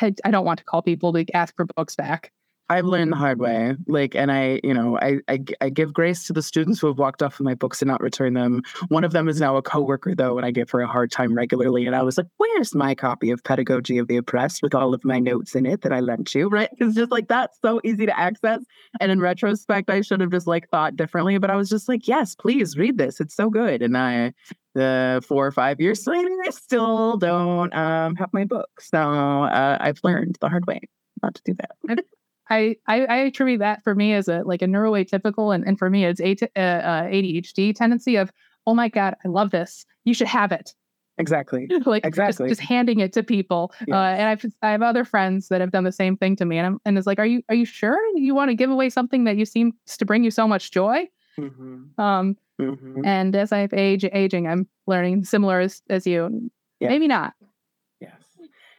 I, 0.00 0.14
I 0.24 0.30
don't 0.30 0.44
want 0.44 0.58
to 0.58 0.64
call 0.64 0.82
people 0.82 1.12
to 1.12 1.24
ask 1.36 1.54
for 1.56 1.66
books 1.76 1.96
back. 1.96 2.32
I've 2.68 2.86
learned 2.86 3.12
the 3.12 3.16
hard 3.16 3.38
way. 3.38 3.76
Like, 3.86 4.14
and 4.14 4.32
I, 4.32 4.60
you 4.64 4.72
know, 4.72 4.98
I, 4.98 5.18
I, 5.28 5.40
I, 5.60 5.68
give 5.68 5.92
grace 5.92 6.26
to 6.26 6.32
the 6.32 6.42
students 6.42 6.80
who 6.80 6.86
have 6.86 6.98
walked 6.98 7.22
off 7.22 7.38
with 7.38 7.44
my 7.44 7.54
books 7.54 7.82
and 7.82 7.88
not 7.88 8.00
returned 8.00 8.36
them. 8.36 8.62
One 8.88 9.04
of 9.04 9.12
them 9.12 9.28
is 9.28 9.40
now 9.40 9.56
a 9.56 9.62
coworker, 9.62 10.14
though, 10.14 10.38
and 10.38 10.46
I 10.46 10.52
give 10.52 10.70
her 10.70 10.80
a 10.80 10.86
hard 10.86 11.10
time 11.10 11.34
regularly. 11.34 11.86
And 11.86 11.94
I 11.94 12.02
was 12.02 12.16
like, 12.16 12.28
"Where's 12.38 12.74
my 12.74 12.94
copy 12.94 13.30
of 13.30 13.44
Pedagogy 13.44 13.98
of 13.98 14.08
the 14.08 14.16
Oppressed 14.16 14.62
with 14.62 14.74
all 14.74 14.94
of 14.94 15.04
my 15.04 15.18
notes 15.18 15.54
in 15.54 15.66
it 15.66 15.82
that 15.82 15.92
I 15.92 16.00
lent 16.00 16.34
you?" 16.34 16.48
Right? 16.48 16.70
It's 16.78 16.94
just 16.94 17.10
like 17.10 17.28
that's 17.28 17.58
so 17.60 17.80
easy 17.84 18.06
to 18.06 18.18
access. 18.18 18.60
And 19.00 19.12
in 19.12 19.20
retrospect, 19.20 19.90
I 19.90 20.00
should 20.00 20.20
have 20.20 20.30
just 20.30 20.46
like 20.46 20.68
thought 20.70 20.96
differently. 20.96 21.36
But 21.38 21.50
I 21.50 21.56
was 21.56 21.68
just 21.68 21.88
like, 21.88 22.08
"Yes, 22.08 22.34
please 22.34 22.78
read 22.78 22.96
this. 22.96 23.20
It's 23.20 23.34
so 23.34 23.50
good." 23.50 23.82
And 23.82 23.98
I, 23.98 24.32
the 24.74 25.22
four 25.26 25.46
or 25.46 25.52
five 25.52 25.80
years 25.80 26.06
later, 26.06 26.36
I 26.46 26.50
still 26.50 27.18
don't 27.18 27.74
um, 27.74 28.16
have 28.16 28.30
my 28.32 28.44
book. 28.44 28.70
So 28.80 28.98
uh, 28.98 29.78
I've 29.80 30.00
learned 30.02 30.38
the 30.40 30.48
hard 30.48 30.66
way 30.66 30.80
not 31.22 31.34
to 31.34 31.42
do 31.44 31.54
that. 31.54 32.04
I, 32.52 32.76
I, 32.86 33.04
I 33.06 33.16
attribute 33.16 33.60
that 33.60 33.82
for 33.82 33.94
me 33.94 34.12
as 34.12 34.28
a 34.28 34.42
like 34.44 34.62
a 34.62 34.66
neuroatypical 34.66 35.54
and, 35.54 35.66
and 35.66 35.78
for 35.78 35.90
me 35.90 36.04
it's 36.04 36.20
a, 36.20 36.32
uh, 36.56 36.60
uh, 36.60 37.02
ADHD 37.04 37.74
tendency 37.74 38.16
of 38.16 38.32
oh 38.66 38.74
my 38.74 38.88
god 38.88 39.16
I 39.24 39.28
love 39.28 39.50
this 39.50 39.86
you 40.04 40.14
should 40.14 40.28
have 40.28 40.52
it 40.52 40.74
Exactly. 41.18 41.68
like 41.86 42.06
Exactly. 42.06 42.48
just, 42.48 42.60
just 42.60 42.68
handing 42.68 43.00
it 43.00 43.12
to 43.12 43.22
people. 43.22 43.72
Uh, 43.90 43.94
and 43.94 44.28
I've 44.28 44.44
I 44.62 44.70
have 44.70 44.82
other 44.82 45.04
friends 45.04 45.48
that 45.48 45.60
have 45.60 45.70
done 45.70 45.84
the 45.84 45.92
same 45.92 46.16
thing 46.16 46.36
to 46.36 46.46
me, 46.46 46.56
and 46.56 46.66
I'm, 46.66 46.78
and 46.86 46.96
it's 46.96 47.06
like, 47.06 47.18
are 47.18 47.26
you 47.26 47.42
are 47.50 47.54
you 47.54 47.66
sure 47.66 47.98
you 48.16 48.34
want 48.34 48.48
to 48.50 48.54
give 48.54 48.70
away 48.70 48.88
something 48.88 49.24
that 49.24 49.36
you 49.36 49.44
seem 49.44 49.74
to 49.98 50.04
bring 50.06 50.24
you 50.24 50.30
so 50.30 50.48
much 50.48 50.70
joy? 50.70 51.08
Mm-hmm. 51.38 52.00
Um, 52.00 52.36
Mm-hmm. 52.60 53.04
and 53.04 53.34
as 53.34 53.50
I've 53.50 53.72
age 53.72 54.04
aging, 54.12 54.46
I'm 54.46 54.68
learning 54.86 55.24
similar 55.24 55.60
as, 55.60 55.82
as 55.90 56.06
you. 56.06 56.50
Yeah. 56.78 56.88
Maybe 56.90 57.08
not. 57.08 57.34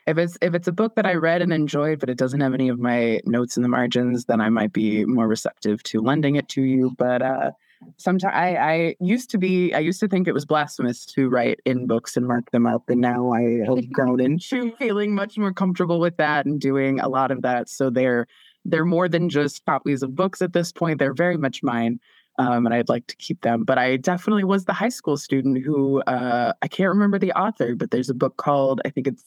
If 0.06 0.18
it's 0.18 0.38
if 0.42 0.54
it's 0.54 0.68
a 0.68 0.74
book 0.74 0.96
that 0.96 1.06
I 1.06 1.14
read 1.14 1.42
and 1.42 1.54
enjoyed, 1.54 2.00
but 2.00 2.10
it 2.10 2.18
doesn't 2.18 2.42
have 2.42 2.54
any 2.54 2.70
of 2.70 2.80
my 2.80 3.22
notes 3.26 3.56
in 3.56 3.64
the 3.64 3.70
margins, 3.70 4.26
then 4.26 4.42
I 4.42 4.50
might 4.50 4.74
be 4.74 5.06
more 5.06 5.28
receptive 5.28 5.82
to 5.84 6.02
lending 6.02 6.36
it 6.36 6.50
to 6.50 6.62
you. 6.62 6.92
But 6.98 7.22
uh, 7.22 7.52
sometimes 7.98 8.34
I, 8.34 8.56
I 8.56 8.96
used 9.00 9.30
to 9.32 9.38
be 9.38 9.74
I 9.74 9.80
used 9.80 10.00
to 10.02 10.08
think 10.08 10.28
it 10.28 10.34
was 10.34 10.46
blasphemous 10.46 11.06
to 11.08 11.30
write 11.30 11.60
in 11.66 11.88
books 11.88 12.18
and 12.18 12.28
mark 12.28 12.52
them 12.52 12.66
up, 12.66 12.90
and 12.90 13.02
now 13.02 13.32
I 13.32 13.60
have 13.66 13.92
grown 13.94 14.20
into 14.20 14.76
feeling 14.78 15.16
much 15.16 15.38
more 15.38 15.54
comfortable 15.54 16.00
with 16.00 16.18
that 16.18 16.46
and 16.46 16.60
doing 16.60 17.00
a 17.00 17.08
lot 17.08 17.32
of 17.32 17.42
that. 17.44 17.70
So 17.70 17.90
they're 17.90 18.28
they're 18.66 18.86
more 18.86 19.10
than 19.10 19.30
just 19.30 19.66
copies 19.66 20.04
of 20.04 20.16
books 20.16 20.42
at 20.42 20.54
this 20.54 20.72
point. 20.72 21.00
They're 21.00 21.14
very 21.14 21.38
much 21.38 21.64
mine. 21.64 22.00
Um, 22.40 22.66
and 22.66 22.74
I'd 22.74 22.90
like 22.90 23.06
to 23.08 23.16
keep 23.18 23.42
them. 23.42 23.64
But 23.64 23.78
I 23.78 23.98
definitely 23.98 24.44
was 24.44 24.66
the 24.66 24.74
high 24.74 24.90
school 24.90 25.18
student 25.18 25.64
who 25.64 26.02
uh, 26.08 26.54
I 26.64 26.68
can't 26.68 26.90
remember 26.90 27.20
the 27.20 27.32
author, 27.34 27.76
but 27.76 27.92
there's 27.92 28.10
a 28.10 28.16
book 28.16 28.38
called 28.38 28.82
I 28.86 28.90
think 28.90 29.06
it's 29.06 29.24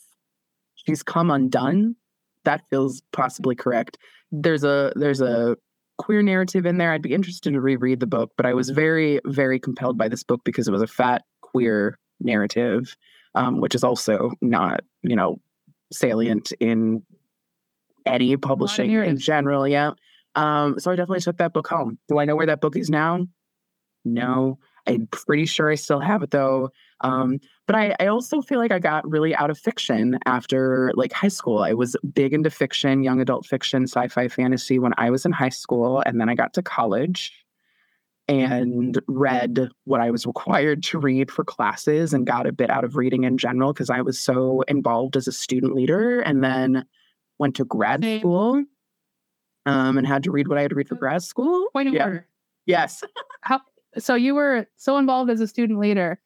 She's 0.86 1.02
Come 1.02 1.30
Undone. 1.30 1.96
That 2.44 2.62
feels 2.70 3.02
possibly 3.12 3.54
correct. 3.54 3.98
There's 4.30 4.64
a 4.64 4.92
there's 4.96 5.20
a 5.20 5.56
queer 5.98 6.22
narrative 6.22 6.66
in 6.66 6.78
there. 6.78 6.92
I'd 6.92 7.02
be 7.02 7.14
interested 7.14 7.52
to 7.52 7.60
reread 7.60 8.00
the 8.00 8.06
book, 8.06 8.32
but 8.36 8.46
I 8.46 8.54
was 8.54 8.70
very 8.70 9.20
very 9.24 9.58
compelled 9.58 9.98
by 9.98 10.08
this 10.08 10.22
book 10.22 10.42
because 10.44 10.68
it 10.68 10.72
was 10.72 10.82
a 10.82 10.86
fat 10.86 11.22
queer 11.40 11.98
narrative, 12.20 12.96
um, 13.34 13.60
which 13.60 13.74
is 13.74 13.82
also 13.82 14.32
not 14.40 14.80
you 15.02 15.16
know 15.16 15.40
salient 15.92 16.52
in 16.60 17.02
any 18.04 18.36
publishing 18.36 18.92
in 18.92 19.18
general. 19.18 19.66
Yeah. 19.66 19.92
Um, 20.36 20.78
so 20.78 20.90
I 20.90 20.96
definitely 20.96 21.20
took 21.20 21.38
that 21.38 21.52
book 21.52 21.66
home. 21.66 21.98
Do 22.08 22.18
I 22.18 22.24
know 22.26 22.36
where 22.36 22.46
that 22.46 22.60
book 22.60 22.76
is 22.76 22.90
now? 22.90 23.26
No. 24.04 24.58
I'm 24.86 25.08
pretty 25.08 25.46
sure 25.46 25.70
I 25.70 25.74
still 25.74 26.00
have 26.00 26.22
it 26.22 26.30
though. 26.30 26.70
Um, 27.02 27.38
but 27.66 27.76
I, 27.76 27.94
I 28.00 28.06
also 28.06 28.40
feel 28.40 28.58
like 28.58 28.72
I 28.72 28.78
got 28.78 29.08
really 29.08 29.34
out 29.34 29.50
of 29.50 29.58
fiction 29.58 30.18
after 30.24 30.92
like 30.94 31.12
high 31.12 31.28
school. 31.28 31.58
I 31.58 31.74
was 31.74 31.96
big 32.14 32.32
into 32.32 32.50
fiction, 32.50 33.02
young 33.02 33.20
adult 33.20 33.44
fiction, 33.44 33.84
sci-fi 33.84 34.28
fantasy 34.28 34.78
when 34.78 34.92
I 34.96 35.10
was 35.10 35.26
in 35.26 35.32
high 35.32 35.50
school, 35.50 36.02
and 36.06 36.20
then 36.20 36.28
I 36.28 36.34
got 36.34 36.54
to 36.54 36.62
college 36.62 37.32
and 38.28 39.00
read 39.06 39.68
what 39.84 40.00
I 40.00 40.10
was 40.10 40.26
required 40.26 40.82
to 40.84 40.98
read 40.98 41.30
for 41.30 41.44
classes 41.44 42.12
and 42.12 42.26
got 42.26 42.46
a 42.46 42.52
bit 42.52 42.70
out 42.70 42.82
of 42.84 42.96
reading 42.96 43.24
in 43.24 43.38
general 43.38 43.72
because 43.72 43.90
I 43.90 44.00
was 44.00 44.18
so 44.18 44.62
involved 44.62 45.16
as 45.16 45.28
a 45.28 45.32
student 45.32 45.74
leader 45.74 46.20
and 46.20 46.42
then 46.42 46.84
went 47.38 47.54
to 47.56 47.64
grad 47.64 48.04
school 48.18 48.64
um, 49.66 49.98
and 49.98 50.06
had 50.06 50.24
to 50.24 50.32
read 50.32 50.48
what 50.48 50.58
I 50.58 50.62
had 50.62 50.70
to 50.70 50.76
read 50.76 50.88
for 50.88 50.96
grad 50.96 51.22
school. 51.22 51.68
Point 51.72 51.88
of 51.88 51.94
Yeah. 51.94 52.04
order. 52.04 52.28
Yes. 52.64 53.04
How 53.42 53.60
so 53.98 54.14
you 54.14 54.34
were 54.34 54.66
so 54.76 54.98
involved 54.98 55.30
as 55.30 55.40
a 55.40 55.46
student 55.46 55.78
leader. 55.78 56.20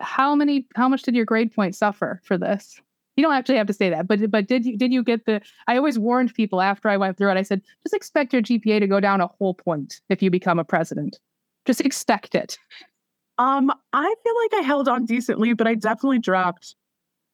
How 0.00 0.34
many? 0.34 0.66
How 0.74 0.88
much 0.88 1.02
did 1.02 1.14
your 1.14 1.24
grade 1.24 1.54
point 1.54 1.74
suffer 1.74 2.20
for 2.24 2.36
this? 2.36 2.80
You 3.16 3.22
don't 3.22 3.34
actually 3.34 3.56
have 3.56 3.66
to 3.66 3.72
say 3.72 3.90
that, 3.90 4.06
but 4.06 4.30
but 4.30 4.46
did 4.46 4.64
you 4.64 4.76
did 4.76 4.92
you 4.92 5.02
get 5.02 5.26
the? 5.26 5.40
I 5.66 5.76
always 5.76 5.98
warned 5.98 6.34
people 6.34 6.60
after 6.60 6.88
I 6.88 6.96
went 6.96 7.16
through 7.16 7.30
it. 7.30 7.36
I 7.36 7.42
said 7.42 7.62
just 7.82 7.94
expect 7.94 8.32
your 8.32 8.42
GPA 8.42 8.80
to 8.80 8.86
go 8.86 9.00
down 9.00 9.20
a 9.20 9.26
whole 9.26 9.54
point 9.54 10.00
if 10.08 10.22
you 10.22 10.30
become 10.30 10.58
a 10.58 10.64
president. 10.64 11.18
Just 11.66 11.80
expect 11.80 12.34
it. 12.34 12.58
Um, 13.38 13.72
I 13.92 14.14
feel 14.24 14.34
like 14.42 14.62
I 14.62 14.66
held 14.66 14.88
on 14.88 15.04
decently, 15.04 15.52
but 15.52 15.66
I 15.66 15.74
definitely 15.74 16.18
dropped 16.18 16.74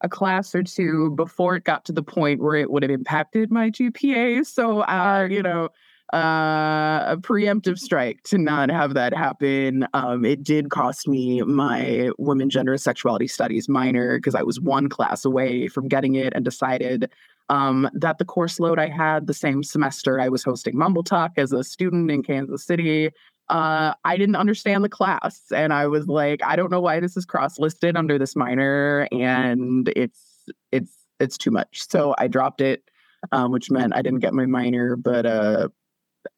a 0.03 0.09
class 0.09 0.55
or 0.55 0.62
two 0.62 1.11
before 1.16 1.57
it 1.57 1.64
got 1.64 1.84
to 1.86 1.92
the 1.92 2.03
point 2.03 2.42
where 2.42 2.57
it 2.57 2.70
would 2.70 2.82
have 2.82 2.90
impacted 2.90 3.51
my 3.51 3.70
GPA. 3.70 4.45
So, 4.45 4.82
uh, 4.82 5.26
you 5.30 5.42
know, 5.42 5.70
uh, 6.12 7.05
a 7.07 7.16
preemptive 7.20 7.78
strike 7.78 8.22
to 8.24 8.38
not 8.38 8.70
have 8.70 8.94
that 8.94 9.14
happen. 9.14 9.86
Um, 9.94 10.24
it 10.24 10.44
did 10.44 10.70
cost 10.70 11.09
me 11.09 11.42
my 11.42 12.11
women, 12.18 12.50
gender, 12.50 12.76
sexuality 12.76 13.26
studies 13.26 13.68
minor 13.68 14.18
because 14.18 14.34
I 14.34 14.42
was 14.42 14.61
one 14.61 14.88
class 14.88 15.24
away 15.24 15.68
from 15.68 15.88
getting 15.88 16.14
it 16.14 16.32
and 16.34 16.44
decided 16.44 17.11
um, 17.48 17.88
that 17.94 18.18
the 18.18 18.24
course 18.24 18.61
load 18.61 18.78
I 18.78 18.88
had 18.88 19.26
the 19.26 19.34
same 19.34 19.62
semester 19.62 20.20
I 20.20 20.28
was 20.28 20.44
hosting 20.44 20.74
MBLGTACC 20.74 21.30
as 21.38 21.52
a 21.52 21.64
student 21.64 22.11
in 22.11 22.22
Kansas 22.22 22.64
City 22.64 23.11
uh, 23.48 23.92
I 24.05 24.16
didn't 24.16 24.36
understand 24.36 24.84
the 24.84 24.88
class, 24.88 25.42
and 25.55 25.72
I 25.72 25.86
was 25.86 26.07
like, 26.09 26.42
I 26.42 26.57
don't 26.57 26.70
know 26.70 26.80
why 26.80 27.00
this 27.00 27.16
is 27.16 27.26
cross-listed 27.26 27.96
under 27.96 28.18
this 28.18 28.34
minor, 28.34 29.07
and 29.12 29.90
it's 29.94 30.48
it's 30.72 30.92
it's 31.20 31.36
too 31.36 31.50
much. 31.50 31.86
So 31.88 32.14
I 32.16 32.26
dropped 32.26 32.61
it, 32.61 32.84
um, 33.32 33.52
which 33.52 33.70
meant 33.70 33.94
I 33.94 34.02
didn't 34.02 34.20
get 34.20 34.32
my 34.32 34.46
minor, 34.46 34.96
but 34.96 35.26
uh, 35.26 35.68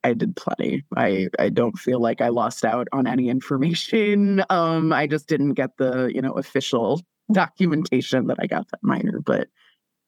I 0.04 0.14
did 0.14 0.36
plenty. 0.36 0.84
I 0.96 1.28
I 1.38 1.48
don't 1.48 1.78
feel 1.78 2.00
like 2.00 2.20
I 2.20 2.28
lost 2.28 2.64
out 2.64 2.88
on 2.92 3.06
any 3.06 3.28
information. 3.28 4.44
Um, 4.50 4.92
I 4.92 5.06
just 5.06 5.28
didn't 5.28 5.54
get 5.54 5.76
the 5.76 6.10
you 6.14 6.22
know 6.22 6.32
official 6.32 7.02
documentation 7.32 8.26
that 8.28 8.38
I 8.40 8.46
got 8.46 8.68
that 8.70 8.82
minor, 8.82 9.20
but. 9.20 9.48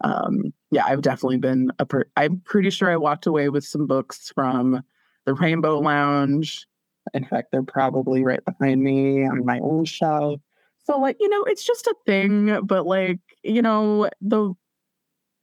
Um, 0.05 0.55
yeah, 0.71 0.85
I've 0.87 1.03
definitely 1.03 1.39
been 1.39 1.73
a. 1.81 1.85
Per- 1.85 2.09
I'm 2.17 2.41
pretty 2.45 2.71
sure 2.71 2.89
I 2.89 2.97
walked 2.97 3.27
away 3.27 3.49
with 3.49 3.65
some 3.65 3.89
books 3.89 4.31
from 4.33 4.85
the 5.25 5.35
Rainbow 5.35 5.81
Lounge, 5.81 6.69
in 7.15 7.25
fact, 7.25 7.49
they're 7.53 7.63
probably 7.63 8.25
right 8.25 8.45
behind 8.45 8.83
me 8.83 9.27
on 9.27 9.45
my 9.45 9.61
old 9.61 9.89
shelf. 9.89 10.41
So, 10.85 10.99
like, 10.99 11.17
you 11.21 11.29
know, 11.29 11.45
it's 11.45 11.65
just 11.65 11.87
a 11.87 11.95
thing, 12.07 12.61
but 12.65 12.87
like, 12.87 13.21
you 13.43 13.61
know, 13.63 14.09
the 14.21 14.55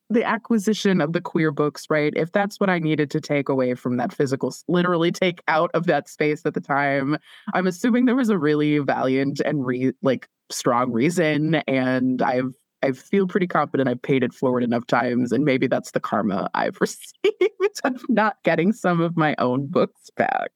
the 0.10 0.24
acquisition 0.24 1.02
of 1.02 1.14
the 1.14 1.22
queer 1.22 1.52
books, 1.52 1.88
right? 1.90 2.14
If 2.16 2.32
that's 2.32 2.60
what 2.60 2.70
I 2.70 2.80
needed 2.80 3.10
to 3.12 3.22
take 3.22 3.50
away 3.50 3.74
from 3.74 3.98
that 3.98 4.14
physical, 4.14 4.54
literally 4.68 5.12
take 5.12 5.42
out 5.48 5.72
of 5.74 5.88
that 5.88 6.08
space 6.08 6.46
at 6.46 6.54
the 6.54 6.62
time, 6.62 7.18
I'm 7.54 7.68
assuming 7.68 8.06
there 8.06 8.16
was 8.16 8.30
a 8.30 8.38
really 8.38 8.78
valiant 8.80 9.40
and 9.42 9.66
re, 9.66 9.94
like 10.02 10.28
strong 10.52 10.92
reason, 10.92 11.56
and 11.68 12.22
I've 12.22 12.54
I 12.84 12.92
feel 12.92 13.26
pretty 13.26 13.48
confident 13.48 13.90
I've 13.90 14.02
paid 14.02 14.24
it 14.24 14.32
forward 14.32 14.62
enough 14.62 14.86
times, 14.86 15.32
and 15.32 15.44
maybe 15.44 15.66
that's 15.66 15.92
the 15.92 16.00
karma 16.00 16.50
I've 16.54 16.78
received. 16.82 17.82
of 17.84 18.06
not 18.10 18.38
getting 18.44 18.72
some 18.72 19.02
of 19.02 19.18
my 19.18 19.36
own 19.40 19.66
books 19.66 20.10
back. 20.16 20.52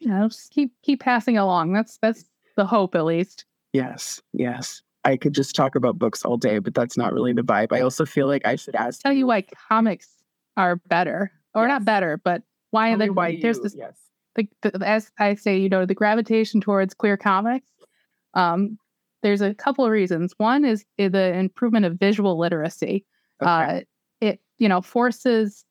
Yeah, 0.00 0.26
just 0.28 0.50
keep 0.50 0.72
keep 0.82 1.00
passing 1.00 1.38
along. 1.38 1.72
That's 1.72 1.98
that's 1.98 2.24
the 2.56 2.66
hope, 2.66 2.96
at 2.96 3.04
least. 3.04 3.44
Yes, 3.72 4.20
yes. 4.32 4.82
I 5.04 5.16
could 5.16 5.34
just 5.34 5.54
talk 5.54 5.74
about 5.74 5.98
books 5.98 6.24
all 6.24 6.36
day, 6.36 6.58
but 6.58 6.74
that's 6.74 6.96
not 6.96 7.12
really 7.12 7.32
the 7.32 7.42
vibe. 7.42 7.72
I 7.72 7.80
also 7.80 8.06
feel 8.06 8.26
like 8.26 8.46
I 8.46 8.56
should 8.56 8.74
ask. 8.74 9.00
Tell 9.00 9.12
you 9.12 9.26
why 9.26 9.44
comics 9.68 10.08
are 10.56 10.76
better, 10.76 11.32
or 11.54 11.66
not 11.66 11.84
better, 11.84 12.20
but 12.22 12.42
why 12.70 12.94
the, 12.96 13.08
why 13.08 13.38
there's 13.40 13.56
you- 13.58 13.62
this 13.64 13.74
yes. 13.76 13.98
the, 14.36 14.48
the, 14.62 14.86
as 14.86 15.10
I 15.18 15.34
say, 15.34 15.58
you 15.58 15.68
know, 15.68 15.86
the 15.86 15.94
gravitation 15.94 16.60
towards 16.60 16.94
queer 16.94 17.16
comics. 17.16 17.70
Um, 18.34 18.78
there's 19.22 19.40
a 19.40 19.54
couple 19.54 19.84
of 19.84 19.90
reasons. 19.90 20.34
One 20.38 20.64
is 20.64 20.84
the 20.98 21.34
improvement 21.34 21.84
of 21.84 21.98
visual 21.98 22.38
literacy. 22.38 23.04
Okay. 23.42 23.50
Uh, 23.50 23.80
it 24.20 24.40
you 24.58 24.68
know 24.68 24.80
forces, 24.80 25.64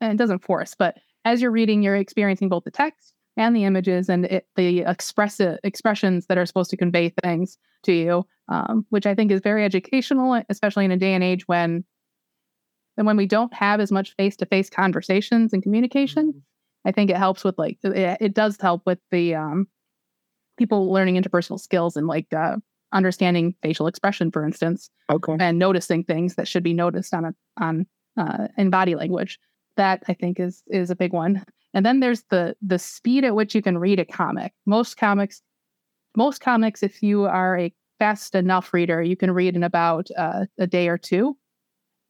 and 0.00 0.12
it 0.12 0.16
doesn't 0.16 0.44
force, 0.44 0.74
but 0.78 0.96
as 1.24 1.42
you're 1.42 1.50
reading, 1.50 1.82
you're 1.82 1.96
experiencing 1.96 2.48
both 2.48 2.64
the 2.64 2.70
text 2.70 3.12
and 3.36 3.54
the 3.54 3.64
images 3.64 4.08
and 4.08 4.24
it, 4.26 4.46
the 4.56 4.80
expressive 4.80 5.58
expressions 5.62 6.26
that 6.26 6.38
are 6.38 6.46
supposed 6.46 6.70
to 6.70 6.76
convey 6.76 7.12
things 7.22 7.58
to 7.84 7.92
you, 7.92 8.26
um, 8.48 8.86
which 8.90 9.06
I 9.06 9.14
think 9.14 9.30
is 9.30 9.40
very 9.40 9.64
educational, 9.64 10.42
especially 10.48 10.84
in 10.84 10.90
a 10.90 10.96
day 10.96 11.14
and 11.14 11.24
age 11.24 11.46
when, 11.48 11.84
and 12.96 13.06
when 13.06 13.16
we 13.16 13.26
don't 13.26 13.52
have 13.54 13.80
as 13.80 13.92
much 13.92 14.14
face-to-face 14.16 14.70
conversations 14.70 15.52
and 15.52 15.62
communication. 15.62 16.28
Mm-hmm. 16.28 16.38
I 16.88 16.92
think 16.92 17.10
it 17.10 17.16
helps 17.16 17.44
with 17.44 17.58
like 17.58 17.78
it, 17.82 18.18
it 18.20 18.34
does 18.34 18.56
help 18.60 18.82
with 18.86 18.98
the 19.10 19.34
um, 19.34 19.68
people 20.56 20.90
learning 20.90 21.16
interpersonal 21.16 21.60
skills 21.60 21.96
and 21.96 22.06
like 22.06 22.32
uh, 22.32 22.56
understanding 22.92 23.54
facial 23.62 23.86
expression, 23.86 24.30
for 24.30 24.44
instance, 24.44 24.88
okay. 25.10 25.36
and 25.38 25.58
noticing 25.58 26.04
things 26.04 26.36
that 26.36 26.48
should 26.48 26.62
be 26.62 26.72
noticed 26.72 27.12
on 27.12 27.24
a 27.26 27.34
on 27.60 27.86
uh, 28.16 28.48
in 28.56 28.70
body 28.70 28.94
language. 28.94 29.38
That 29.76 30.02
I 30.08 30.14
think 30.14 30.40
is 30.40 30.62
is 30.68 30.90
a 30.90 30.96
big 30.96 31.12
one. 31.12 31.44
And 31.74 31.84
then 31.84 32.00
there's 32.00 32.22
the 32.30 32.56
the 32.62 32.78
speed 32.78 33.24
at 33.24 33.34
which 33.34 33.54
you 33.54 33.60
can 33.60 33.76
read 33.76 34.00
a 34.00 34.04
comic. 34.04 34.52
Most 34.64 34.96
comics, 34.96 35.42
most 36.18 36.40
comics, 36.40 36.82
if 36.82 37.02
you 37.02 37.24
are 37.24 37.56
a 37.56 37.72
fast 38.00 38.34
enough 38.34 38.74
reader, 38.74 39.00
you 39.02 39.16
can 39.16 39.30
read 39.30 39.56
in 39.56 39.62
about 39.62 40.08
uh, 40.18 40.44
a 40.58 40.66
day 40.66 40.88
or 40.88 40.98
two 40.98 41.38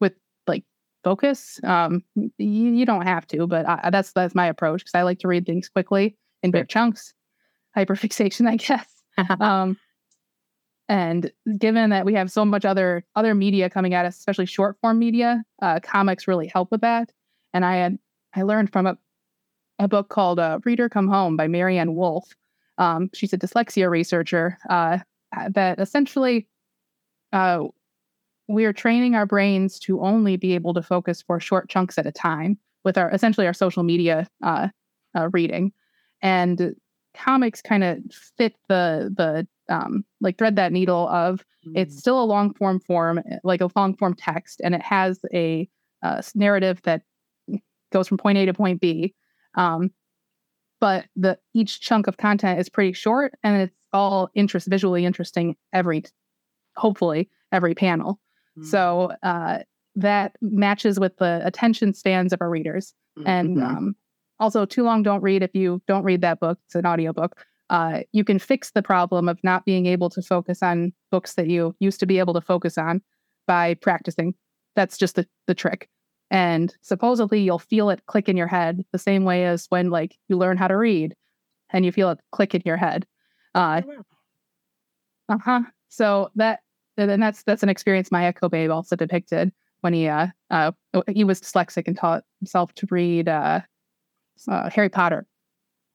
with 0.01 0.15
like 0.47 0.65
focus. 1.05 1.61
Um, 1.63 2.03
you, 2.17 2.31
you 2.39 2.87
don't 2.87 3.07
have 3.07 3.27
to, 3.29 3.47
but 3.47 3.69
I, 3.69 3.91
that's 3.91 4.13
that's 4.13 4.35
my 4.35 4.47
approach 4.47 4.81
because 4.81 4.95
I 4.95 5.03
like 5.03 5.19
to 5.21 5.29
read 5.29 5.47
things 5.47 5.69
quickly 5.69 6.17
in 6.43 6.51
big 6.51 6.69
chunks. 6.69 7.13
Hyperfixation, 7.77 8.49
I 8.55 8.57
guess. 8.57 8.89
um, 9.41 9.77
and 10.89 11.31
given 11.59 11.91
that 11.91 12.07
we 12.07 12.15
have 12.15 12.31
so 12.31 12.47
much 12.47 12.65
other 12.65 13.05
other 13.15 13.35
media 13.35 13.69
coming 13.69 13.93
at 13.93 14.07
us, 14.07 14.17
especially 14.17 14.47
short 14.47 14.79
form 14.81 14.99
media, 14.99 15.45
uh, 15.61 15.81
comics 15.83 16.27
really 16.27 16.47
help 16.47 16.71
with 16.71 16.81
that. 16.81 17.13
And 17.53 17.63
I 17.63 17.77
had 17.77 17.99
I 18.35 18.43
learned 18.43 18.73
from 18.73 18.87
a 18.87 18.97
a 19.79 19.87
book 19.87 20.09
called 20.09 20.39
uh, 20.39 20.61
"Reader 20.65 20.89
Come 20.89 21.09
Home" 21.09 21.37
by 21.37 21.47
Maryanne 21.47 21.95
Wolf. 21.95 22.35
Um, 22.79 23.11
she's 23.13 23.33
a 23.33 23.39
dyslexia 23.39 23.91
researcher 23.91 24.59
uh, 24.71 24.99
that 25.51 25.79
essentially 25.79 26.47
uh, 27.33 27.65
we 28.49 28.65
are 28.65 28.73
training 28.73 29.15
our 29.15 29.27
brains 29.27 29.79
to 29.81 30.01
only 30.01 30.37
be 30.37 30.55
able 30.55 30.75
to 30.75 30.83
focus 30.83 31.23
for 31.23 31.39
short 31.39 31.69
chunks 31.69 31.99
at 31.99 32.07
a 32.07 32.13
time 32.13 32.59
with 32.85 32.97
our 32.97 33.11
essentially 33.11 33.47
our 33.47 33.53
social 33.53 33.83
media 33.83 34.27
uh, 34.43 34.69
uh, 35.17 35.29
reading, 35.33 35.73
and 36.23 36.75
comics 37.15 37.61
kind 37.61 37.85
of 37.85 37.99
fit 38.37 38.55
the 38.69 39.13
the 39.17 39.47
um, 39.73 40.05
like 40.21 40.39
thread 40.39 40.57
that 40.57 40.73
needle 40.73 41.09
of 41.09 41.45
it's 41.75 41.99
still 41.99 42.23
a 42.23 42.25
long 42.25 42.55
form 42.55 42.81
form 42.81 43.21
like 43.45 43.61
a 43.61 43.69
long 43.77 43.95
form 43.95 44.15
text 44.15 44.61
and 44.65 44.75
it 44.75 44.81
has 44.81 45.21
a 45.35 45.69
uh, 46.03 46.23
narrative 46.35 46.81
that 46.83 47.03
goes 47.93 48.09
from 48.09 48.19
point 48.19 48.39
a 48.39 48.47
to 48.47 48.55
point 48.55 48.81
b. 48.81 49.15
Um, 49.55 49.91
but 50.81 51.07
the 51.17 51.39
each 51.55 51.81
chunk 51.81 52.07
of 52.07 52.17
content 52.17 52.59
is 52.61 52.69
pretty 52.69 52.93
short 52.93 53.33
and 53.43 53.57
it's 53.63 53.75
all 53.93 54.31
interest 54.35 54.67
visually 54.69 55.05
interesting 55.05 55.57
every 55.73 56.05
hopefully 56.77 57.29
every 57.53 57.75
panel 57.75 58.21
Mm. 58.59 58.65
so 58.65 59.13
uh, 59.23 59.61
that 59.95 60.35
matches 60.41 60.99
with 60.99 61.17
the 61.19 61.41
attention 61.45 61.95
spans 61.95 62.33
of 62.33 62.41
our 62.43 62.51
readers 62.51 62.93
and 63.27 63.57
Mhm. 63.57 63.63
um, 63.65 63.97
also 64.41 64.65
too 64.67 64.83
long 64.83 65.03
don't 65.05 65.23
read 65.23 65.43
if 65.43 65.55
you 65.55 65.81
don't 65.87 66.03
read 66.05 66.21
that 66.23 66.41
book 66.41 66.59
it's 66.67 66.75
an 66.75 66.87
audiobook 66.87 67.45
uh, 67.71 68.01
you 68.13 68.25
can 68.25 68.39
fix 68.39 68.71
the 68.73 68.83
problem 68.83 69.29
of 69.29 69.39
not 69.45 69.65
being 69.65 69.87
able 69.87 70.09
to 70.11 70.23
focus 70.23 70.63
on 70.63 70.93
books 71.11 71.35
that 71.35 71.49
you 71.49 71.75
used 71.81 72.01
to 72.01 72.07
be 72.07 72.19
able 72.19 72.33
to 72.35 72.41
focus 72.41 72.79
on 72.79 73.01
by 73.47 73.75
practicing 73.75 74.35
that's 74.75 74.97
just 74.99 75.15
the, 75.17 75.27
the 75.47 75.55
trick 75.55 75.89
and 76.31 76.75
supposedly 76.83 77.41
you'll 77.41 77.59
feel 77.59 77.91
it 77.91 78.05
click 78.07 78.29
in 78.29 78.37
your 78.37 78.47
head 78.47 78.85
the 78.93 78.99
same 78.99 79.25
way 79.25 79.47
as 79.47 79.67
when 79.69 79.91
like 79.91 80.17
you 80.29 80.37
learn 80.37 80.57
how 80.57 80.69
to 80.69 80.77
read 80.77 81.15
and 81.71 81.85
you 81.85 81.93
feel 81.93 82.11
it 82.11 82.21
click 82.33 82.55
in 82.55 82.63
your 82.65 82.77
head 82.77 83.07
uh, 83.55 83.83
Oh, 85.29 85.35
uh-huh. 85.35 85.63
So 85.89 86.31
that 86.37 86.61
and 86.97 87.23
that's 87.23 87.43
that's 87.43 87.63
an 87.63 87.69
experience 87.69 88.11
Maia 88.11 88.33
Kobabe 88.33 88.73
also 88.73 88.97
depicted 88.97 89.53
when 89.81 89.93
he 89.93 90.09
uh 90.09 90.29
uh 90.51 90.73
he 91.09 91.25
was 91.25 91.41
dyslexic 91.41 91.87
and 91.87 91.97
taught 91.97 92.25
himself 92.41 92.73
to 92.75 92.87
read 92.91 93.29
uh, 93.29 93.61
uh 94.49 94.71
Harry 94.71 94.89
Potter. 94.89 95.27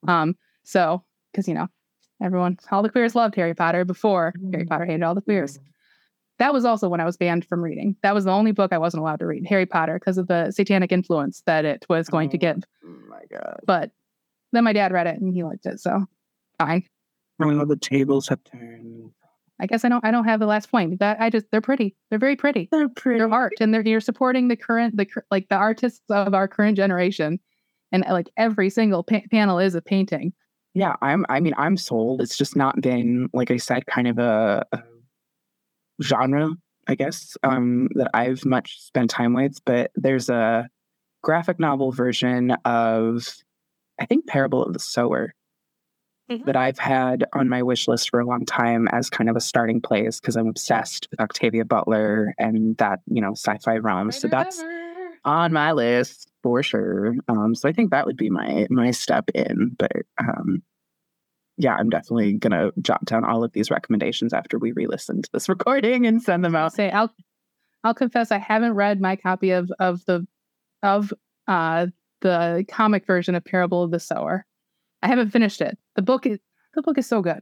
Um 0.07 0.35
so 0.63 1.03
because 1.31 1.47
you 1.47 1.53
know 1.53 1.67
everyone 2.21 2.57
all 2.71 2.83
the 2.83 2.89
queers 2.89 3.15
loved 3.15 3.35
Harry 3.35 3.53
Potter 3.53 3.85
before 3.85 4.33
Harry 4.51 4.65
Potter 4.65 4.85
hated 4.85 5.03
all 5.03 5.15
the 5.15 5.21
queers. 5.21 5.59
That 6.39 6.53
was 6.53 6.65
also 6.65 6.89
when 6.89 6.99
I 6.99 7.05
was 7.05 7.15
banned 7.17 7.45
from 7.45 7.61
reading. 7.61 7.95
That 8.03 8.13
was 8.15 8.25
the 8.25 8.31
only 8.31 8.51
book 8.51 8.73
I 8.73 8.77
wasn't 8.77 9.01
allowed 9.01 9.19
to 9.19 9.25
read, 9.27 9.45
Harry 9.47 9.65
Potter, 9.65 9.99
because 9.99 10.17
of 10.17 10.27
the 10.27 10.51
satanic 10.51 10.91
influence 10.91 11.43
that 11.45 11.63
it 11.65 11.85
was 11.89 12.09
going 12.09 12.29
to 12.31 12.37
Oh. 12.37 12.39
give. 12.39 12.63
Oh 12.85 12.95
my 13.09 13.21
god. 13.31 13.59
But 13.65 13.91
then 14.51 14.63
my 14.63 14.73
dad 14.73 14.91
read 14.91 15.07
it 15.07 15.19
and 15.21 15.33
he 15.33 15.43
liked 15.43 15.65
it, 15.65 15.79
so 15.79 16.05
fine. 16.59 16.83
Oh, 17.41 17.65
the 17.65 17.75
tables 17.75 18.27
have 18.29 18.43
turned. 18.43 19.11
I 19.59 19.67
guess 19.67 19.85
I 19.85 19.89
don't 19.89 20.03
I 20.03 20.11
don't 20.11 20.25
have 20.25 20.39
the 20.39 20.45
last 20.47 20.71
point. 20.71 20.99
That 20.99 21.21
I 21.21 21.29
just 21.29 21.45
they're 21.51 21.61
pretty. 21.61 21.95
They're 22.09 22.19
very 22.19 22.35
pretty. 22.35 22.67
They're 22.71 22.89
pretty. 22.89 23.19
They're 23.19 23.31
art, 23.31 23.53
and 23.59 23.73
they're 23.73 23.81
you're 23.87 24.01
supporting 24.01 24.47
the 24.47 24.55
current 24.55 24.97
the 24.97 25.07
like 25.31 25.47
the 25.49 25.55
artists 25.55 26.01
of 26.09 26.33
our 26.33 26.47
current 26.47 26.75
generation, 26.77 27.39
and 27.91 28.03
uh, 28.05 28.11
like 28.11 28.29
every 28.37 28.69
single 28.69 29.03
pa- 29.03 29.21
panel 29.31 29.59
is 29.59 29.75
a 29.75 29.81
painting. 29.81 30.33
yeah 30.73 30.95
i'm 31.03 31.23
i 31.29 31.39
mean 31.39 31.53
i'm 31.57 31.77
sold 31.77 32.19
it's 32.19 32.35
just 32.35 32.55
not 32.55 32.81
been 32.81 33.29
like 33.31 33.51
i 33.51 33.57
said 33.57 33.85
kind 33.85 34.07
of 34.07 34.17
a, 34.17 34.65
a 34.71 34.79
genre 36.01 36.49
i 36.87 36.95
guess 36.95 37.35
um 37.43 37.87
that 37.95 38.09
i've 38.13 38.43
much 38.45 38.79
spent 38.81 39.09
time 39.09 39.33
with 39.33 39.59
but 39.65 39.91
there's 39.95 40.29
a 40.29 40.67
graphic 41.21 41.59
novel 41.59 41.91
version 41.91 42.51
of 42.65 43.27
i 43.99 44.05
think 44.05 44.25
parable 44.27 44.63
of 44.63 44.73
the 44.73 44.79
sower 44.79 45.33
Mhm. 46.31 46.45
that 46.45 46.55
i've 46.55 46.79
had 46.79 47.25
on 47.33 47.49
my 47.49 47.61
wish 47.61 47.85
list 47.87 48.09
for 48.09 48.19
a 48.21 48.25
long 48.25 48.45
time 48.45 48.87
as 48.93 49.09
kind 49.09 49.29
of 49.29 49.35
a 49.35 49.41
starting 49.41 49.81
place 49.81 50.19
because 50.21 50.37
i'm 50.37 50.47
obsessed 50.47 51.07
with 51.11 51.19
octavia 51.19 51.65
butler 51.65 52.33
and 52.37 52.77
that 52.77 52.99
you 53.07 53.21
know 53.21 53.31
sci-fi 53.33 53.75
realm 53.77 54.09
so 54.11 54.27
that's 54.29 54.61
on 55.25 55.53
my 55.53 55.71
list 55.71 56.29
for 56.41 56.61
sure. 56.61 57.15
Um, 57.29 57.55
so 57.55 57.69
I 57.69 57.71
think 57.71 57.91
that 57.91 58.05
would 58.05 58.17
be 58.17 58.29
my 58.29 58.67
my 58.69 58.91
step 58.91 59.29
in. 59.33 59.73
But 59.79 59.93
um, 60.19 60.61
yeah, 61.57 61.75
I'm 61.75 61.89
definitely 61.89 62.33
gonna 62.33 62.71
jot 62.81 63.05
down 63.05 63.23
all 63.23 63.43
of 63.43 63.51
these 63.53 63.69
recommendations 63.71 64.33
after 64.33 64.57
we 64.57 64.71
re-listen 64.71 65.21
to 65.21 65.29
this 65.31 65.49
recording 65.49 66.05
and 66.05 66.21
send 66.21 66.43
them 66.43 66.55
out. 66.55 66.73
say 66.73 66.91
I'll 66.91 67.13
I'll 67.83 67.93
confess 67.93 68.31
I 68.31 68.37
haven't 68.37 68.73
read 68.73 69.01
my 69.01 69.15
copy 69.15 69.51
of 69.51 69.71
of 69.79 70.03
the 70.05 70.25
of 70.81 71.13
uh 71.47 71.87
the 72.21 72.65
comic 72.69 73.05
version 73.05 73.35
of 73.35 73.43
Parable 73.43 73.83
of 73.83 73.91
the 73.91 73.99
Sower. 73.99 74.45
I 75.01 75.07
haven't 75.07 75.31
finished 75.31 75.61
it. 75.61 75.77
The 75.95 76.01
book 76.01 76.25
is 76.25 76.39
the 76.73 76.81
book 76.81 76.97
is 76.97 77.07
so 77.07 77.21
good. 77.21 77.41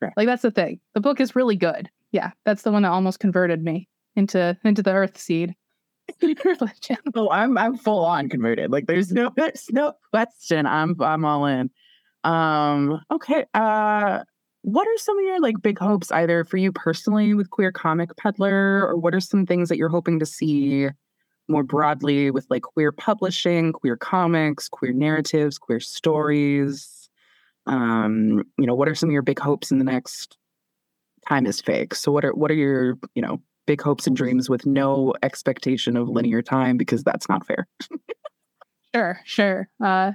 Right. 0.00 0.12
Like 0.16 0.26
that's 0.26 0.42
the 0.42 0.50
thing. 0.50 0.80
The 0.94 1.00
book 1.00 1.20
is 1.20 1.36
really 1.36 1.56
good. 1.56 1.90
Yeah, 2.12 2.30
that's 2.44 2.62
the 2.62 2.72
one 2.72 2.82
that 2.82 2.90
almost 2.90 3.20
converted 3.20 3.62
me 3.62 3.88
into 4.16 4.56
into 4.64 4.82
the 4.82 4.92
Earthseed. 4.92 5.54
religion. 6.44 6.98
Oh, 7.14 7.30
I'm 7.30 7.56
I'm 7.58 7.76
full 7.76 8.04
on 8.04 8.28
converted. 8.28 8.70
Like 8.70 8.86
there's 8.86 9.12
no 9.12 9.32
there's 9.36 9.68
no 9.70 9.92
question. 10.10 10.66
I'm 10.66 11.00
I'm 11.00 11.24
all 11.24 11.46
in. 11.46 11.70
Um, 12.24 13.00
okay. 13.10 13.46
Uh 13.54 14.20
what 14.62 14.86
are 14.86 14.98
some 14.98 15.18
of 15.18 15.24
your 15.24 15.40
like 15.40 15.60
big 15.60 15.78
hopes 15.78 16.10
either 16.12 16.44
for 16.44 16.56
you 16.56 16.72
personally 16.72 17.34
with 17.34 17.50
queer 17.50 17.72
comic 17.72 18.16
peddler 18.16 18.86
or 18.86 18.96
what 18.96 19.14
are 19.14 19.20
some 19.20 19.44
things 19.44 19.68
that 19.68 19.76
you're 19.76 19.88
hoping 19.88 20.20
to 20.20 20.26
see 20.26 20.88
more 21.48 21.64
broadly 21.64 22.30
with 22.30 22.46
like 22.48 22.62
queer 22.62 22.92
publishing 22.92 23.72
queer 23.72 23.96
comics 23.96 24.68
queer 24.68 24.92
narratives 24.92 25.58
queer 25.58 25.80
stories 25.80 27.10
um 27.66 28.44
you 28.56 28.66
know 28.66 28.74
what 28.74 28.88
are 28.88 28.94
some 28.94 29.08
of 29.08 29.12
your 29.12 29.22
big 29.22 29.38
hopes 29.38 29.72
in 29.72 29.78
the 29.78 29.84
next 29.84 30.38
time 31.28 31.44
is 31.44 31.60
fake 31.60 31.92
so 31.94 32.12
what 32.12 32.24
are 32.24 32.32
what 32.32 32.50
are 32.50 32.54
your 32.54 32.96
you 33.16 33.22
know 33.22 33.42
big 33.66 33.80
hopes 33.80 34.06
and 34.06 34.16
dreams 34.16 34.48
with 34.48 34.64
no 34.64 35.12
expectation 35.24 35.96
of 35.96 36.08
linear 36.08 36.42
time 36.42 36.76
because 36.76 37.02
that's 37.02 37.28
not 37.28 37.44
fair 37.44 37.66
Sure, 38.94 39.20
sure. 39.24 39.68
Uh, 39.82 40.12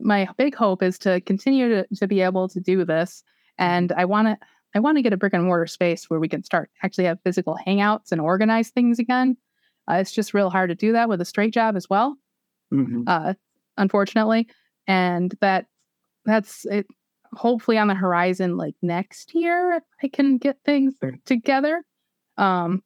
my 0.00 0.28
big 0.36 0.54
hope 0.54 0.82
is 0.82 0.98
to 1.00 1.20
continue 1.22 1.68
to, 1.68 1.86
to 1.96 2.06
be 2.06 2.20
able 2.20 2.48
to 2.48 2.60
do 2.60 2.84
this, 2.84 3.22
and 3.58 3.92
I 3.92 4.04
want 4.04 4.28
to 4.28 4.38
I 4.74 4.80
want 4.80 4.98
to 4.98 5.02
get 5.02 5.12
a 5.12 5.16
brick 5.16 5.32
and 5.32 5.44
mortar 5.44 5.66
space 5.66 6.10
where 6.10 6.20
we 6.20 6.28
can 6.28 6.42
start 6.44 6.70
actually 6.82 7.04
have 7.04 7.18
physical 7.24 7.58
hangouts 7.66 8.12
and 8.12 8.20
organize 8.20 8.70
things 8.70 8.98
again. 8.98 9.36
Uh, 9.90 9.94
it's 9.94 10.12
just 10.12 10.34
real 10.34 10.50
hard 10.50 10.68
to 10.70 10.74
do 10.76 10.92
that 10.92 11.08
with 11.08 11.20
a 11.20 11.24
straight 11.24 11.54
job 11.54 11.76
as 11.76 11.88
well. 11.88 12.16
Mhm. 12.72 13.04
uh, 13.06 13.34
unfortunately, 13.78 14.48
and 14.86 15.34
that 15.40 15.66
that's 16.26 16.64
it. 16.66 16.86
Hopefully 17.34 17.78
on 17.78 17.88
the 17.88 17.94
horizon, 17.94 18.56
like 18.56 18.74
next 18.82 19.34
year, 19.34 19.82
I 20.02 20.08
can 20.08 20.38
get 20.38 20.58
things 20.64 20.94
together. 21.26 21.82
Um, 22.38 22.82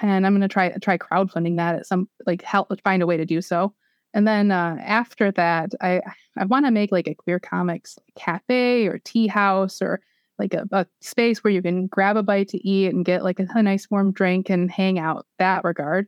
and 0.00 0.26
I'm 0.26 0.34
gonna 0.34 0.48
try 0.48 0.70
try 0.82 0.98
crowdfunding 0.98 1.56
that 1.56 1.74
at 1.76 1.86
some 1.86 2.08
like 2.26 2.42
help 2.42 2.72
find 2.82 3.02
a 3.02 3.06
way 3.06 3.16
to 3.16 3.26
do 3.26 3.40
so. 3.42 3.74
And 4.14 4.26
then 4.26 4.50
uh, 4.50 4.76
after 4.80 5.30
that, 5.32 5.72
I 5.80 6.00
I 6.36 6.44
want 6.46 6.66
to 6.66 6.70
make 6.72 6.92
like 6.92 7.08
a 7.08 7.14
queer 7.14 7.38
comics 7.38 7.98
cafe 8.16 8.86
or 8.86 8.98
tea 8.98 9.26
house 9.26 9.82
or 9.82 10.00
like 10.38 10.54
a, 10.54 10.64
a 10.72 10.86
space 11.00 11.42
where 11.42 11.52
you 11.52 11.60
can 11.62 11.86
grab 11.88 12.16
a 12.16 12.22
bite 12.22 12.48
to 12.48 12.68
eat 12.68 12.94
and 12.94 13.04
get 13.04 13.24
like 13.24 13.40
a, 13.40 13.46
a 13.54 13.62
nice 13.62 13.90
warm 13.90 14.12
drink 14.12 14.48
and 14.50 14.70
hang 14.70 14.98
out. 14.98 15.26
That 15.38 15.64
regard. 15.64 16.06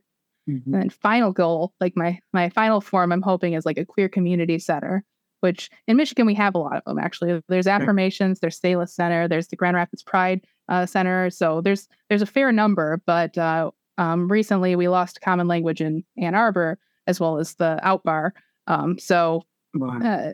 Mhm. 0.49 0.65
And 0.65 0.73
then 0.73 0.89
final 0.89 1.31
goal, 1.31 1.73
like 1.79 1.95
my 1.95 2.19
my 2.33 2.49
final 2.49 2.81
form, 2.81 3.11
I'm 3.11 3.21
hoping 3.21 3.53
is 3.53 3.65
like 3.65 3.77
a 3.77 3.85
queer 3.85 4.09
community 4.09 4.57
center, 4.59 5.03
which 5.41 5.69
in 5.87 5.97
Michigan 5.97 6.25
we 6.25 6.33
have 6.35 6.55
a 6.55 6.59
lot 6.59 6.77
of 6.77 6.83
them 6.85 6.97
actually. 6.99 7.41
There's 7.47 7.67
affirmations, 7.67 8.39
there's 8.39 8.59
Salus 8.59 8.95
Center, 8.95 9.27
there's 9.27 9.47
the 9.47 9.55
Grand 9.55 9.75
Rapids 9.75 10.03
Pride 10.03 10.41
uh, 10.69 10.85
Center. 10.85 11.29
So 11.29 11.61
there's 11.61 11.87
there's 12.09 12.21
a 12.23 12.25
fair 12.27 12.51
number, 12.51 13.01
but 13.05 13.37
uh, 13.37 13.69
um, 13.97 14.31
recently 14.31 14.75
we 14.75 14.87
lost 14.87 15.21
common 15.21 15.47
language 15.47 15.81
in 15.81 16.03
Ann 16.17 16.33
Arbor 16.35 16.79
as 17.07 17.19
well 17.19 17.37
as 17.37 17.55
the 17.55 17.79
Outbar. 17.83 18.33
Um, 18.67 18.97
so 18.99 19.43
Wow. 19.73 19.99
uh, 19.99 20.31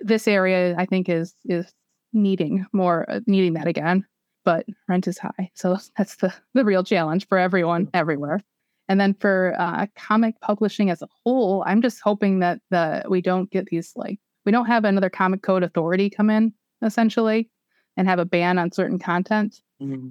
this 0.00 0.26
area 0.28 0.74
I 0.76 0.86
think 0.86 1.08
is 1.08 1.34
is 1.44 1.72
needing 2.12 2.66
more 2.72 3.08
uh, 3.10 3.20
needing 3.26 3.54
that 3.54 3.66
again, 3.66 4.04
but 4.44 4.66
rent 4.88 5.06
is 5.06 5.18
high, 5.18 5.50
so 5.54 5.78
that's 5.96 6.16
the 6.16 6.34
the 6.54 6.64
real 6.64 6.84
challenge 6.84 7.26
for 7.28 7.38
everyone 7.38 7.88
everywhere. 7.94 8.40
And 8.88 9.00
then 9.00 9.14
for 9.14 9.54
uh, 9.58 9.86
comic 9.96 10.40
publishing 10.40 10.90
as 10.90 11.02
a 11.02 11.08
whole, 11.24 11.64
I'm 11.66 11.82
just 11.82 12.00
hoping 12.02 12.38
that 12.40 12.60
the 12.70 13.04
we 13.08 13.20
don't 13.20 13.50
get 13.50 13.66
these 13.66 13.92
like 13.96 14.18
we 14.44 14.52
don't 14.52 14.66
have 14.66 14.84
another 14.84 15.10
comic 15.10 15.42
code 15.42 15.62
authority 15.64 16.08
come 16.10 16.30
in 16.30 16.52
essentially 16.82 17.50
and 17.96 18.06
have 18.06 18.18
a 18.18 18.24
ban 18.24 18.58
on 18.58 18.70
certain 18.70 18.98
content 18.98 19.60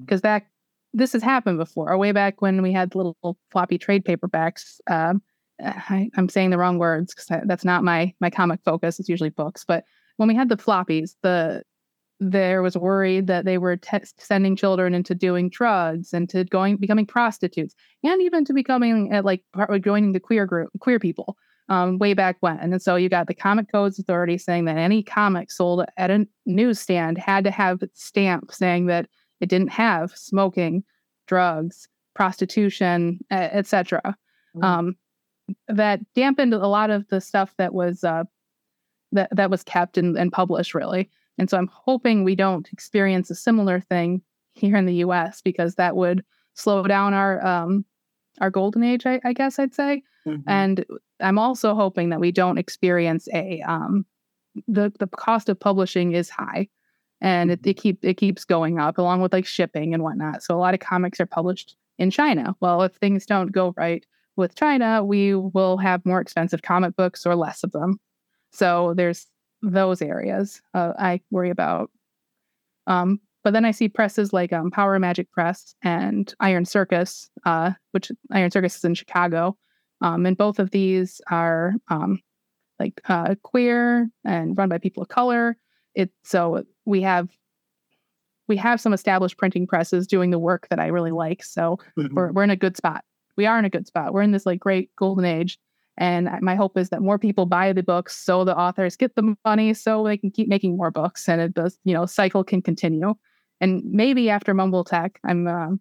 because 0.05 0.21
that 0.21 0.43
this 0.93 1.13
has 1.13 1.21
happened 1.23 1.57
before. 1.57 1.97
Way 1.97 2.11
back 2.11 2.41
when 2.41 2.61
we 2.61 2.71
had 2.73 2.95
little 2.95 3.15
floppy 3.51 3.77
trade 3.77 4.03
paperbacks. 4.05 4.79
Um, 4.89 5.21
I, 5.63 6.09
I'm 6.17 6.29
saying 6.29 6.49
the 6.49 6.57
wrong 6.57 6.77
words 6.79 7.13
because 7.13 7.41
that's 7.45 7.65
not 7.65 7.83
my 7.83 8.13
my 8.19 8.29
comic 8.29 8.59
focus. 8.63 8.99
It's 8.99 9.09
usually 9.09 9.29
books. 9.29 9.63
But 9.65 9.85
when 10.17 10.27
we 10.27 10.35
had 10.35 10.49
the 10.49 10.57
floppies, 10.57 11.15
the 11.21 11.63
there 12.19 12.61
was 12.61 12.77
worry 12.77 13.19
that 13.19 13.43
they 13.43 13.57
were 13.57 13.75
te- 13.75 13.99
sending 14.17 14.55
children 14.55 14.93
into 14.93 15.13
doing 15.13 15.49
drugs 15.49 16.13
and 16.13 16.29
to 16.29 16.45
going 16.45 16.77
becoming 16.77 17.05
prostitutes 17.05 17.75
and 18.03 18.21
even 18.21 18.45
to 18.45 18.53
becoming 18.53 19.13
uh, 19.13 19.21
like 19.21 19.43
part- 19.53 19.81
joining 19.83 20.13
the 20.13 20.19
queer 20.19 20.45
group 20.45 20.69
queer 20.79 20.97
people 20.97 21.35
um, 21.67 21.97
way 21.97 22.13
back 22.13 22.37
when 22.39 22.57
and 22.57 22.81
so 22.81 22.95
you 22.95 23.09
got 23.09 23.27
the 23.27 23.33
comic 23.33 23.69
codes 23.69 23.99
authority 23.99 24.37
saying 24.37 24.63
that 24.63 24.77
any 24.77 25.03
comic 25.03 25.51
sold 25.51 25.83
at 25.97 26.09
a 26.09 26.25
newsstand 26.45 27.17
had 27.17 27.43
to 27.43 27.51
have 27.51 27.83
a 27.83 27.89
stamp 27.93 28.49
saying 28.49 28.85
that 28.85 29.09
it 29.41 29.49
didn't 29.49 29.71
have 29.71 30.11
smoking 30.15 30.85
drugs 31.27 31.89
prostitution 32.13 33.19
etc 33.29 34.15
Mm. 34.55 34.63
um, 34.63 34.95
that 35.67 35.99
dampened 36.13 36.53
a 36.53 36.67
lot 36.67 36.89
of 36.89 37.07
the 37.09 37.21
stuff 37.21 37.53
that 37.57 37.73
was 37.73 38.03
uh, 38.03 38.23
that 39.11 39.29
that 39.35 39.49
was 39.49 39.63
kept 39.63 39.97
and, 39.97 40.17
and 40.17 40.31
published 40.31 40.73
really. 40.73 41.09
And 41.37 41.49
so 41.49 41.57
i'm 41.57 41.69
hoping 41.71 42.23
we 42.23 42.35
don't 42.35 42.71
experience 42.71 43.29
a 43.29 43.35
similar 43.35 43.81
thing 43.81 44.21
here 44.53 44.77
in 44.77 44.85
the 44.85 44.93
us 45.03 45.41
because 45.41 45.75
that 45.75 45.95
would 45.97 46.23
slow 46.53 46.83
down 46.83 47.13
our 47.13 47.45
um 47.45 47.83
our 48.39 48.49
golden 48.49 48.83
age 48.83 49.05
i, 49.05 49.19
I 49.25 49.33
guess 49.33 49.59
i'd 49.59 49.73
say. 49.73 50.01
Mhm. 50.25 50.43
and 50.47 50.85
i'm 51.19 51.37
also 51.37 51.75
hoping 51.75 52.09
that 52.09 52.21
we 52.21 52.31
don't 52.31 52.57
experience 52.57 53.27
a 53.33 53.61
um 53.63 54.05
the 54.67 54.93
the 54.99 55.07
cost 55.07 55.49
of 55.49 55.59
publishing 55.59 56.13
is 56.13 56.29
high 56.29 56.69
and 57.19 57.51
it, 57.51 57.67
it 57.67 57.73
keep 57.73 57.99
it 58.03 58.13
keeps 58.15 58.45
going 58.45 58.79
up 58.79 58.97
along 58.97 59.19
with 59.21 59.33
like 59.33 59.45
shipping 59.45 59.93
and 59.93 60.03
whatnot. 60.03 60.41
So 60.41 60.55
a 60.55 60.59
lot 60.59 60.73
of 60.73 60.79
comics 60.79 61.19
are 61.19 61.25
published 61.25 61.75
in 61.97 62.11
china. 62.11 62.55
Well 62.61 62.81
if 62.83 62.93
things 62.95 63.25
don't 63.25 63.51
go 63.51 63.73
right 63.75 64.05
with 64.35 64.55
china 64.55 65.03
we 65.03 65.33
will 65.35 65.77
have 65.77 66.05
more 66.05 66.19
expensive 66.21 66.61
comic 66.61 66.95
books 66.95 67.25
or 67.25 67.35
less 67.35 67.63
of 67.63 67.71
them 67.71 67.99
so 68.51 68.93
there's 68.95 69.27
those 69.61 70.01
areas 70.01 70.61
uh, 70.73 70.93
i 70.99 71.19
worry 71.31 71.49
about 71.49 71.89
um 72.87 73.19
but 73.43 73.53
then 73.53 73.63
I 73.63 73.69
see 73.69 73.87
presses 73.87 74.33
like 74.33 74.51
um, 74.51 74.71
Power 74.71 74.97
Magic 74.97 75.31
Press 75.31 75.75
and 75.83 76.33
Iron 76.39 76.65
Circus, 76.65 77.29
uh, 77.45 77.73
which 77.91 78.11
Iron 78.31 78.49
Circus 78.49 78.75
is 78.77 78.83
in 78.83 78.95
Chicago. 78.95 79.55
Um, 80.01 80.25
and 80.25 80.35
both 80.35 80.57
of 80.57 80.71
these 80.71 81.21
are 81.29 81.73
um, 81.89 82.19
like 82.79 82.99
uh, 83.07 83.35
queer 83.43 84.09
and 84.23 84.57
run 84.57 84.67
by 84.67 84.79
people 84.79 85.03
of 85.03 85.09
color. 85.09 85.57
It 85.93 86.09
so 86.23 86.63
we 86.85 87.03
have 87.03 87.29
we 88.47 88.57
have 88.57 88.81
some 88.81 88.93
established 88.93 89.37
printing 89.37 89.67
presses 89.67 90.07
doing 90.07 90.31
the 90.31 90.39
work 90.39 90.67
that 90.71 90.79
I 90.79 90.87
really 90.87 91.11
like. 91.11 91.43
So 91.43 91.77
Mhm. 91.99 92.13
we're 92.13 92.31
we're 92.31 92.43
in 92.43 92.49
a 92.49 92.55
good 92.55 92.75
spot. 92.75 93.03
We 93.37 93.45
are 93.45 93.59
in 93.59 93.65
a 93.65 93.69
good 93.69 93.87
spot. 93.87 94.13
We're 94.13 94.21
in 94.21 94.31
this 94.31 94.45
like 94.45 94.59
great 94.59 94.95
golden 94.95 95.25
age. 95.25 95.57
And 95.97 96.29
my 96.41 96.55
hope 96.55 96.77
is 96.77 96.89
that 96.89 97.01
more 97.01 97.17
people 97.17 97.45
buy 97.45 97.71
the 97.71 97.83
books 97.83 98.17
so 98.17 98.43
the 98.43 98.57
authors 98.57 98.97
get 98.97 99.15
the 99.15 99.35
money 99.45 99.73
so 99.73 100.03
they 100.03 100.17
can 100.17 100.29
keep 100.29 100.49
making 100.49 100.75
more 100.75 100.91
books 100.91 101.29
and 101.29 101.39
it 101.39 101.53
does, 101.53 101.79
you 101.85 101.93
know, 101.93 102.05
cycle 102.05 102.43
can 102.43 102.61
continue. 102.61 103.13
And 103.61 103.81
maybe 103.85 104.29
after 104.29 104.53
MBLGTACC, 104.53 105.11
I'm 105.23 105.47
um, 105.47 105.79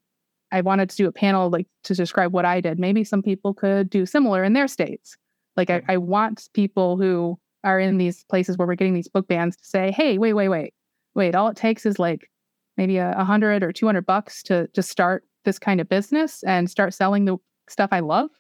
I 0.53 0.61
wanted 0.61 0.89
to 0.91 0.97
do 0.97 1.09
a 1.09 1.13
panel 1.13 1.51
like 1.51 1.67
to 1.83 1.95
describe 1.95 2.33
what 2.33 2.45
I 2.45 2.61
did. 2.61 2.79
Maybe 2.79 3.03
some 3.03 3.23
people 3.23 3.55
could 3.55 3.91
do 3.91 4.07
similar 4.07 4.45
in 4.45 4.53
their 4.53 4.69
states. 4.69 5.17
Like 5.57 5.69
I, 5.69 5.83
I 5.89 5.97
want 5.97 6.49
people 6.55 6.97
who 6.97 7.37
are 7.65 7.81
in 7.81 7.99
these 7.99 8.25
places 8.31 8.57
where 8.57 8.69
we're 8.69 8.77
getting 8.77 8.95
these 8.95 9.09
book 9.09 9.27
bans 9.27 9.57
to 9.57 9.65
say, 9.65 9.91
hey, 9.91 10.17
wait, 10.19 10.35
wait, 10.35 10.49
wait, 10.49 10.75
wait. 11.17 11.35
All 11.35 11.49
it 11.49 11.57
takes 11.57 11.85
is 11.85 11.99
like 11.99 12.31
maybe 12.77 12.99
a, 12.99 13.15
a 13.19 13.25
hundred 13.25 13.65
or 13.65 13.73
two 13.73 13.87
hundred 13.87 14.07
bucks 14.07 14.45
to 14.45 14.69
to 14.69 14.83
start 14.83 15.25
this 15.45 15.59
kind 15.59 15.81
of 15.81 15.89
business 15.89 16.43
and 16.45 16.71
start 16.71 16.95
selling 16.95 17.25
the 17.25 17.37
stuff 17.69 17.91
I 17.93 18.01
love. 18.01 18.31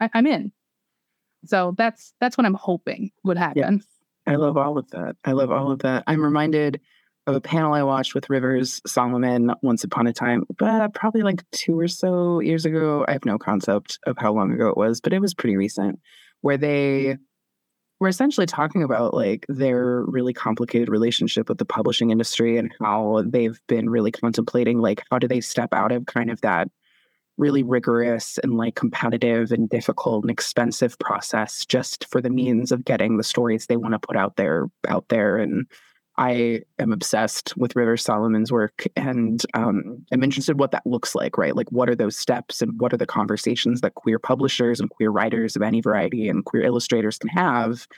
I, 0.00 0.10
I'm 0.14 0.26
in. 0.26 0.52
So 1.44 1.74
that's 1.76 2.14
that's 2.20 2.36
what 2.36 2.46
I'm 2.46 2.54
hoping 2.54 3.10
would 3.22 3.36
happen. 3.36 3.82
I 4.26 4.36
love 4.36 4.56
all 4.56 4.78
of 4.78 4.90
that. 4.90 5.16
I 5.24 5.32
love 5.32 5.50
all 5.50 5.70
of 5.70 5.80
that. 5.80 6.04
I'm 6.06 6.22
reminded 6.22 6.80
of 7.26 7.34
a 7.34 7.40
panel 7.40 7.72
I 7.72 7.82
watched 7.82 8.14
with 8.14 8.28
Rivers 8.28 8.80
Solomon 8.86 9.52
once 9.62 9.84
upon 9.84 10.06
a 10.06 10.12
time, 10.12 10.44
but 10.58 10.94
probably 10.94 11.22
like 11.22 11.42
two 11.52 11.78
or 11.78 11.88
so 11.88 12.40
years 12.40 12.66
ago. 12.66 13.04
I 13.08 13.12
have 13.12 13.24
no 13.24 13.38
concept 13.38 13.98
of 14.06 14.16
how 14.18 14.32
long 14.32 14.52
ago 14.52 14.68
it 14.68 14.76
was, 14.76 15.00
but 15.00 15.12
it 15.12 15.20
was 15.20 15.34
pretty 15.34 15.56
recent, 15.56 16.00
where 16.40 16.56
they 16.56 17.16
were 18.00 18.08
essentially 18.08 18.46
talking 18.46 18.82
about 18.82 19.14
like 19.14 19.46
their 19.48 20.02
really 20.02 20.32
complicated 20.32 20.88
relationship 20.88 21.48
with 21.48 21.58
the 21.58 21.64
publishing 21.64 22.10
industry 22.10 22.56
and 22.56 22.74
how 22.80 23.22
they've 23.26 23.60
been 23.68 23.88
really 23.88 24.10
contemplating 24.10 24.78
like 24.78 25.02
how 25.10 25.18
do 25.18 25.28
they 25.28 25.40
step 25.40 25.72
out 25.72 25.92
of 25.92 26.06
kind 26.06 26.30
of 26.30 26.40
that 26.40 26.68
really 27.36 27.62
rigorous 27.62 28.38
and 28.38 28.56
like 28.56 28.74
competitive 28.74 29.50
and 29.50 29.68
difficult 29.68 30.22
and 30.24 30.30
expensive 30.30 30.98
process 30.98 31.64
just 31.66 32.06
for 32.08 32.20
the 32.20 32.30
means 32.30 32.70
of 32.70 32.84
getting 32.84 33.16
the 33.16 33.24
stories 33.24 33.66
they 33.66 33.76
want 33.76 33.92
to 33.92 33.98
put 33.98 34.16
out 34.16 34.36
there 34.36 34.66
out 34.88 35.08
there 35.08 35.36
and 35.36 35.66
I 36.16 36.60
am 36.78 36.92
obsessed 36.92 37.56
with 37.56 37.74
River 37.74 37.96
Solomon's 37.96 38.52
work 38.52 38.86
and 38.96 39.44
um, 39.54 40.04
I'm 40.12 40.22
interested 40.22 40.58
what 40.58 40.70
that 40.70 40.86
looks 40.86 41.14
like, 41.14 41.36
right? 41.36 41.56
Like, 41.56 41.70
what 41.70 41.88
are 41.88 41.96
those 41.96 42.16
steps 42.16 42.62
and 42.62 42.78
what 42.80 42.92
are 42.92 42.96
the 42.96 43.06
conversations 43.06 43.80
that 43.80 43.96
queer 43.96 44.18
publishers 44.18 44.80
and 44.80 44.90
queer 44.90 45.10
writers 45.10 45.56
of 45.56 45.62
any 45.62 45.80
variety 45.80 46.28
and 46.28 46.44
queer 46.44 46.62
illustrators 46.62 47.18
can 47.18 47.30
have 47.30 47.88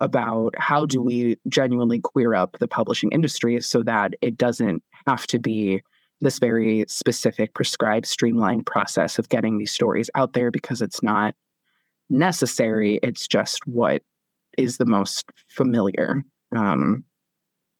about 0.00 0.54
how 0.58 0.86
do 0.86 1.02
we 1.02 1.36
genuinely 1.48 2.00
queer 2.00 2.34
up 2.34 2.56
the 2.60 2.68
publishing 2.68 3.10
industry 3.12 3.60
so 3.60 3.82
that 3.82 4.14
it 4.20 4.36
doesn't 4.36 4.82
have 5.06 5.26
to 5.26 5.38
be 5.38 5.82
this 6.20 6.38
very 6.38 6.84
specific, 6.88 7.52
prescribed, 7.54 8.06
streamlined 8.06 8.64
process 8.66 9.18
of 9.18 9.28
getting 9.28 9.58
these 9.58 9.70
stories 9.70 10.10
out 10.14 10.32
there 10.32 10.50
because 10.50 10.80
it's 10.80 11.02
not 11.02 11.34
necessary. 12.08 12.98
It's 13.02 13.28
just 13.28 13.66
what 13.66 14.02
is 14.56 14.78
the 14.78 14.86
most 14.86 15.30
familiar. 15.48 16.24
Um, 16.54 17.04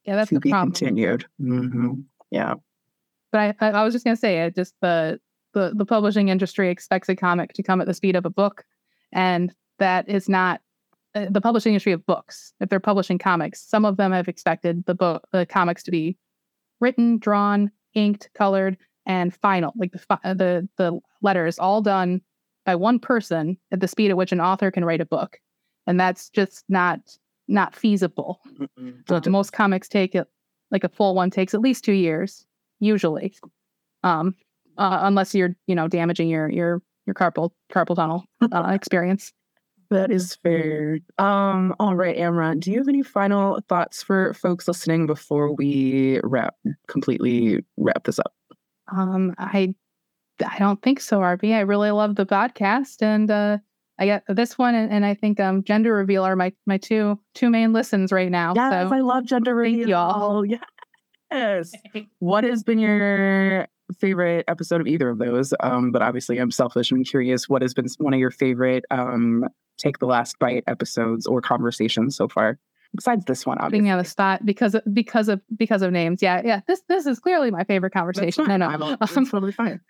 Yeah, 0.06 0.16
that's 0.16 0.28
to 0.28 0.36
the 0.36 0.40
be 0.40 0.50
problem. 0.50 0.72
continued. 0.72 1.26
hmm 1.38 1.94
Yeah. 2.30 2.54
But 3.32 3.56
I, 3.60 3.66
I, 3.66 3.70
I 3.72 3.84
was 3.84 3.92
just 3.92 4.04
gonna 4.04 4.16
say 4.16 4.42
it. 4.42 4.54
Just 4.54 4.74
the, 4.80 5.20
the 5.52 5.72
the 5.74 5.84
publishing 5.84 6.28
industry 6.28 6.70
expects 6.70 7.08
a 7.08 7.16
comic 7.16 7.52
to 7.54 7.62
come 7.62 7.80
at 7.80 7.86
the 7.86 7.94
speed 7.94 8.16
of 8.16 8.24
a 8.24 8.30
book, 8.30 8.64
and 9.12 9.52
that 9.78 10.08
is 10.08 10.28
not 10.28 10.60
uh, 11.14 11.26
the 11.30 11.40
publishing 11.40 11.72
industry 11.72 11.92
of 11.92 12.06
books. 12.06 12.52
If 12.60 12.68
they're 12.68 12.80
publishing 12.80 13.18
comics, 13.18 13.60
some 13.60 13.84
of 13.84 13.96
them 13.96 14.12
have 14.12 14.28
expected 14.28 14.84
the 14.86 14.94
book 14.94 15.26
the 15.32 15.44
comics 15.46 15.82
to 15.84 15.90
be 15.90 16.16
written, 16.80 17.18
drawn, 17.18 17.70
inked, 17.94 18.30
colored, 18.34 18.76
and 19.06 19.34
final, 19.34 19.72
like 19.76 19.92
the 19.92 19.98
fi- 19.98 20.20
the 20.34 20.68
the 20.76 20.98
letters 21.20 21.58
all 21.58 21.82
done 21.82 22.20
by 22.64 22.74
one 22.76 22.98
person 22.98 23.56
at 23.72 23.80
the 23.80 23.88
speed 23.88 24.10
at 24.10 24.16
which 24.16 24.32
an 24.32 24.40
author 24.40 24.70
can 24.70 24.84
write 24.84 25.00
a 25.00 25.06
book, 25.06 25.38
and 25.86 25.98
that's 25.98 26.30
just 26.30 26.64
not 26.68 27.00
not 27.48 27.74
feasible. 27.74 28.40
Uh, 29.08 29.20
most 29.26 29.52
comics 29.52 29.88
take 29.88 30.14
it 30.14 30.28
like 30.70 30.84
a 30.84 30.88
full 30.88 31.14
one 31.14 31.30
takes 31.30 31.54
at 31.54 31.60
least 31.60 31.84
two 31.84 31.92
years 31.92 32.44
usually 32.80 33.34
um 34.02 34.34
uh, 34.78 35.00
unless 35.02 35.34
you're 35.34 35.54
you 35.66 35.74
know 35.74 35.88
damaging 35.88 36.28
your 36.28 36.50
your 36.50 36.82
your 37.06 37.14
carpal 37.14 37.50
carpal 37.72 37.96
tunnel 37.96 38.24
uh, 38.52 38.70
experience 38.74 39.32
That 39.90 40.10
is 40.10 40.34
fair. 40.42 40.98
Um, 41.18 41.74
all 41.78 41.94
right, 41.94 42.18
Amara, 42.18 42.56
do 42.56 42.72
you 42.72 42.78
have 42.78 42.88
any 42.88 43.04
final 43.04 43.60
thoughts 43.68 44.02
for 44.02 44.34
folks 44.34 44.66
listening 44.66 45.06
before 45.06 45.54
we 45.54 46.20
wrap 46.24 46.56
completely 46.88 47.64
wrap 47.76 48.02
this 48.04 48.18
up? 48.18 48.34
Um, 48.90 49.34
I 49.38 49.74
I 50.44 50.58
don't 50.58 50.82
think 50.82 51.00
so, 51.00 51.20
RB. 51.20 51.54
I 51.54 51.60
really 51.60 51.90
love 51.92 52.16
the 52.16 52.26
podcast, 52.26 53.00
and 53.00 53.30
uh, 53.30 53.58
I 53.98 54.06
get 54.06 54.24
this 54.28 54.58
one, 54.58 54.74
and, 54.74 54.92
and 54.92 55.06
I 55.06 55.14
think 55.14 55.40
um, 55.40 55.62
gender 55.64 55.94
reveal 55.94 56.24
are 56.24 56.36
my 56.36 56.52
my 56.66 56.76
two 56.76 57.18
two 57.34 57.50
main 57.50 57.72
listens 57.72 58.12
right 58.12 58.30
now. 58.30 58.52
Yes, 58.54 58.88
so 58.88 58.94
I 58.94 59.00
love 59.00 59.24
gender 59.24 59.52
thank 59.52 59.78
reveal. 59.78 59.88
y'all. 59.88 60.44
Yes. 61.30 61.72
What 62.20 62.44
has 62.44 62.62
been 62.62 62.78
your 62.78 63.66
favorite 63.98 64.44
episode 64.48 64.80
of 64.80 64.86
either 64.86 65.08
of 65.08 65.18
those? 65.18 65.52
Um, 65.60 65.90
but 65.90 66.02
obviously, 66.02 66.38
I'm 66.38 66.50
selfish 66.50 66.92
I'm 66.92 67.04
curious. 67.04 67.48
What 67.48 67.62
has 67.62 67.74
been 67.74 67.86
one 67.98 68.14
of 68.14 68.20
your 68.20 68.30
favorite 68.30 68.84
um, 68.90 69.44
take 69.76 69.98
the 69.98 70.06
last 70.06 70.38
bite 70.38 70.64
episodes 70.66 71.26
or 71.26 71.40
conversations 71.40 72.16
so 72.16 72.28
far? 72.28 72.58
Besides 72.94 73.24
this 73.24 73.44
one, 73.44 73.58
obviously. 73.58 73.82
me 73.82 73.90
on 73.90 73.98
the 73.98 74.04
spot 74.04 74.46
because 74.46 74.74
of, 74.76 74.82
because 74.92 75.28
of 75.28 75.40
because 75.56 75.82
of 75.82 75.90
names. 75.90 76.22
Yeah, 76.22 76.42
yeah. 76.44 76.60
This 76.68 76.82
this 76.88 77.06
is 77.06 77.18
clearly 77.18 77.50
my 77.50 77.64
favorite 77.64 77.92
conversation. 77.92 78.46
No, 78.46 78.56
no. 78.56 78.66
I'm 78.66 78.82
Um, 78.82 78.96
it's 79.00 79.30
totally 79.30 79.52
fine. 79.52 79.80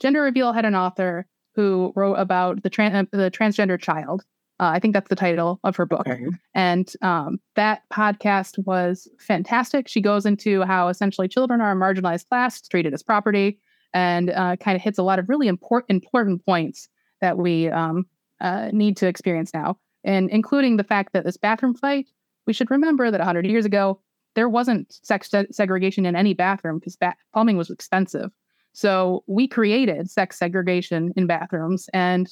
Gender 0.00 0.22
Reveal 0.22 0.52
had 0.52 0.64
an 0.64 0.74
author 0.74 1.26
who 1.54 1.92
wrote 1.94 2.14
about 2.14 2.62
the 2.62 2.70
tran- 2.70 2.94
uh, 2.94 3.16
the 3.16 3.30
transgender 3.30 3.80
child. 3.80 4.24
Uh, 4.60 4.70
I 4.74 4.78
think 4.78 4.94
that's 4.94 5.08
the 5.08 5.16
title 5.16 5.58
of 5.64 5.74
her 5.76 5.86
book. 5.86 6.06
Okay. 6.06 6.26
And 6.54 6.92
um, 7.02 7.40
that 7.56 7.82
podcast 7.92 8.64
was 8.64 9.08
fantastic. 9.18 9.88
She 9.88 10.00
goes 10.00 10.24
into 10.24 10.62
how 10.62 10.88
essentially 10.88 11.26
children 11.26 11.60
are 11.60 11.72
a 11.72 11.74
marginalized 11.74 12.28
class, 12.28 12.60
treated 12.60 12.94
as 12.94 13.02
property, 13.02 13.58
and 13.92 14.30
uh, 14.30 14.56
kind 14.56 14.76
of 14.76 14.82
hits 14.82 14.98
a 14.98 15.02
lot 15.02 15.18
of 15.18 15.28
really 15.28 15.48
important 15.48 15.90
important 15.90 16.44
points 16.44 16.88
that 17.20 17.38
we 17.38 17.68
um, 17.68 18.06
uh, 18.40 18.68
need 18.72 18.96
to 18.98 19.06
experience 19.06 19.52
now, 19.52 19.78
and 20.04 20.30
including 20.30 20.76
the 20.76 20.84
fact 20.84 21.12
that 21.12 21.24
this 21.24 21.36
bathroom 21.36 21.74
fight. 21.74 22.08
We 22.46 22.52
should 22.52 22.70
remember 22.72 23.10
that 23.10 23.20
100 23.20 23.46
years 23.46 23.64
ago 23.64 24.00
there 24.34 24.48
wasn't 24.48 24.98
sex 25.02 25.30
se- 25.30 25.46
segregation 25.50 26.06
in 26.06 26.16
any 26.16 26.34
bathroom 26.34 26.78
because 26.78 26.96
ba- 26.96 27.16
plumbing 27.32 27.56
was 27.56 27.70
expensive. 27.70 28.30
So 28.72 29.22
we 29.26 29.46
created 29.48 30.10
sex 30.10 30.38
segregation 30.38 31.12
in 31.16 31.26
bathrooms, 31.26 31.88
and 31.92 32.28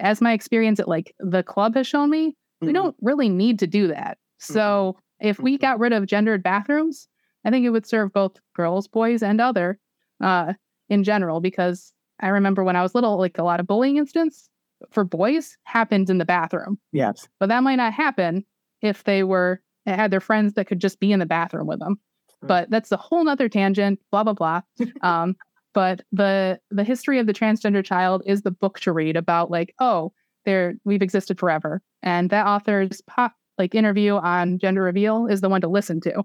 as 0.00 0.20
my 0.20 0.32
experience 0.32 0.80
at 0.80 0.88
like 0.88 1.14
the 1.20 1.42
club 1.42 1.74
has 1.76 1.86
shown 1.86 2.10
me, 2.10 2.36
we 2.60 2.68
Mhm. 2.68 2.74
don't 2.74 2.96
really 3.00 3.28
need 3.28 3.58
to 3.60 3.66
do 3.66 3.86
that. 3.88 4.18
So 4.38 4.96
if 5.20 5.38
we 5.40 5.56
got 5.58 5.78
rid 5.78 5.92
of 5.92 6.06
gendered 6.06 6.42
bathrooms, 6.42 7.08
I 7.44 7.50
think 7.50 7.64
it 7.64 7.70
would 7.70 7.86
serve 7.86 8.12
both 8.12 8.36
girls, 8.54 8.88
boys, 8.88 9.22
and 9.22 9.40
other 9.40 9.78
uh, 10.20 10.54
in 10.88 11.04
general. 11.04 11.40
Because 11.40 11.92
I 12.20 12.28
remember 12.28 12.64
when 12.64 12.76
I 12.76 12.82
was 12.82 12.94
little, 12.94 13.16
like 13.18 13.38
a 13.38 13.42
lot 13.44 13.60
of 13.60 13.66
bullying 13.66 13.96
incidents 13.96 14.48
for 14.90 15.04
boys 15.04 15.56
happened 15.64 16.08
in 16.10 16.18
the 16.18 16.24
bathroom, 16.24 16.78
Yes. 16.92 17.28
but 17.40 17.48
that 17.48 17.62
might 17.62 17.76
not 17.76 17.92
happen 17.92 18.44
if 18.82 19.04
they 19.04 19.22
were 19.22 19.60
had 19.86 20.10
their 20.10 20.20
friends 20.20 20.54
that 20.54 20.66
could 20.66 20.80
just 20.80 20.98
be 21.00 21.12
in 21.12 21.18
the 21.20 21.26
bathroom 21.26 21.66
with 21.66 21.78
them. 21.78 21.98
Right. 22.42 22.48
But 22.48 22.70
that's 22.70 22.90
a 22.92 22.96
whole 22.96 23.22
nother 23.24 23.48
tangent. 23.48 24.00
Blah 24.10 24.24
blah 24.24 24.32
blah. 24.34 24.60
um, 25.02 25.36
but 25.74 26.02
the 26.12 26.58
the 26.70 26.84
history 26.84 27.18
of 27.18 27.26
the 27.26 27.34
transgender 27.34 27.84
child 27.84 28.22
is 28.26 28.42
the 28.42 28.50
book 28.50 28.80
to 28.80 28.92
read 28.92 29.16
about 29.16 29.50
like 29.50 29.74
oh 29.80 30.12
there 30.44 30.74
we've 30.84 31.02
existed 31.02 31.38
forever 31.38 31.82
and 32.02 32.30
that 32.30 32.46
author's 32.46 33.02
pop 33.02 33.34
like 33.58 33.74
interview 33.74 34.14
on 34.16 34.58
gender 34.58 34.82
reveal 34.82 35.26
is 35.26 35.40
the 35.40 35.48
one 35.48 35.60
to 35.60 35.68
listen 35.68 36.00
to 36.00 36.24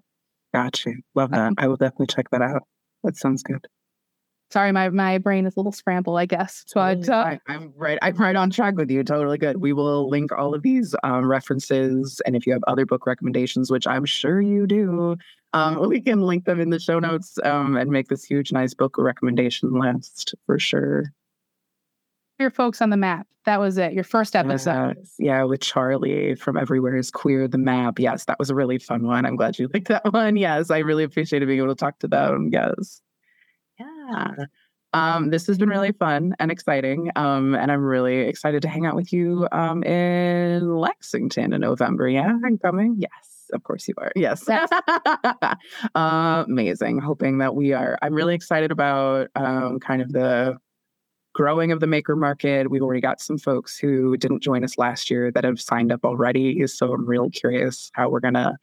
Gotcha. 0.53 0.91
Love 1.15 1.33
um, 1.33 1.53
that. 1.55 1.63
I 1.63 1.67
will 1.67 1.75
definitely 1.75 2.07
check 2.07 2.29
that 2.31 2.41
out. 2.41 2.63
That 3.03 3.15
sounds 3.15 3.43
good. 3.43 3.65
Sorry 4.51 4.71
my 4.71 4.89
my 4.89 5.17
brain 5.17 5.45
is 5.45 5.55
a 5.55 5.59
little 5.59 5.71
scrambled 5.71 6.17
i 6.17 6.25
guess 6.25 6.65
but 6.73 7.07
uh, 7.09 7.13
I, 7.13 7.39
I'm 7.47 7.73
right. 7.75 7.99
I'm 8.01 8.15
right 8.15 8.35
on 8.35 8.49
track 8.49 8.75
with 8.75 8.89
you. 8.89 9.03
Totally 9.03 9.37
good. 9.37 9.57
We 9.57 9.73
will 9.73 10.09
link 10.09 10.31
all 10.31 10.53
of 10.53 10.61
these 10.61 10.95
um, 11.03 11.25
references, 11.29 12.21
and 12.25 12.35
if 12.35 12.45
you 12.45 12.53
have 12.53 12.63
other 12.67 12.85
book 12.85 13.05
recommendations, 13.05 13.71
which 13.71 13.87
I'm 13.87 14.05
sure 14.05 14.41
you 14.41 14.67
do, 14.67 15.15
um, 15.53 15.79
we 15.89 16.01
can 16.01 16.21
link 16.21 16.45
them 16.45 16.59
in 16.59 16.69
the 16.69 16.79
show 16.79 16.99
notes 16.99 17.37
um, 17.43 17.75
and 17.75 17.89
make 17.89 18.07
this 18.07 18.23
huge, 18.23 18.51
nice 18.51 18.73
book 18.73 18.95
recommendation 18.97 19.73
list 19.73 20.35
for 20.45 20.59
sure. 20.59 21.11
your 22.39 22.49
folks 22.49 22.81
on 22.81 22.89
the 22.89 22.97
map 22.97 23.27
that 23.45 23.59
was 23.59 23.77
it 23.77 23.93
your 23.93 24.03
first 24.03 24.35
episode 24.35 24.95
Yes. 24.97 25.15
yeah, 25.17 25.43
with 25.43 25.61
Charlie 25.61 26.35
from 26.35 26.57
Everywhere 26.57 26.95
is 26.95 27.09
Queer, 27.09 27.47
the 27.47 27.57
map. 27.57 27.97
Yes, 27.99 28.25
that 28.25 28.37
was 28.37 28.49
a 28.49 28.55
really 28.55 28.77
fun 28.77 29.07
one. 29.07 29.25
I'm 29.25 29.35
glad 29.35 29.57
you 29.57 29.69
liked 29.73 29.87
that 29.87 30.03
one. 30.13 30.35
Yes, 30.35 30.69
I 30.69 30.79
really 30.79 31.03
appreciated 31.03 31.47
being 31.47 31.59
able 31.59 31.69
to 31.69 31.75
talk 31.75 31.99
to 31.99 32.07
them. 32.07 32.49
Yes. 32.51 33.01
Yeah. 34.09 34.45
Um, 34.93 35.29
this 35.29 35.45
has 35.47 35.57
been 35.57 35.69
really 35.69 35.91
fun 35.91 36.35
and 36.39 36.51
exciting. 36.51 37.11
Um, 37.15 37.53
and 37.55 37.71
I'm 37.71 37.83
really 37.83 38.21
excited 38.21 38.61
to 38.63 38.67
hang 38.67 38.85
out 38.85 38.95
with 38.95 39.13
you 39.13 39.47
um, 39.51 39.83
in 39.83 40.77
Lexington 40.77 41.53
in 41.53 41.61
November. 41.61 42.09
Yeah, 42.09 42.33
I'm 42.43 42.57
coming. 42.57 42.95
Yes, 42.97 43.49
of 43.53 43.63
course 43.63 43.87
you 43.87 43.93
are. 43.97 44.11
Yes. 44.15 44.45
Yes. 44.47 44.69
Amazing. 45.95 46.99
Hoping 46.99 47.37
that 47.37 47.55
we 47.55 47.73
are. 47.73 47.97
I'm 48.01 48.13
really 48.13 48.33
excited 48.33 48.71
about 48.71 49.27
um, 49.35 49.79
kind 49.79 50.01
of 50.01 50.11
the 50.11 50.57
growing 51.35 51.71
of 51.71 51.79
the 51.79 51.87
maker 51.87 52.15
market. 52.15 52.71
We've 52.71 52.81
already 52.81 53.01
got 53.01 53.21
some 53.21 53.37
folks 53.37 53.77
who 53.77 54.17
didn't 54.17 54.41
join 54.41 54.63
us 54.63 54.77
last 54.77 55.11
year 55.11 55.31
that 55.31 55.43
have 55.43 55.61
signed 55.61 55.91
up 55.91 56.03
already. 56.03 56.65
So 56.65 56.91
I'm 56.91 57.05
really 57.05 57.29
curious 57.29 57.91
how 57.93 58.09
we're 58.09 58.19
gonna 58.21 58.57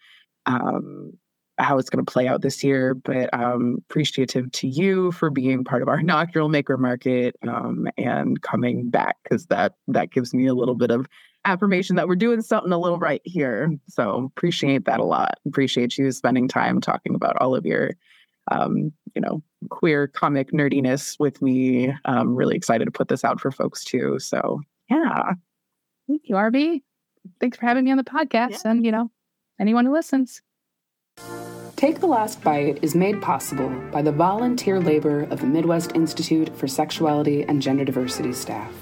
um, 0.47 1.13
how 1.59 1.79
it's 1.79 1.91
gonna 1.91 2.05
play 2.05 2.29
out 2.29 2.43
this 2.43 2.63
year. 2.63 2.95
But 2.95 3.33
um, 3.33 3.79
appreciative 3.89 4.51
to 4.53 4.69
you 4.69 5.13
for 5.13 5.31
being 5.31 5.65
part 5.65 5.83
of 5.83 5.89
our 5.89 5.99
inaugural 6.01 6.49
maker 6.49 6.77
market 6.77 7.37
um, 7.47 7.89
and 7.97 8.41
coming 8.43 8.89
back 8.91 9.17
because 9.23 9.47
that 9.47 9.75
that 9.89 10.11
gives 10.11 10.35
me 10.35 10.47
a 10.47 10.55
little 10.55 10.75
bit 10.75 10.91
of 10.91 11.07
affirmation 11.45 11.95
that 11.97 12.09
we're 12.09 12.17
doing 12.17 12.43
something 12.43 12.73
a 12.73 12.79
little 12.79 12.99
right 12.99 13.23
here. 13.25 13.73
So 13.89 14.25
appreciate 14.37 14.85
that 14.87 14.99
a 14.99 15.05
lot. 15.05 15.39
Appreciate 15.47 15.97
you 15.97 16.11
spending 16.11 16.49
time 16.49 16.81
talking 16.81 17.15
about 17.15 17.37
all 17.41 17.55
of 17.55 17.65
your 17.65 17.93
um, 18.51 18.93
you 19.15 19.21
know, 19.21 19.43
queer 19.71 20.07
comic 20.07 20.53
nerdiness 20.53 21.19
with 21.19 21.43
me. 21.43 21.93
I'm 22.05 22.37
really 22.37 22.55
excited 22.55 22.85
to 22.85 22.93
put 22.93 23.09
this 23.09 23.25
out 23.25 23.41
for 23.41 23.51
folks 23.51 23.83
too. 23.83 24.19
So 24.21 24.61
yeah. 24.89 25.33
thank 26.07 26.23
you 26.25 26.37
rb 26.37 26.83
thanks 27.41 27.59
for 27.59 27.67
having 27.67 27.85
me 27.85 27.91
on 27.91 27.97
the 27.97 28.05
podcast 28.05 28.65
and 28.65 28.85
you 28.85 28.93
know 28.93 29.11
anyone 29.61 29.85
who 29.85 29.93
listens 29.93 30.43
Take 31.77 32.01
the 32.01 32.07
Last 32.07 32.43
Bite 32.43 32.79
is 32.81 32.95
made 32.95 33.21
possible 33.21 33.69
by 33.93 34.01
the 34.01 34.11
volunteer 34.11 34.81
labor 34.81 35.25
of 35.25 35.41
the 35.41 35.47
Midwest 35.47 35.93
Institute 35.95 36.57
for 36.57 36.67
Sexuality 36.67 37.43
and 37.43 37.61
Gender 37.61 37.85
Diversity 37.85 38.33
staff. 38.33 38.73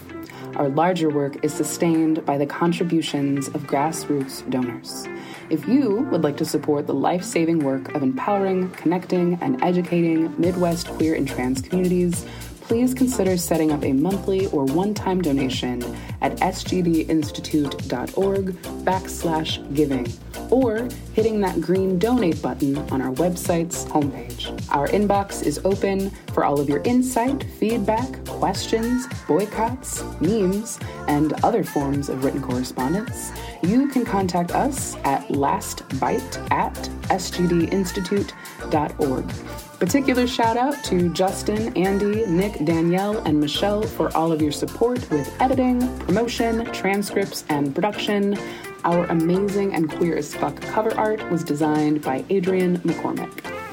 Our 0.55 0.69
larger 0.69 1.11
work 1.11 1.45
is 1.45 1.53
sustained 1.53 2.25
by 2.25 2.39
the 2.39 2.47
contributions 2.47 3.49
of 3.49 3.63
grassroots 3.65 4.49
donors. 4.49 5.09
If 5.51 5.67
you 5.67 6.07
would 6.13 6.23
like 6.23 6.37
to 6.37 6.45
support 6.45 6.87
the 6.87 6.95
life 6.95 7.25
saving 7.25 7.59
work 7.59 7.93
of 7.97 8.05
empowering, 8.05 8.71
connecting, 8.71 9.39
and 9.43 9.61
educating 9.65 10.33
Midwest 10.41 10.87
queer 10.87 11.17
and 11.17 11.27
trans 11.27 11.61
communities, 11.61 12.25
please 12.67 12.95
consider 12.95 13.37
setting 13.37 13.71
up 13.71 13.85
a 13.85 13.93
monthly 13.93 14.47
or 14.47 14.65
one-time 14.65 15.21
donation 15.21 15.83
at 16.21 16.37
sgdinstitute.org 16.39 18.47
backslash 18.85 19.75
giving 19.75 20.07
or 20.51 20.89
hitting 21.13 21.41
that 21.41 21.61
green 21.61 21.99
donate 21.99 22.41
button 22.41 22.79
on 22.91 23.03
our 23.03 23.13
website's 23.15 23.85
homepage. 23.87 24.49
Our 24.71 24.87
inbox 24.89 25.43
is 25.43 25.61
open 25.65 26.11
for 26.33 26.45
all 26.45 26.61
of 26.61 26.69
your 26.69 26.81
insight, 26.85 27.45
feedback, 27.59 28.25
questions, 28.25 29.09
boycotts, 29.29 30.05
memes, 30.21 30.79
and 31.09 31.33
other 31.45 31.65
forms 31.65 32.09
of 32.09 32.25
written 32.25 32.43
correspondence. 32.43 33.33
You 33.63 33.89
can 33.89 34.05
contact 34.05 34.55
us 34.55 34.95
at 35.05 35.27
lastbite 35.29 36.51
at 36.51 36.75
sgdinstitute.org. 37.09 39.64
Particular 39.79 40.27
shout 40.27 40.57
out 40.57 40.83
to 40.85 41.13
Justin, 41.13 41.77
Andy, 41.77 42.25
Nick, 42.27 42.65
Danielle, 42.65 43.19
and 43.27 43.39
Michelle 43.39 43.83
for 43.83 44.15
all 44.17 44.33
of 44.33 44.41
your 44.41 44.53
support 44.53 44.99
with 45.11 45.31
editing, 45.41 45.81
promotion, 45.99 46.65
transcripts, 46.73 47.45
and 47.49 47.75
production. 47.75 48.39
Our 48.85 49.05
amazing 49.07 49.75
and 49.75 49.91
queer 49.91 50.17
as 50.17 50.35
fuck 50.35 50.61
cover 50.61 50.97
art 50.97 51.29
was 51.31 51.43
designed 51.43 52.03
by 52.03 52.25
Adrienne 52.31 52.79
McCormick. 52.79 53.64